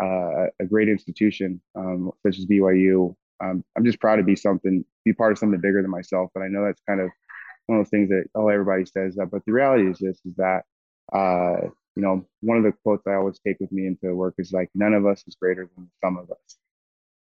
uh, 0.00 0.46
a 0.60 0.64
great 0.66 0.88
institution 0.88 1.60
um, 1.76 2.10
such 2.24 2.38
as 2.38 2.46
BYU. 2.46 3.14
Um, 3.42 3.64
I'm 3.76 3.84
just 3.84 4.00
proud 4.00 4.16
to 4.16 4.22
be 4.22 4.36
something, 4.36 4.84
be 5.04 5.12
part 5.12 5.32
of 5.32 5.38
something 5.38 5.60
bigger 5.60 5.82
than 5.82 5.90
myself. 5.90 6.30
But 6.34 6.42
I 6.42 6.48
know 6.48 6.64
that's 6.64 6.80
kind 6.88 7.00
of 7.00 7.10
one 7.66 7.78
of 7.78 7.84
those 7.84 7.90
things 7.90 8.08
that 8.10 8.24
oh 8.34 8.48
everybody 8.48 8.84
says 8.84 9.16
that, 9.16 9.30
but 9.30 9.44
the 9.46 9.52
reality 9.52 9.88
is 9.90 9.98
this: 9.98 10.20
is 10.24 10.34
that 10.36 10.62
uh, 11.12 11.68
you 11.96 12.02
know 12.02 12.24
one 12.40 12.56
of 12.58 12.64
the 12.64 12.72
quotes 12.82 13.06
I 13.06 13.14
always 13.14 13.40
take 13.46 13.58
with 13.60 13.72
me 13.72 13.86
into 13.86 14.14
work 14.14 14.34
is 14.38 14.52
like 14.52 14.70
none 14.74 14.94
of 14.94 15.06
us 15.06 15.24
is 15.26 15.36
greater 15.40 15.68
than 15.76 15.90
some 16.02 16.16
of 16.16 16.30
us. 16.30 16.56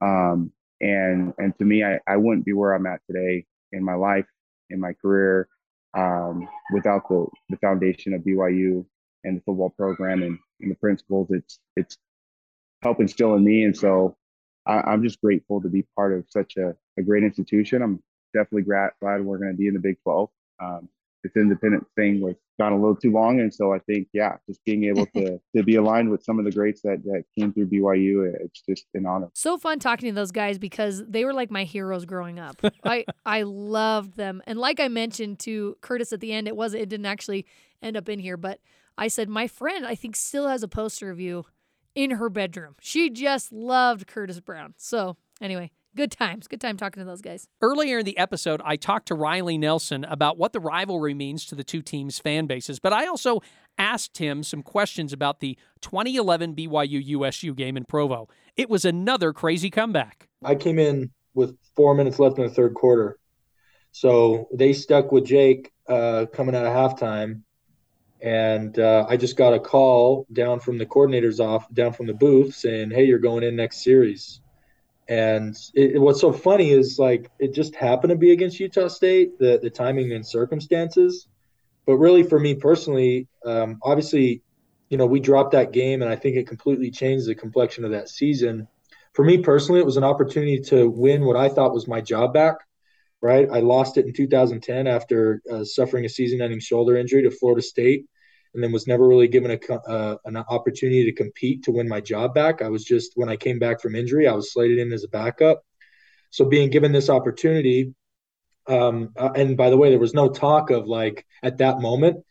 Um, 0.01 0.51
and 0.79 1.33
and 1.37 1.57
to 1.59 1.65
me, 1.65 1.83
I, 1.83 1.99
I 2.07 2.17
wouldn't 2.17 2.45
be 2.45 2.53
where 2.53 2.73
I'm 2.73 2.87
at 2.87 3.01
today 3.07 3.45
in 3.71 3.83
my 3.83 3.95
life, 3.95 4.25
in 4.69 4.79
my 4.79 4.93
career, 4.93 5.47
um, 5.97 6.47
without 6.73 7.07
the 7.07 7.25
the 7.49 7.57
foundation 7.57 8.13
of 8.13 8.21
BYU 8.21 8.85
and 9.23 9.37
the 9.37 9.41
football 9.41 9.69
program 9.69 10.23
and, 10.23 10.37
and 10.61 10.71
the 10.71 10.75
principles 10.75 11.27
it's 11.31 11.59
it's 11.75 11.97
help 12.81 12.99
instill 12.99 13.35
in 13.35 13.43
me. 13.43 13.63
And 13.63 13.75
so 13.75 14.15
I, 14.65 14.93
am 14.93 15.03
just 15.03 15.21
grateful 15.21 15.61
to 15.61 15.69
be 15.69 15.85
part 15.95 16.13
of 16.13 16.25
such 16.29 16.57
a, 16.57 16.75
a 16.97 17.01
great 17.01 17.23
institution. 17.23 17.81
I'm 17.81 18.01
definitely 18.33 18.63
glad, 18.63 18.91
glad 19.01 19.23
we're 19.23 19.37
going 19.37 19.51
to 19.51 19.57
be 19.57 19.67
in 19.67 19.73
the 19.73 19.79
Big 19.79 19.97
12. 20.03 20.29
Um, 20.61 20.89
this 21.23 21.33
independent 21.35 21.85
thing 21.95 22.21
was 22.21 22.35
gone 22.59 22.73
a 22.73 22.75
little 22.75 22.95
too 22.95 23.11
long, 23.11 23.39
and 23.39 23.53
so 23.53 23.73
I 23.73 23.79
think 23.79 24.07
yeah, 24.13 24.37
just 24.47 24.63
being 24.65 24.85
able 24.85 25.05
to 25.07 25.39
to 25.55 25.63
be 25.63 25.75
aligned 25.75 26.09
with 26.09 26.23
some 26.23 26.39
of 26.39 26.45
the 26.45 26.51
greats 26.51 26.81
that 26.81 27.03
that 27.03 27.23
came 27.37 27.53
through 27.53 27.67
BYU, 27.67 28.33
it's 28.39 28.61
just 28.67 28.85
an 28.93 29.05
honor. 29.05 29.29
So 29.33 29.57
fun 29.57 29.79
talking 29.79 30.09
to 30.09 30.15
those 30.15 30.31
guys 30.31 30.57
because 30.57 31.03
they 31.07 31.25
were 31.25 31.33
like 31.33 31.51
my 31.51 31.63
heroes 31.63 32.05
growing 32.05 32.39
up. 32.39 32.61
I 32.83 33.05
I 33.25 33.43
loved 33.43 34.15
them, 34.17 34.41
and 34.45 34.59
like 34.59 34.79
I 34.79 34.87
mentioned 34.87 35.39
to 35.39 35.77
Curtis 35.81 36.13
at 36.13 36.19
the 36.19 36.33
end, 36.33 36.47
it 36.47 36.55
was 36.55 36.73
it 36.73 36.89
didn't 36.89 37.05
actually 37.05 37.45
end 37.81 37.97
up 37.97 38.09
in 38.09 38.19
here, 38.19 38.37
but 38.37 38.59
I 38.97 39.07
said 39.07 39.29
my 39.29 39.47
friend 39.47 39.85
I 39.85 39.95
think 39.95 40.15
still 40.15 40.47
has 40.47 40.63
a 40.63 40.67
poster 40.67 41.09
of 41.09 41.19
you 41.19 41.45
in 41.95 42.11
her 42.11 42.29
bedroom. 42.29 42.75
She 42.79 43.09
just 43.09 43.51
loved 43.51 44.07
Curtis 44.07 44.39
Brown. 44.39 44.73
So, 44.77 45.17
anyway, 45.41 45.71
good 45.95 46.11
times. 46.11 46.47
Good 46.47 46.61
time 46.61 46.77
talking 46.77 47.01
to 47.01 47.05
those 47.05 47.21
guys. 47.21 47.47
Earlier 47.61 47.99
in 47.99 48.05
the 48.05 48.17
episode, 48.17 48.61
I 48.63 48.75
talked 48.75 49.07
to 49.07 49.15
Riley 49.15 49.57
Nelson 49.57 50.03
about 50.05 50.37
what 50.37 50.53
the 50.53 50.59
rivalry 50.59 51.13
means 51.13 51.45
to 51.47 51.55
the 51.55 51.63
two 51.63 51.81
teams' 51.81 52.19
fan 52.19 52.47
bases, 52.47 52.79
but 52.79 52.93
I 52.93 53.07
also 53.07 53.41
asked 53.77 54.17
him 54.17 54.43
some 54.43 54.63
questions 54.63 55.13
about 55.13 55.39
the 55.39 55.57
2011 55.81 56.55
BYU 56.55 57.01
USU 57.05 57.53
game 57.53 57.77
in 57.77 57.85
Provo. 57.85 58.27
It 58.55 58.69
was 58.69 58.85
another 58.85 59.33
crazy 59.33 59.69
comeback. 59.69 60.27
I 60.43 60.55
came 60.55 60.79
in 60.79 61.11
with 61.33 61.57
four 61.75 61.95
minutes 61.95 62.19
left 62.19 62.37
in 62.37 62.43
the 62.43 62.49
third 62.53 62.73
quarter. 62.73 63.17
So 63.91 64.47
they 64.53 64.73
stuck 64.73 65.11
with 65.11 65.25
Jake 65.25 65.71
uh, 65.87 66.25
coming 66.31 66.55
out 66.55 66.65
of 66.65 66.73
halftime 66.73 67.41
and 68.21 68.77
uh, 68.77 69.05
I 69.09 69.17
just 69.17 69.35
got 69.35 69.53
a 69.53 69.59
call 69.59 70.27
down 70.31 70.59
from 70.59 70.77
the 70.77 70.85
coordinator's 70.85 71.39
off, 71.39 71.71
down 71.73 71.93
from 71.93 72.05
the 72.05 72.13
booth, 72.13 72.53
saying, 72.53 72.91
"Hey, 72.91 73.05
you're 73.05 73.19
going 73.19 73.43
in 73.43 73.55
next 73.55 73.83
series." 73.83 74.41
And 75.11 75.57
it, 75.75 76.01
what's 76.01 76.21
so 76.21 76.33
funny 76.33 76.71
is 76.71 76.97
like 76.99 77.31
it 77.39 77.53
just 77.53 77.75
happened 77.75 78.11
to 78.11 78.17
be 78.17 78.31
against 78.31 78.61
Utah 78.61 78.87
State, 78.87 79.37
the 79.39 79.59
the 79.61 79.69
timing 79.71 80.13
and 80.13 80.25
circumstances. 80.25 81.27
But 81.85 81.97
really, 81.97 82.23
for 82.23 82.39
me 82.39 82.55
personally, 82.55 83.27
um, 83.45 83.79
obviously, 83.83 84.43
you 84.89 84.97
know, 84.97 85.07
we 85.07 85.19
dropped 85.19 85.51
that 85.53 85.73
game, 85.73 86.01
and 86.01 86.11
I 86.11 86.15
think 86.17 86.37
it 86.37 86.47
completely 86.47 86.91
changed 86.91 87.27
the 87.27 87.35
complexion 87.35 87.85
of 87.85 87.91
that 87.91 88.09
season. 88.09 88.67
For 89.13 89.25
me 89.25 89.39
personally, 89.39 89.81
it 89.81 89.85
was 89.85 89.97
an 89.97 90.05
opportunity 90.05 90.61
to 90.69 90.89
win 90.89 91.25
what 91.25 91.37
I 91.37 91.49
thought 91.49 91.73
was 91.73 91.87
my 91.89 92.01
job 92.01 92.33
back. 92.33 92.55
right? 93.21 93.47
I 93.51 93.59
lost 93.59 93.97
it 93.97 94.05
in 94.07 94.13
2010 94.13 94.87
after 94.87 95.41
uh, 95.51 95.63
suffering 95.65 96.05
a 96.05 96.09
season-ending 96.09 96.59
shoulder 96.61 96.97
injury 96.97 97.23
to 97.23 97.31
Florida 97.31 97.61
State, 97.61 98.05
and 98.53 98.63
then 98.63 98.71
was 98.71 98.87
never 98.87 99.07
really 99.07 99.27
given 99.27 99.51
a 99.51 99.73
uh, 99.73 100.17
an 100.25 100.37
opportunity 100.37 101.05
to 101.05 101.13
compete 101.13 101.63
to 101.63 101.71
win 101.71 101.87
my 101.87 102.01
job 102.01 102.33
back. 102.33 102.61
I 102.61 102.69
was 102.69 102.83
just 102.83 103.13
when 103.15 103.29
I 103.29 103.37
came 103.37 103.59
back 103.59 103.81
from 103.81 103.95
injury, 103.95 104.27
I 104.27 104.33
was 104.33 104.51
slated 104.51 104.79
in 104.79 104.91
as 104.91 105.03
a 105.03 105.09
backup. 105.09 105.63
So 106.31 106.45
being 106.45 106.69
given 106.69 106.91
this 106.91 107.09
opportunity, 107.09 107.93
um, 108.67 109.09
uh, 109.17 109.31
and 109.35 109.57
by 109.57 109.69
the 109.69 109.77
way, 109.77 109.89
there 109.89 109.99
was 109.99 110.13
no 110.13 110.29
talk 110.29 110.69
of 110.69 110.87
like 110.87 111.25
at 111.43 111.57
that 111.59 111.81
moment 111.81 112.23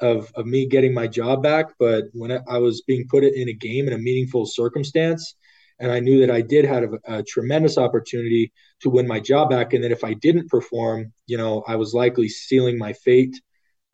of 0.00 0.30
of 0.34 0.46
me 0.46 0.66
getting 0.66 0.94
my 0.94 1.06
job 1.06 1.42
back, 1.42 1.66
but 1.78 2.04
when 2.12 2.32
I 2.48 2.58
was 2.58 2.82
being 2.82 3.06
put 3.08 3.24
in 3.24 3.48
a 3.48 3.54
game 3.54 3.86
in 3.86 3.92
a 3.92 3.98
meaningful 3.98 4.46
circumstance 4.46 5.34
and 5.80 5.92
I 5.92 6.00
knew 6.00 6.20
that 6.20 6.30
I 6.30 6.40
did 6.40 6.64
have 6.64 6.84
a, 6.84 7.18
a, 7.18 7.22
tremendous 7.22 7.78
opportunity 7.78 8.52
to 8.80 8.90
win 8.90 9.06
my 9.06 9.20
job 9.20 9.50
back, 9.50 9.72
and 9.72 9.84
that 9.84 9.92
if 9.92 10.02
I 10.04 10.14
didn't 10.14 10.48
perform, 10.48 11.12
you 11.26 11.36
know, 11.36 11.62
I 11.66 11.76
was 11.76 11.94
likely 11.94 12.28
sealing 12.28 12.78
my 12.78 12.92
fate 12.92 13.40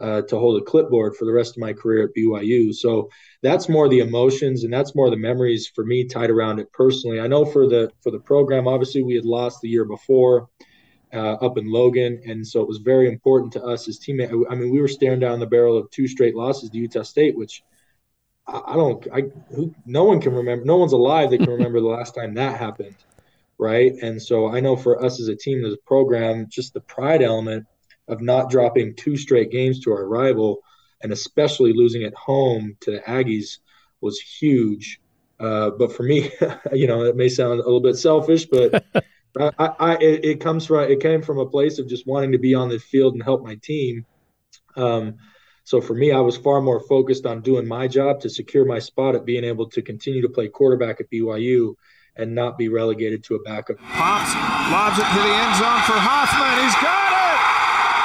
uh, 0.00 0.22
to 0.22 0.38
hold 0.38 0.61
a 0.61 0.64
clipboard 0.64 1.16
for 1.16 1.24
the 1.24 1.33
rest 1.33 1.57
of 1.57 1.61
my 1.61 1.72
career 1.72 2.04
at 2.04 2.14
BYU. 2.14 2.74
So 2.74 3.11
that's 3.42 3.68
more 3.68 3.88
the 3.88 4.00
emotions 4.00 4.64
and 4.64 4.72
that's 4.72 4.94
more 4.94 5.11
the 5.11 5.16
memories 5.16 5.70
for 5.74 5.85
me 5.85 6.04
tied 6.04 6.30
around 6.30 6.59
it 6.59 6.72
personally. 6.72 7.20
I 7.20 7.26
know 7.26 7.44
for 7.44 7.68
the 7.68 7.90
for 8.02 8.11
the 8.11 8.18
program, 8.18 8.66
obviously 8.66 9.02
we 9.02 9.14
had 9.14 9.24
lost 9.24 9.61
the 9.61 9.68
year 9.68 9.85
before. 9.85 10.48
Uh, 11.12 11.35
up 11.35 11.57
in 11.59 11.70
Logan, 11.70 12.20
and 12.26 12.44
so 12.44 12.61
it 12.61 12.66
was 12.66 12.78
very 12.78 13.07
important 13.07 13.52
to 13.52 13.62
us 13.62 13.87
as 13.87 14.00
teammates. 14.00 14.33
I 14.50 14.57
mean, 14.57 14.72
we 14.72 14.80
were 14.80 14.88
staring 14.88 15.20
down 15.20 15.38
the 15.38 15.46
barrel 15.46 15.78
of 15.78 15.88
two 15.92 16.09
straight 16.09 16.35
losses 16.35 16.70
to 16.70 16.76
Utah 16.76 17.02
State, 17.02 17.38
which 17.38 17.62
I 18.46 18.74
don't. 18.74 19.07
I 19.12 19.22
who, 19.54 19.74
no 19.87 20.04
one 20.04 20.20
can 20.20 20.35
remember. 20.35 20.64
No 20.64 20.76
one's 20.76 20.92
alive 20.92 21.30
that 21.30 21.38
can 21.38 21.50
remember 21.59 21.80
the 21.80 21.87
last 21.87 22.14
time 22.14 22.35
that 22.35 22.59
happened, 22.59 22.96
right? 23.59 23.92
And 24.02 24.20
so 24.20 24.48
I 24.48 24.59
know 24.59 24.76
for 24.76 25.04
us 25.04 25.20
as 25.20 25.28
a 25.28 25.37
team, 25.37 25.64
as 25.64 25.72
a 25.72 25.87
program, 25.87 26.48
just 26.48 26.74
the 26.74 26.80
pride 26.80 27.22
element 27.22 27.66
of 28.09 28.21
not 28.21 28.51
dropping 28.51 28.95
two 28.95 29.17
straight 29.17 29.51
games 29.51 29.81
to 29.81 29.93
our 29.93 30.07
rival, 30.07 30.61
and 31.03 31.12
especially 31.12 31.73
losing 31.73 32.05
at 32.05 32.14
home 32.14 32.77
to 32.81 32.93
the 32.93 33.01
Aggies, 33.01 33.59
was 34.01 34.21
huge. 34.21 35.01
Uh, 35.40 35.71
but 35.71 35.93
for 35.93 36.03
me, 36.03 36.31
you 36.73 36.87
know, 36.87 37.03
it 37.05 37.17
may 37.17 37.29
sound 37.29 37.61
a 37.61 37.64
little 37.64 37.81
bit 37.81 37.97
selfish, 37.97 38.47
but 38.47 38.85
I, 39.38 39.51
I 39.59 39.95
it, 39.97 40.25
it, 40.25 40.40
comes 40.40 40.67
from 40.67 40.90
it 40.90 41.01
came 41.01 41.23
from 41.23 41.38
a 41.38 41.47
place 41.47 41.79
of 41.79 41.88
just 41.88 42.07
wanting 42.07 42.33
to 42.33 42.38
be 42.38 42.55
on 42.55 42.69
the 42.69 42.79
field 42.79 43.14
and 43.14 43.23
help 43.23 43.43
my 43.43 43.57
team. 43.57 44.07
Um, 44.77 45.17
so 45.64 45.81
for 45.81 45.95
me, 45.95 46.12
I 46.12 46.21
was 46.21 46.37
far 46.37 46.61
more 46.61 46.81
focused 46.81 47.25
on 47.27 47.40
doing 47.40 47.67
my 47.67 47.88
job 47.88 48.21
to 48.21 48.31
secure 48.31 48.67
my 48.67 48.79
spot 48.79 49.14
at 49.14 49.25
being 49.25 49.45
able 49.45 49.69
to 49.71 49.83
continue 49.83 50.21
to 50.23 50.29
play 50.29 50.49
quarterback 50.49 51.01
at 51.01 51.11
BYU 51.11 51.75
and 52.17 52.35
not 52.35 52.59
be 52.59 52.69
relegated 52.69 53.25
to 53.25 53.35
a 53.35 53.43
backup. 53.43 53.79
Pops, 53.79 54.35
lobs 54.71 54.99
it 54.99 55.09
to 55.09 55.21
the 55.21 55.35
end 55.35 55.57
zone 55.57 55.83
for 55.83 55.99
Hoffman. 55.99 56.64
He's 56.64 56.75
got 56.75 57.09
it! 57.09 57.13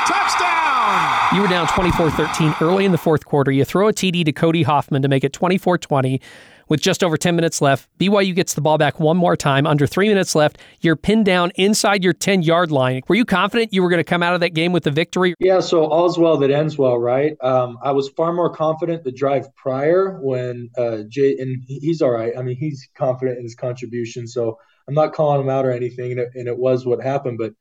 Touchdown! 0.09 1.35
You 1.35 1.43
were 1.43 1.47
down 1.47 1.67
24 1.67 2.09
13 2.09 2.55
early 2.61 2.83
in 2.83 2.91
the 2.91 2.97
fourth 2.97 3.25
quarter. 3.25 3.51
You 3.51 3.63
throw 3.63 3.89
a 3.89 3.93
TD 3.93 4.25
to 4.25 4.31
Cody 4.31 4.63
Hoffman 4.63 5.03
to 5.03 5.07
make 5.07 5.23
it 5.23 5.33
24 5.33 5.77
20. 5.77 6.19
With 6.67 6.81
just 6.81 7.03
over 7.03 7.15
10 7.15 7.35
minutes 7.35 7.61
left, 7.61 7.87
BYU 7.99 8.33
gets 8.33 8.55
the 8.55 8.61
ball 8.61 8.77
back 8.79 8.99
one 8.99 9.17
more 9.17 9.35
time. 9.35 9.67
Under 9.67 9.85
three 9.85 10.07
minutes 10.07 10.33
left, 10.33 10.59
you're 10.81 10.95
pinned 10.95 11.25
down 11.25 11.51
inside 11.55 12.03
your 12.03 12.13
10 12.13 12.41
yard 12.41 12.71
line. 12.71 13.01
Were 13.07 13.15
you 13.15 13.25
confident 13.25 13.71
you 13.71 13.83
were 13.83 13.89
going 13.89 13.99
to 13.99 14.03
come 14.03 14.23
out 14.23 14.33
of 14.33 14.39
that 14.39 14.55
game 14.55 14.71
with 14.71 14.83
the 14.83 14.91
victory? 14.91 15.35
Yeah, 15.39 15.59
so 15.59 15.85
all's 15.85 16.17
well 16.17 16.37
that 16.37 16.49
ends 16.49 16.75
well, 16.75 16.97
right? 16.97 17.35
Um, 17.41 17.77
I 17.83 17.91
was 17.91 18.09
far 18.09 18.33
more 18.33 18.51
confident 18.51 19.03
the 19.03 19.11
drive 19.11 19.47
prior 19.55 20.19
when 20.21 20.69
uh, 20.75 21.03
Jay, 21.07 21.35
and 21.37 21.63
he's 21.67 22.01
all 22.01 22.11
right. 22.11 22.33
I 22.35 22.41
mean, 22.41 22.57
he's 22.57 22.87
confident 22.95 23.37
in 23.37 23.43
his 23.43 23.55
contribution, 23.55 24.27
so 24.27 24.57
I'm 24.87 24.95
not 24.95 25.13
calling 25.13 25.41
him 25.41 25.49
out 25.49 25.65
or 25.65 25.71
anything, 25.71 26.11
and 26.11 26.19
it, 26.19 26.29
and 26.33 26.47
it 26.47 26.57
was 26.57 26.83
what 26.85 27.01
happened. 27.01 27.37
But 27.37 27.53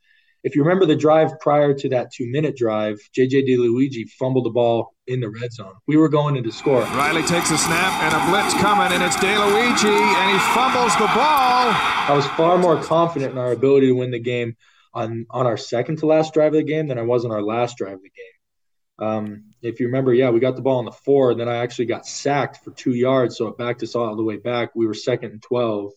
if 0.45 0.55
you 0.55 0.63
remember 0.63 0.87
the 0.87 0.97
drive 0.97 1.39
prior 1.41 1.75
to 1.75 1.89
that 1.91 2.13
two 2.13 2.31
minute 2.31 2.57
drive, 2.57 2.99
JJ 3.17 3.47
Di 3.47 3.57
Luigi 3.57 4.05
fumbled 4.05 4.47
the 4.47 4.51
ball 4.51 4.95
in 5.07 5.21
the 5.21 5.29
red 5.29 5.53
zone. 5.53 5.75
We 5.87 5.97
were 5.97 6.09
going 6.09 6.37
into 6.37 6.53
score. 6.53 6.83
Riley 6.83 7.23
takes 7.23 7.51
a 7.51 7.59
snap 7.59 8.03
and 8.03 8.15
a 8.15 8.31
blitz 8.31 8.55
coming, 8.63 8.93
and 8.93 9.03
it's 9.03 9.17
Di 9.21 9.37
Luigi, 9.37 9.89
and 9.89 10.31
he 10.31 10.39
fumbles 10.55 10.95
the 10.95 11.07
ball. 11.07 11.73
I 11.75 12.13
was 12.15 12.27
far 12.29 12.59
more 12.59 12.81
confident 12.83 13.33
in 13.33 13.39
our 13.39 13.53
ability 13.53 13.89
to 13.89 13.93
win 13.93 14.11
the 14.11 14.21
game 14.21 14.57
on, 14.95 15.27
on 15.31 15.47
our 15.47 15.57
second 15.57 15.99
to 15.99 16.07
last 16.07 16.35
drive 16.35 16.55
of 16.55 16.59
the 16.59 16.63
game 16.63 16.87
than 16.87 16.99
I 16.99 17.03
was 17.03 17.25
on 17.25 17.33
our 17.33 17.43
last 17.43 17.77
drive 17.77 17.95
of 17.95 18.03
the 18.03 18.11
game. 18.11 19.07
Um, 19.07 19.45
if 19.63 19.81
you 19.81 19.87
remember, 19.87 20.13
yeah, 20.13 20.31
we 20.31 20.41
got 20.41 20.57
the 20.57 20.63
ball 20.63 20.79
on 20.79 20.85
the 20.85 20.93
four, 20.93 21.31
and 21.31 21.41
then 21.41 21.49
I 21.49 21.57
actually 21.57 21.87
got 21.87 22.07
sacked 22.07 22.65
for 22.65 22.71
two 22.73 22.95
yards, 22.95 23.37
so 23.37 23.49
it 23.49 23.59
backed 23.59 23.83
us 23.83 23.95
all 23.95 24.15
the 24.17 24.25
way 24.25 24.37
back. 24.37 24.71
We 24.75 24.87
were 24.87 24.95
second 24.95 25.33
and 25.33 25.43
12 25.43 25.93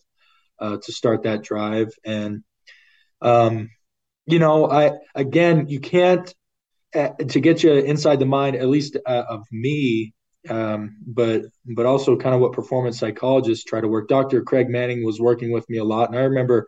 uh, 0.58 0.76
to 0.82 0.92
start 0.92 1.24
that 1.24 1.42
drive. 1.42 1.88
And, 2.04 2.44
um, 3.20 3.70
you 4.26 4.38
know, 4.38 4.70
I 4.70 4.92
again, 5.14 5.68
you 5.68 5.80
can't 5.80 6.32
uh, 6.94 7.10
to 7.28 7.40
get 7.40 7.62
you 7.62 7.72
inside 7.72 8.18
the 8.18 8.26
mind, 8.26 8.56
at 8.56 8.68
least 8.68 8.96
uh, 9.06 9.24
of 9.28 9.46
me, 9.50 10.14
um, 10.48 10.96
but 11.06 11.42
but 11.74 11.86
also 11.86 12.16
kind 12.16 12.34
of 12.34 12.40
what 12.40 12.52
performance 12.52 12.98
psychologists 12.98 13.64
try 13.64 13.80
to 13.80 13.88
work. 13.88 14.08
Dr. 14.08 14.42
Craig 14.42 14.68
Manning 14.68 15.04
was 15.04 15.20
working 15.20 15.50
with 15.50 15.68
me 15.68 15.78
a 15.78 15.84
lot, 15.84 16.10
and 16.10 16.18
I 16.18 16.22
remember 16.22 16.66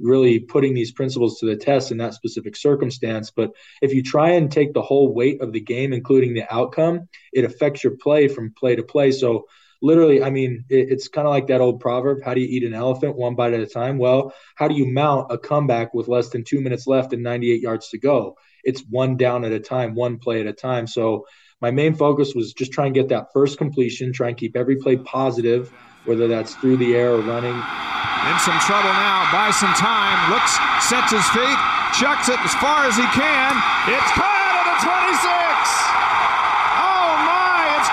really 0.00 0.40
putting 0.40 0.74
these 0.74 0.92
principles 0.92 1.38
to 1.38 1.46
the 1.46 1.56
test 1.56 1.92
in 1.92 1.98
that 1.98 2.14
specific 2.14 2.56
circumstance. 2.56 3.30
But 3.30 3.50
if 3.82 3.92
you 3.92 4.02
try 4.02 4.30
and 4.30 4.50
take 4.50 4.72
the 4.72 4.82
whole 4.82 5.12
weight 5.12 5.42
of 5.42 5.52
the 5.52 5.60
game, 5.60 5.92
including 5.92 6.34
the 6.34 6.52
outcome, 6.52 7.08
it 7.32 7.44
affects 7.44 7.84
your 7.84 7.96
play 7.96 8.26
from 8.26 8.54
play 8.56 8.76
to 8.76 8.82
play. 8.82 9.12
So 9.12 9.44
literally, 9.82 10.22
I 10.22 10.30
mean, 10.30 10.64
it, 10.68 10.90
it's 10.90 11.08
kind 11.08 11.26
of 11.26 11.30
like 11.30 11.46
that 11.48 11.60
old 11.60 11.80
proverb 11.80 12.22
how 12.22 12.34
do 12.34 12.40
you 12.40 12.48
eat 12.48 12.64
an 12.64 12.74
elephant 12.74 13.16
one 13.16 13.34
bite 13.34 13.54
at 13.54 13.60
a 13.60 13.66
time? 13.66 13.98
Well, 13.98 14.34
how 14.54 14.68
do 14.68 14.74
you 14.74 14.86
mount 14.86 15.30
a 15.30 15.38
comeback 15.38 15.94
with 15.94 16.08
less 16.08 16.28
than 16.30 16.44
two 16.44 16.60
minutes 16.60 16.86
left 16.86 17.12
and 17.12 17.22
98 17.22 17.60
yards 17.60 17.88
to 17.90 17.98
go? 17.98 18.36
It's 18.62 18.82
one 18.82 19.16
down 19.16 19.44
at 19.44 19.52
a 19.52 19.60
time, 19.60 19.94
one 19.94 20.18
play 20.18 20.40
at 20.40 20.46
a 20.46 20.52
time. 20.52 20.86
So 20.86 21.26
my 21.60 21.70
main 21.70 21.94
focus 21.94 22.34
was 22.34 22.52
just 22.52 22.72
try 22.72 22.86
and 22.86 22.94
get 22.94 23.08
that 23.08 23.32
first 23.32 23.58
completion, 23.58 24.12
try 24.12 24.28
and 24.28 24.36
keep 24.36 24.56
every 24.56 24.76
play 24.76 24.96
positive, 24.96 25.72
whether 26.04 26.28
that's 26.28 26.54
through 26.56 26.76
the 26.76 26.94
air 26.94 27.12
or 27.12 27.20
running. 27.20 27.54
In 27.54 28.38
some 28.40 28.58
trouble 28.60 28.92
now, 28.92 29.28
buy 29.32 29.50
some 29.50 29.72
time, 29.74 30.30
looks, 30.30 30.52
sets 30.88 31.12
his 31.12 31.26
feet, 31.30 31.58
chucks 31.96 32.28
it 32.28 32.38
as 32.40 32.54
far 32.56 32.84
as 32.84 32.96
he 32.96 33.06
can. 33.16 33.56
It's 33.88 34.10
caught 34.12 34.28
at 34.28 34.80
the 34.80 34.86
26! 34.86 36.00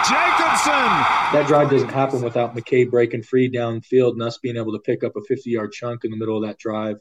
Jacobson. 0.08 1.17
That 1.34 1.46
drive 1.48 1.70
doesn't 1.70 1.90
happen 1.90 2.22
without 2.22 2.56
McKay 2.56 2.90
breaking 2.90 3.24
free 3.24 3.50
downfield 3.52 4.13
and 4.13 4.22
us 4.22 4.38
being 4.38 4.58
able 4.58 4.72
to 4.74 4.80
pick 4.80 5.04
up 5.04 5.16
a 5.16 5.22
50 5.22 5.50
yard 5.50 5.72
chunk 5.72 6.06
in 6.06 6.12
the 6.12 6.18
middle 6.18 6.38
of 6.38 6.48
that 6.48 6.58
drive. 6.58 6.98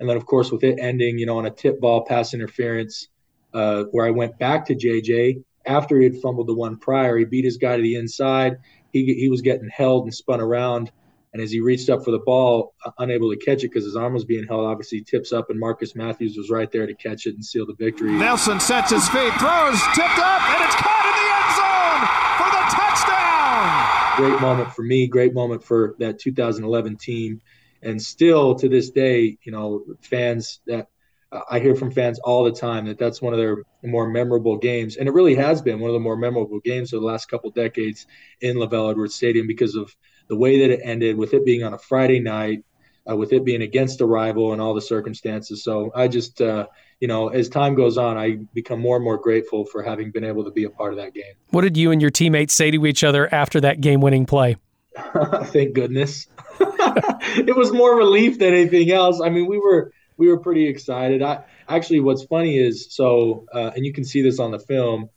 And 0.00 0.08
then, 0.08 0.16
of 0.16 0.26
course, 0.26 0.50
with 0.50 0.64
it 0.64 0.78
ending, 0.80 1.18
you 1.18 1.26
know, 1.26 1.38
on 1.38 1.46
a 1.46 1.50
tip 1.50 1.80
ball 1.80 2.04
pass 2.04 2.34
interference, 2.34 3.08
uh, 3.54 3.84
where 3.90 4.06
I 4.06 4.10
went 4.10 4.38
back 4.38 4.66
to 4.66 4.74
JJ 4.74 5.42
after 5.66 5.98
he 5.98 6.04
had 6.04 6.20
fumbled 6.20 6.48
the 6.48 6.54
one 6.54 6.78
prior. 6.78 7.16
He 7.16 7.24
beat 7.24 7.44
his 7.44 7.56
guy 7.56 7.76
to 7.76 7.82
the 7.82 7.96
inside. 7.96 8.58
He, 8.92 9.14
he 9.14 9.28
was 9.28 9.42
getting 9.42 9.68
held 9.68 10.04
and 10.04 10.14
spun 10.14 10.40
around. 10.40 10.90
And 11.32 11.42
as 11.42 11.50
he 11.50 11.60
reached 11.60 11.90
up 11.90 12.04
for 12.04 12.10
the 12.10 12.20
ball, 12.20 12.74
uh, 12.84 12.90
unable 12.98 13.30
to 13.30 13.36
catch 13.36 13.58
it 13.58 13.68
because 13.68 13.84
his 13.84 13.96
arm 13.96 14.14
was 14.14 14.24
being 14.24 14.46
held, 14.46 14.64
obviously 14.64 15.02
tips 15.02 15.32
up, 15.32 15.50
and 15.50 15.60
Marcus 15.60 15.94
Mathews 15.94 16.36
was 16.36 16.48
right 16.48 16.70
there 16.72 16.86
to 16.86 16.94
catch 16.94 17.26
it 17.26 17.34
and 17.34 17.44
seal 17.44 17.66
the 17.66 17.74
victory. 17.74 18.12
Nelson 18.12 18.60
sets 18.60 18.90
his 18.90 19.06
feet, 19.08 19.32
throws, 19.34 19.80
tipped 19.94 20.18
up, 20.18 20.42
and 20.50 20.64
it's 20.64 20.76
caught 20.76 21.04
in 21.04 21.14
the 21.20 21.28
end 21.36 21.52
zone 21.54 22.02
for 22.38 22.48
the 22.50 22.64
touchdown. 22.74 24.07
Great 24.18 24.40
moment 24.40 24.72
for 24.72 24.82
me, 24.82 25.06
great 25.06 25.32
moment 25.32 25.62
for 25.62 25.94
that 26.00 26.18
2011 26.18 26.96
team. 26.96 27.40
And 27.82 28.02
still 28.02 28.56
to 28.56 28.68
this 28.68 28.90
day, 28.90 29.38
you 29.44 29.52
know, 29.52 29.84
fans 30.00 30.58
that 30.66 30.88
uh, 31.30 31.42
I 31.48 31.60
hear 31.60 31.76
from 31.76 31.92
fans 31.92 32.18
all 32.18 32.42
the 32.42 32.50
time 32.50 32.86
that 32.86 32.98
that's 32.98 33.22
one 33.22 33.32
of 33.32 33.38
their 33.38 33.62
more 33.84 34.08
memorable 34.08 34.56
games. 34.56 34.96
And 34.96 35.08
it 35.08 35.12
really 35.12 35.36
has 35.36 35.62
been 35.62 35.78
one 35.78 35.88
of 35.88 35.94
the 35.94 36.00
more 36.00 36.16
memorable 36.16 36.58
games 36.58 36.92
of 36.92 37.00
the 37.00 37.06
last 37.06 37.26
couple 37.26 37.52
decades 37.52 38.08
in 38.40 38.56
LaVell 38.56 38.90
Edwards 38.90 39.14
Stadium 39.14 39.46
because 39.46 39.76
of 39.76 39.94
the 40.26 40.36
way 40.36 40.58
that 40.62 40.70
it 40.72 40.80
ended, 40.82 41.16
with 41.16 41.32
it 41.32 41.44
being 41.44 41.62
on 41.62 41.74
a 41.74 41.78
Friday 41.78 42.18
night, 42.18 42.64
uh, 43.08 43.14
with 43.14 43.32
it 43.32 43.44
being 43.44 43.62
against 43.62 44.00
a 44.00 44.04
rival 44.04 44.52
and 44.52 44.60
all 44.60 44.74
the 44.74 44.80
circumstances. 44.80 45.62
So 45.62 45.92
I 45.94 46.08
just, 46.08 46.40
uh, 46.40 46.66
you 47.00 47.08
know, 47.08 47.28
as 47.28 47.48
time 47.48 47.74
goes 47.74 47.96
on, 47.96 48.16
I 48.16 48.38
become 48.54 48.80
more 48.80 48.96
and 48.96 49.04
more 49.04 49.18
grateful 49.18 49.64
for 49.64 49.82
having 49.82 50.10
been 50.10 50.24
able 50.24 50.44
to 50.44 50.50
be 50.50 50.64
a 50.64 50.70
part 50.70 50.92
of 50.92 50.98
that 50.98 51.14
game. 51.14 51.34
What 51.50 51.62
did 51.62 51.76
you 51.76 51.90
and 51.90 52.00
your 52.00 52.10
teammates 52.10 52.54
say 52.54 52.70
to 52.70 52.86
each 52.86 53.04
other 53.04 53.32
after 53.32 53.60
that 53.60 53.80
game 53.80 54.00
winning 54.00 54.26
play? 54.26 54.56
Thank 55.44 55.74
goodness. 55.74 56.26
it 56.60 57.56
was 57.56 57.72
more 57.72 57.96
relief 57.96 58.38
than 58.38 58.52
anything 58.52 58.90
else. 58.90 59.20
I 59.20 59.28
mean, 59.28 59.46
we 59.46 59.58
were 59.58 59.92
we 60.16 60.28
were 60.28 60.40
pretty 60.40 60.66
excited. 60.66 61.22
I 61.22 61.44
actually, 61.68 62.00
what's 62.00 62.24
funny 62.24 62.58
is 62.58 62.88
so, 62.90 63.46
uh, 63.54 63.70
and 63.76 63.86
you 63.86 63.92
can 63.92 64.04
see 64.04 64.22
this 64.22 64.40
on 64.40 64.50
the 64.50 64.58
film. 64.58 65.10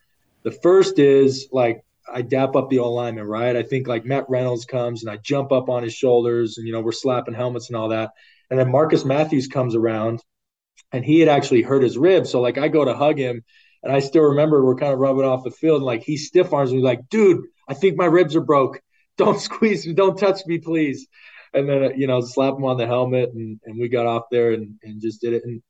The 0.44 0.52
first 0.52 1.00
is 1.00 1.48
like 1.52 1.84
I 2.12 2.22
dap 2.22 2.56
up 2.56 2.70
the 2.70 2.80
old 2.80 2.96
lineman, 2.96 3.26
right? 3.26 3.56
I 3.56 3.64
think 3.64 3.88
like 3.88 4.06
Matt 4.06 4.30
Reynolds 4.30 4.66
comes 4.66 5.04
and 5.04 5.12
I 5.12 5.18
jump 5.18 5.52
up 5.52 5.70
on 5.70 5.84
his 5.84 5.94
shoulders 5.94 6.58
and, 6.58 6.68
you 6.68 6.74
know, 6.74 6.82
we're 6.82 6.92
slapping 6.92 7.34
helmets 7.34 7.68
and 7.70 7.76
all 7.76 7.90
that. 7.90 8.12
And 8.50 8.60
then 8.60 8.72
Marcus 8.72 9.06
Mathews 9.06 9.48
comes 9.48 9.76
around 9.76 10.22
and 10.92 11.06
he 11.06 11.20
had 11.20 11.30
actually 11.30 11.62
hurt 11.62 11.84
his 11.84 11.98
rib. 11.98 12.28
So 12.28 12.42
like 12.42 12.58
I 12.58 12.68
go 12.68 12.86
to 12.86 12.94
hug 12.94 13.18
him 13.18 13.44
and 13.84 13.92
I 13.92 14.00
still 14.00 14.24
remember 14.24 14.64
we're 14.64 14.76
kind 14.76 14.94
of 14.94 15.00
rubbing 15.00 15.26
off 15.26 15.44
the 15.44 15.52
field 15.52 15.78
and 15.78 15.86
like 15.86 16.04
he 16.04 16.18
stiff 16.18 16.54
arms 16.54 16.74
me 16.74 16.82
like, 16.82 17.10
dude, 17.10 17.46
I 17.68 17.74
think 17.74 17.98
my 17.98 18.06
ribs 18.06 18.36
are 18.36 18.42
broke. 18.42 18.82
Don't 19.18 19.40
squeeze 19.40 19.86
me. 19.86 19.94
Don't 19.94 20.18
touch 20.18 20.46
me, 20.46 20.58
please. 20.58 21.08
And 21.54 21.68
then, 21.68 22.00
you 22.00 22.08
know, 22.08 22.22
slap 22.22 22.56
him 22.56 22.64
on 22.64 22.78
the 22.78 22.88
helmet 22.88 23.32
and, 23.34 23.60
and 23.66 23.80
we 23.80 23.90
got 23.90 24.06
off 24.06 24.24
there 24.32 24.52
and, 24.52 24.76
and 24.84 25.02
just 25.02 25.22
did 25.22 25.34
it. 25.34 25.44
And 25.44 25.62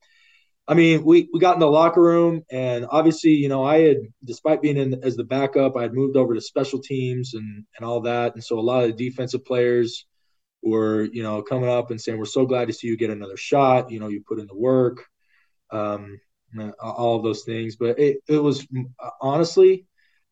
I 0.68 0.74
mean, 0.74 1.04
we, 1.04 1.28
we 1.32 1.40
got 1.40 1.54
in 1.54 1.60
the 1.60 1.66
locker 1.66 2.00
room, 2.00 2.42
and 2.48 2.86
obviously, 2.88 3.32
you 3.32 3.48
know, 3.48 3.64
I 3.64 3.80
had, 3.80 3.96
despite 4.24 4.62
being 4.62 4.76
in 4.76 5.02
as 5.02 5.16
the 5.16 5.24
backup, 5.24 5.76
I 5.76 5.82
had 5.82 5.92
moved 5.92 6.16
over 6.16 6.34
to 6.34 6.40
special 6.40 6.78
teams 6.80 7.34
and 7.34 7.64
and 7.76 7.84
all 7.84 8.02
that, 8.02 8.34
and 8.34 8.44
so 8.44 8.58
a 8.58 8.60
lot 8.60 8.84
of 8.84 8.96
the 8.96 9.10
defensive 9.10 9.44
players 9.44 10.06
were, 10.62 11.02
you 11.12 11.24
know, 11.24 11.42
coming 11.42 11.68
up 11.68 11.90
and 11.90 12.00
saying, 12.00 12.16
"We're 12.16 12.26
so 12.26 12.46
glad 12.46 12.68
to 12.68 12.72
see 12.72 12.86
you 12.86 12.96
get 12.96 13.10
another 13.10 13.36
shot. 13.36 13.90
You 13.90 13.98
know, 13.98 14.06
you 14.06 14.22
put 14.26 14.38
in 14.38 14.46
the 14.46 14.56
work, 14.56 15.04
um, 15.72 16.20
all 16.80 17.16
of 17.16 17.24
those 17.24 17.44
things." 17.44 17.76
But 17.76 17.98
it 17.98 18.18
it 18.28 18.38
was 18.38 18.66
honestly 19.20 19.86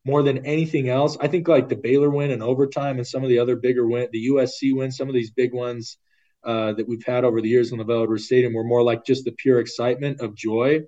more 0.05 0.23
than 0.23 0.45
anything 0.45 0.89
else. 0.89 1.17
I 1.19 1.27
think 1.27 1.47
like 1.47 1.69
the 1.69 1.75
Baylor 1.75 2.09
win 2.09 2.31
and 2.31 2.41
overtime 2.41 2.97
and 2.97 3.07
some 3.07 3.23
of 3.23 3.29
the 3.29 3.39
other 3.39 3.55
bigger 3.55 3.87
win, 3.87 4.07
the 4.11 4.27
USC 4.27 4.75
win, 4.75 4.91
some 4.91 5.07
of 5.07 5.13
these 5.13 5.31
big 5.31 5.53
ones 5.53 5.97
uh, 6.43 6.73
that 6.73 6.87
we've 6.87 7.05
had 7.05 7.23
over 7.23 7.41
the 7.41 7.49
years 7.49 7.71
in 7.71 7.77
the 7.77 7.85
LaVell 7.85 8.19
Stadium 8.19 8.53
were 8.53 8.63
more 8.63 8.83
like 8.83 9.05
just 9.05 9.25
the 9.25 9.31
pure 9.31 9.59
excitement 9.59 10.21
of 10.21 10.35
joy. 10.35 10.81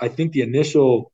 I 0.00 0.08
think 0.08 0.32
the 0.32 0.42
initial 0.42 1.12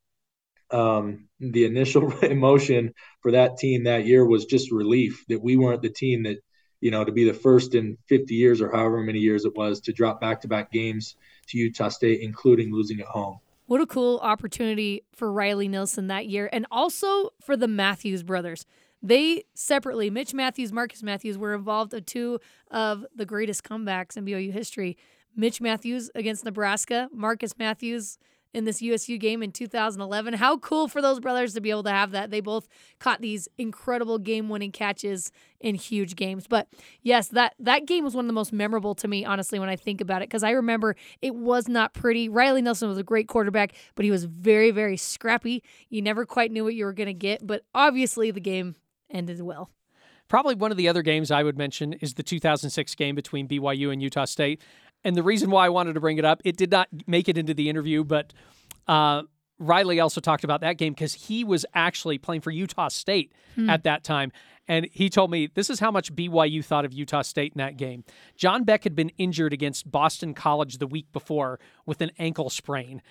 um, 0.71 1.27
the 1.39 1.65
initial 1.65 2.11
emotion 2.21 2.93
for 3.21 3.31
that 3.31 3.57
team 3.57 3.83
that 3.83 4.05
year 4.05 4.25
was 4.25 4.45
just 4.45 4.71
relief 4.71 5.25
that 5.27 5.41
we 5.41 5.57
weren't 5.57 5.81
the 5.81 5.89
team 5.89 6.23
that 6.23 6.37
you 6.79 6.91
know 6.91 7.03
to 7.03 7.11
be 7.11 7.25
the 7.25 7.33
first 7.33 7.75
in 7.75 7.97
50 8.07 8.33
years 8.35 8.61
or 8.61 8.71
however 8.71 9.01
many 9.01 9.19
years 9.19 9.45
it 9.45 9.55
was 9.55 9.81
to 9.81 9.93
drop 9.93 10.21
back-to-back 10.21 10.71
games 10.71 11.15
to 11.51 11.57
Utah 11.57 11.89
State, 11.89 12.21
including 12.21 12.73
losing 12.73 12.99
at 12.99 13.07
home. 13.07 13.39
What 13.67 13.79
a 13.79 13.85
cool 13.85 14.19
opportunity 14.21 15.03
for 15.15 15.31
Riley 15.31 15.67
Nelson 15.67 16.07
that 16.07 16.27
year, 16.27 16.49
and 16.51 16.65
also 16.71 17.29
for 17.41 17.55
the 17.55 17.67
Mathews 17.67 18.23
brothers. 18.23 18.65
They 19.01 19.45
separately, 19.53 20.09
Mitch 20.09 20.33
Mathews, 20.33 20.71
Marcus 20.71 21.01
Mathews, 21.01 21.37
were 21.37 21.55
involved 21.55 21.93
in 21.93 22.03
two 22.03 22.39
of 22.69 23.05
the 23.15 23.25
greatest 23.25 23.63
comebacks 23.63 24.17
in 24.17 24.25
BYU 24.25 24.51
history. 24.51 24.97
Mitch 25.35 25.61
Mathews 25.61 26.11
against 26.13 26.43
Nebraska, 26.45 27.09
Marcus 27.13 27.57
Mathews 27.57 28.17
in 28.53 28.65
this 28.65 28.81
USU 28.81 29.17
game 29.17 29.41
in 29.41 29.51
2011. 29.51 30.33
How 30.35 30.57
cool 30.57 30.87
for 30.87 31.01
those 31.01 31.19
brothers 31.19 31.53
to 31.53 31.61
be 31.61 31.69
able 31.69 31.83
to 31.83 31.91
have 31.91 32.11
that. 32.11 32.31
They 32.31 32.41
both 32.41 32.67
caught 32.99 33.21
these 33.21 33.47
incredible 33.57 34.19
game-winning 34.19 34.71
catches 34.71 35.31
in 35.59 35.75
huge 35.75 36.15
games. 36.15 36.47
But 36.47 36.67
yes, 37.01 37.29
that 37.29 37.55
that 37.59 37.85
game 37.85 38.03
was 38.03 38.15
one 38.15 38.25
of 38.25 38.27
the 38.27 38.33
most 38.33 38.51
memorable 38.51 38.95
to 38.95 39.07
me 39.07 39.23
honestly 39.25 39.59
when 39.59 39.69
I 39.69 39.75
think 39.75 40.01
about 40.01 40.21
it 40.21 40.29
because 40.29 40.43
I 40.43 40.51
remember 40.51 40.95
it 41.21 41.35
was 41.35 41.67
not 41.67 41.93
pretty. 41.93 42.29
Riley 42.29 42.61
Nelson 42.61 42.89
was 42.89 42.97
a 42.97 43.03
great 43.03 43.27
quarterback, 43.27 43.73
but 43.95 44.05
he 44.05 44.11
was 44.11 44.25
very 44.25 44.71
very 44.71 44.97
scrappy. 44.97 45.63
You 45.89 46.01
never 46.01 46.25
quite 46.25 46.51
knew 46.51 46.63
what 46.63 46.75
you 46.75 46.85
were 46.85 46.93
going 46.93 47.07
to 47.07 47.13
get, 47.13 47.45
but 47.45 47.63
obviously 47.73 48.31
the 48.31 48.41
game 48.41 48.75
ended 49.09 49.41
well. 49.41 49.69
Probably 50.27 50.55
one 50.55 50.71
of 50.71 50.77
the 50.77 50.87
other 50.87 51.01
games 51.01 51.29
I 51.29 51.43
would 51.43 51.57
mention 51.57 51.91
is 51.93 52.13
the 52.13 52.23
2006 52.23 52.95
game 52.95 53.15
between 53.15 53.49
BYU 53.49 53.91
and 53.91 54.01
Utah 54.01 54.23
State. 54.23 54.61
And 55.03 55.15
the 55.15 55.23
reason 55.23 55.49
why 55.49 55.65
I 55.65 55.69
wanted 55.69 55.93
to 55.93 55.99
bring 55.99 56.17
it 56.17 56.25
up, 56.25 56.41
it 56.45 56.57
did 56.57 56.71
not 56.71 56.87
make 57.07 57.27
it 57.27 57.37
into 57.37 57.53
the 57.53 57.69
interview, 57.69 58.03
but 58.03 58.33
uh, 58.87 59.23
Riley 59.59 59.99
also 59.99 60.21
talked 60.21 60.43
about 60.43 60.61
that 60.61 60.77
game 60.77 60.93
because 60.93 61.13
he 61.13 61.43
was 61.43 61.65
actually 61.73 62.17
playing 62.17 62.41
for 62.41 62.51
Utah 62.51 62.87
State 62.87 63.33
hmm. 63.55 63.69
at 63.69 63.83
that 63.83 64.03
time. 64.03 64.31
And 64.67 64.87
he 64.91 65.09
told 65.09 65.31
me 65.31 65.49
this 65.53 65.69
is 65.69 65.79
how 65.79 65.91
much 65.91 66.15
BYU 66.15 66.63
thought 66.63 66.85
of 66.85 66.93
Utah 66.93 67.23
State 67.23 67.53
in 67.55 67.59
that 67.59 67.77
game. 67.77 68.03
John 68.35 68.63
Beck 68.63 68.83
had 68.83 68.95
been 68.95 69.09
injured 69.17 69.53
against 69.53 69.89
Boston 69.89 70.33
College 70.33 70.77
the 70.77 70.87
week 70.87 71.11
before 71.11 71.59
with 71.85 72.01
an 72.01 72.11
ankle 72.19 72.49
sprain 72.49 73.01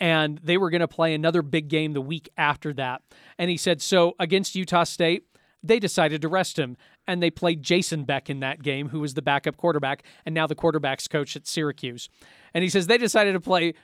and 0.00 0.38
they 0.42 0.56
were 0.56 0.70
going 0.70 0.80
to 0.80 0.88
play 0.88 1.14
another 1.14 1.42
big 1.42 1.68
game 1.68 1.92
the 1.92 2.00
week 2.00 2.28
after 2.36 2.72
that. 2.74 3.02
And 3.36 3.50
he 3.50 3.56
said, 3.56 3.82
So 3.82 4.14
against 4.18 4.54
Utah 4.54 4.84
State, 4.84 5.24
they 5.62 5.78
decided 5.78 6.22
to 6.22 6.28
rest 6.28 6.58
him. 6.58 6.76
And 7.08 7.20
they 7.20 7.30
played 7.30 7.62
Jason 7.62 8.04
Beck 8.04 8.30
in 8.30 8.40
that 8.40 8.62
game, 8.62 8.90
who 8.90 9.00
was 9.00 9.14
the 9.14 9.22
backup 9.22 9.56
quarterback 9.56 10.04
and 10.24 10.34
now 10.34 10.46
the 10.46 10.54
quarterback's 10.54 11.08
coach 11.08 11.34
at 11.34 11.48
Syracuse. 11.48 12.08
And 12.54 12.62
he 12.62 12.70
says 12.70 12.86
they 12.86 12.98
decided 12.98 13.32
to 13.32 13.40
play 13.40 13.74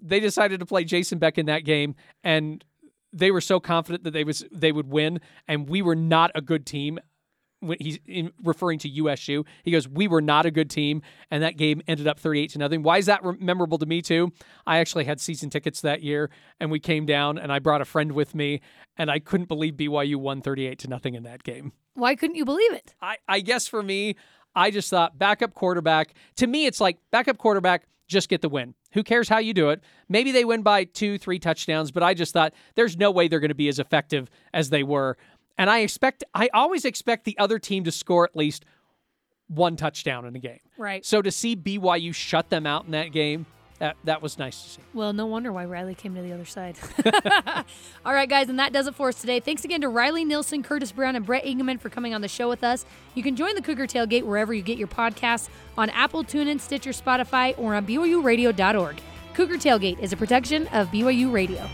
they 0.00 0.20
decided 0.20 0.60
to 0.60 0.66
play 0.66 0.84
Jason 0.84 1.18
Beck 1.18 1.38
in 1.38 1.46
that 1.46 1.64
game 1.64 1.94
and 2.22 2.64
they 3.12 3.30
were 3.30 3.40
so 3.40 3.58
confident 3.58 4.04
that 4.04 4.12
they 4.12 4.24
was 4.24 4.44
they 4.52 4.72
would 4.72 4.88
win 4.88 5.20
and 5.46 5.68
we 5.68 5.82
were 5.82 5.96
not 5.96 6.30
a 6.34 6.40
good 6.40 6.64
team 6.64 6.98
when 7.60 7.78
he's 7.80 7.98
referring 8.42 8.78
to 8.80 8.88
USU. 8.88 9.44
He 9.64 9.70
goes, 9.70 9.88
"We 9.88 10.08
were 10.08 10.20
not 10.20 10.46
a 10.46 10.50
good 10.50 10.70
team, 10.70 11.02
and 11.30 11.42
that 11.42 11.56
game 11.56 11.82
ended 11.86 12.06
up 12.06 12.18
38 12.18 12.50
to 12.50 12.58
nothing." 12.58 12.82
Why 12.82 12.98
is 12.98 13.06
that 13.06 13.22
memorable 13.40 13.78
to 13.78 13.86
me 13.86 14.02
too? 14.02 14.32
I 14.66 14.78
actually 14.78 15.04
had 15.04 15.20
season 15.20 15.50
tickets 15.50 15.80
that 15.82 16.02
year, 16.02 16.30
and 16.60 16.70
we 16.70 16.80
came 16.80 17.06
down, 17.06 17.38
and 17.38 17.52
I 17.52 17.58
brought 17.58 17.80
a 17.80 17.84
friend 17.84 18.12
with 18.12 18.34
me, 18.34 18.60
and 18.96 19.10
I 19.10 19.18
couldn't 19.18 19.48
believe 19.48 19.74
BYU 19.74 20.16
won 20.16 20.40
38 20.40 20.78
to 20.80 20.88
nothing 20.88 21.14
in 21.14 21.22
that 21.24 21.42
game. 21.42 21.72
Why 21.94 22.14
couldn't 22.14 22.36
you 22.36 22.44
believe 22.44 22.72
it? 22.72 22.94
I, 23.02 23.16
I 23.26 23.40
guess 23.40 23.66
for 23.66 23.82
me, 23.82 24.14
I 24.54 24.70
just 24.70 24.90
thought 24.90 25.18
backup 25.18 25.54
quarterback. 25.54 26.14
To 26.36 26.46
me, 26.46 26.66
it's 26.66 26.80
like 26.80 26.98
backup 27.10 27.38
quarterback. 27.38 27.84
Just 28.06 28.28
get 28.28 28.40
the 28.40 28.48
win. 28.48 28.74
Who 28.92 29.02
cares 29.02 29.28
how 29.28 29.38
you 29.38 29.52
do 29.52 29.68
it? 29.68 29.82
Maybe 30.08 30.32
they 30.32 30.44
win 30.44 30.62
by 30.62 30.84
two, 30.84 31.18
three 31.18 31.38
touchdowns, 31.38 31.90
but 31.90 32.02
I 32.02 32.14
just 32.14 32.32
thought 32.32 32.54
there's 32.74 32.96
no 32.96 33.10
way 33.10 33.28
they're 33.28 33.40
going 33.40 33.50
to 33.50 33.54
be 33.54 33.68
as 33.68 33.78
effective 33.78 34.30
as 34.54 34.70
they 34.70 34.82
were 34.82 35.18
and 35.58 35.68
I 35.68 35.80
expect, 35.80 36.24
I 36.34 36.48
always 36.54 36.84
expect 36.84 37.24
the 37.24 37.36
other 37.38 37.58
team 37.58 37.84
to 37.84 37.92
score 37.92 38.24
at 38.24 38.36
least 38.36 38.64
one 39.48 39.76
touchdown 39.76 40.24
in 40.24 40.36
a 40.36 40.38
game. 40.38 40.60
Right. 40.78 41.04
So 41.04 41.20
to 41.20 41.30
see 41.30 41.56
BYU 41.56 42.14
shut 42.14 42.48
them 42.48 42.66
out 42.66 42.84
in 42.84 42.92
that 42.92 43.12
game, 43.12 43.46
that, 43.78 43.96
that 44.04 44.22
was 44.22 44.38
nice 44.38 44.60
to 44.60 44.68
see. 44.70 44.82
Well, 44.92 45.12
no 45.12 45.26
wonder 45.26 45.52
why 45.52 45.64
Riley 45.64 45.94
came 45.94 46.14
to 46.16 46.22
the 46.22 46.32
other 46.32 46.44
side. 46.44 46.76
All 48.04 48.12
right, 48.12 48.28
guys, 48.28 48.48
and 48.48 48.58
that 48.58 48.72
does 48.72 48.88
it 48.88 48.94
for 48.94 49.08
us 49.08 49.20
today. 49.20 49.38
Thanks 49.38 49.64
again 49.64 49.80
to 49.82 49.88
Riley 49.88 50.24
Nelson, 50.24 50.62
Curtis 50.62 50.90
Brown, 50.90 51.14
and 51.14 51.24
Brett 51.24 51.44
Engemann 51.44 51.80
for 51.80 51.88
coming 51.88 52.12
on 52.12 52.20
the 52.20 52.28
show 52.28 52.48
with 52.48 52.64
us. 52.64 52.84
You 53.14 53.22
can 53.22 53.36
join 53.36 53.54
the 53.54 53.62
Cougar 53.62 53.86
Tailgate 53.86 54.24
wherever 54.24 54.52
you 54.52 54.62
get 54.62 54.78
your 54.78 54.88
podcasts 54.88 55.48
on 55.76 55.90
Apple, 55.90 56.24
TuneIn, 56.24 56.60
Stitcher, 56.60 56.90
Spotify, 56.90 57.56
or 57.56 57.74
on 57.74 57.86
BYURadio.org. 57.86 59.00
Cougar 59.34 59.56
Tailgate 59.58 60.00
is 60.00 60.12
a 60.12 60.16
production 60.16 60.66
of 60.68 60.88
BYU 60.88 61.32
Radio. 61.32 61.68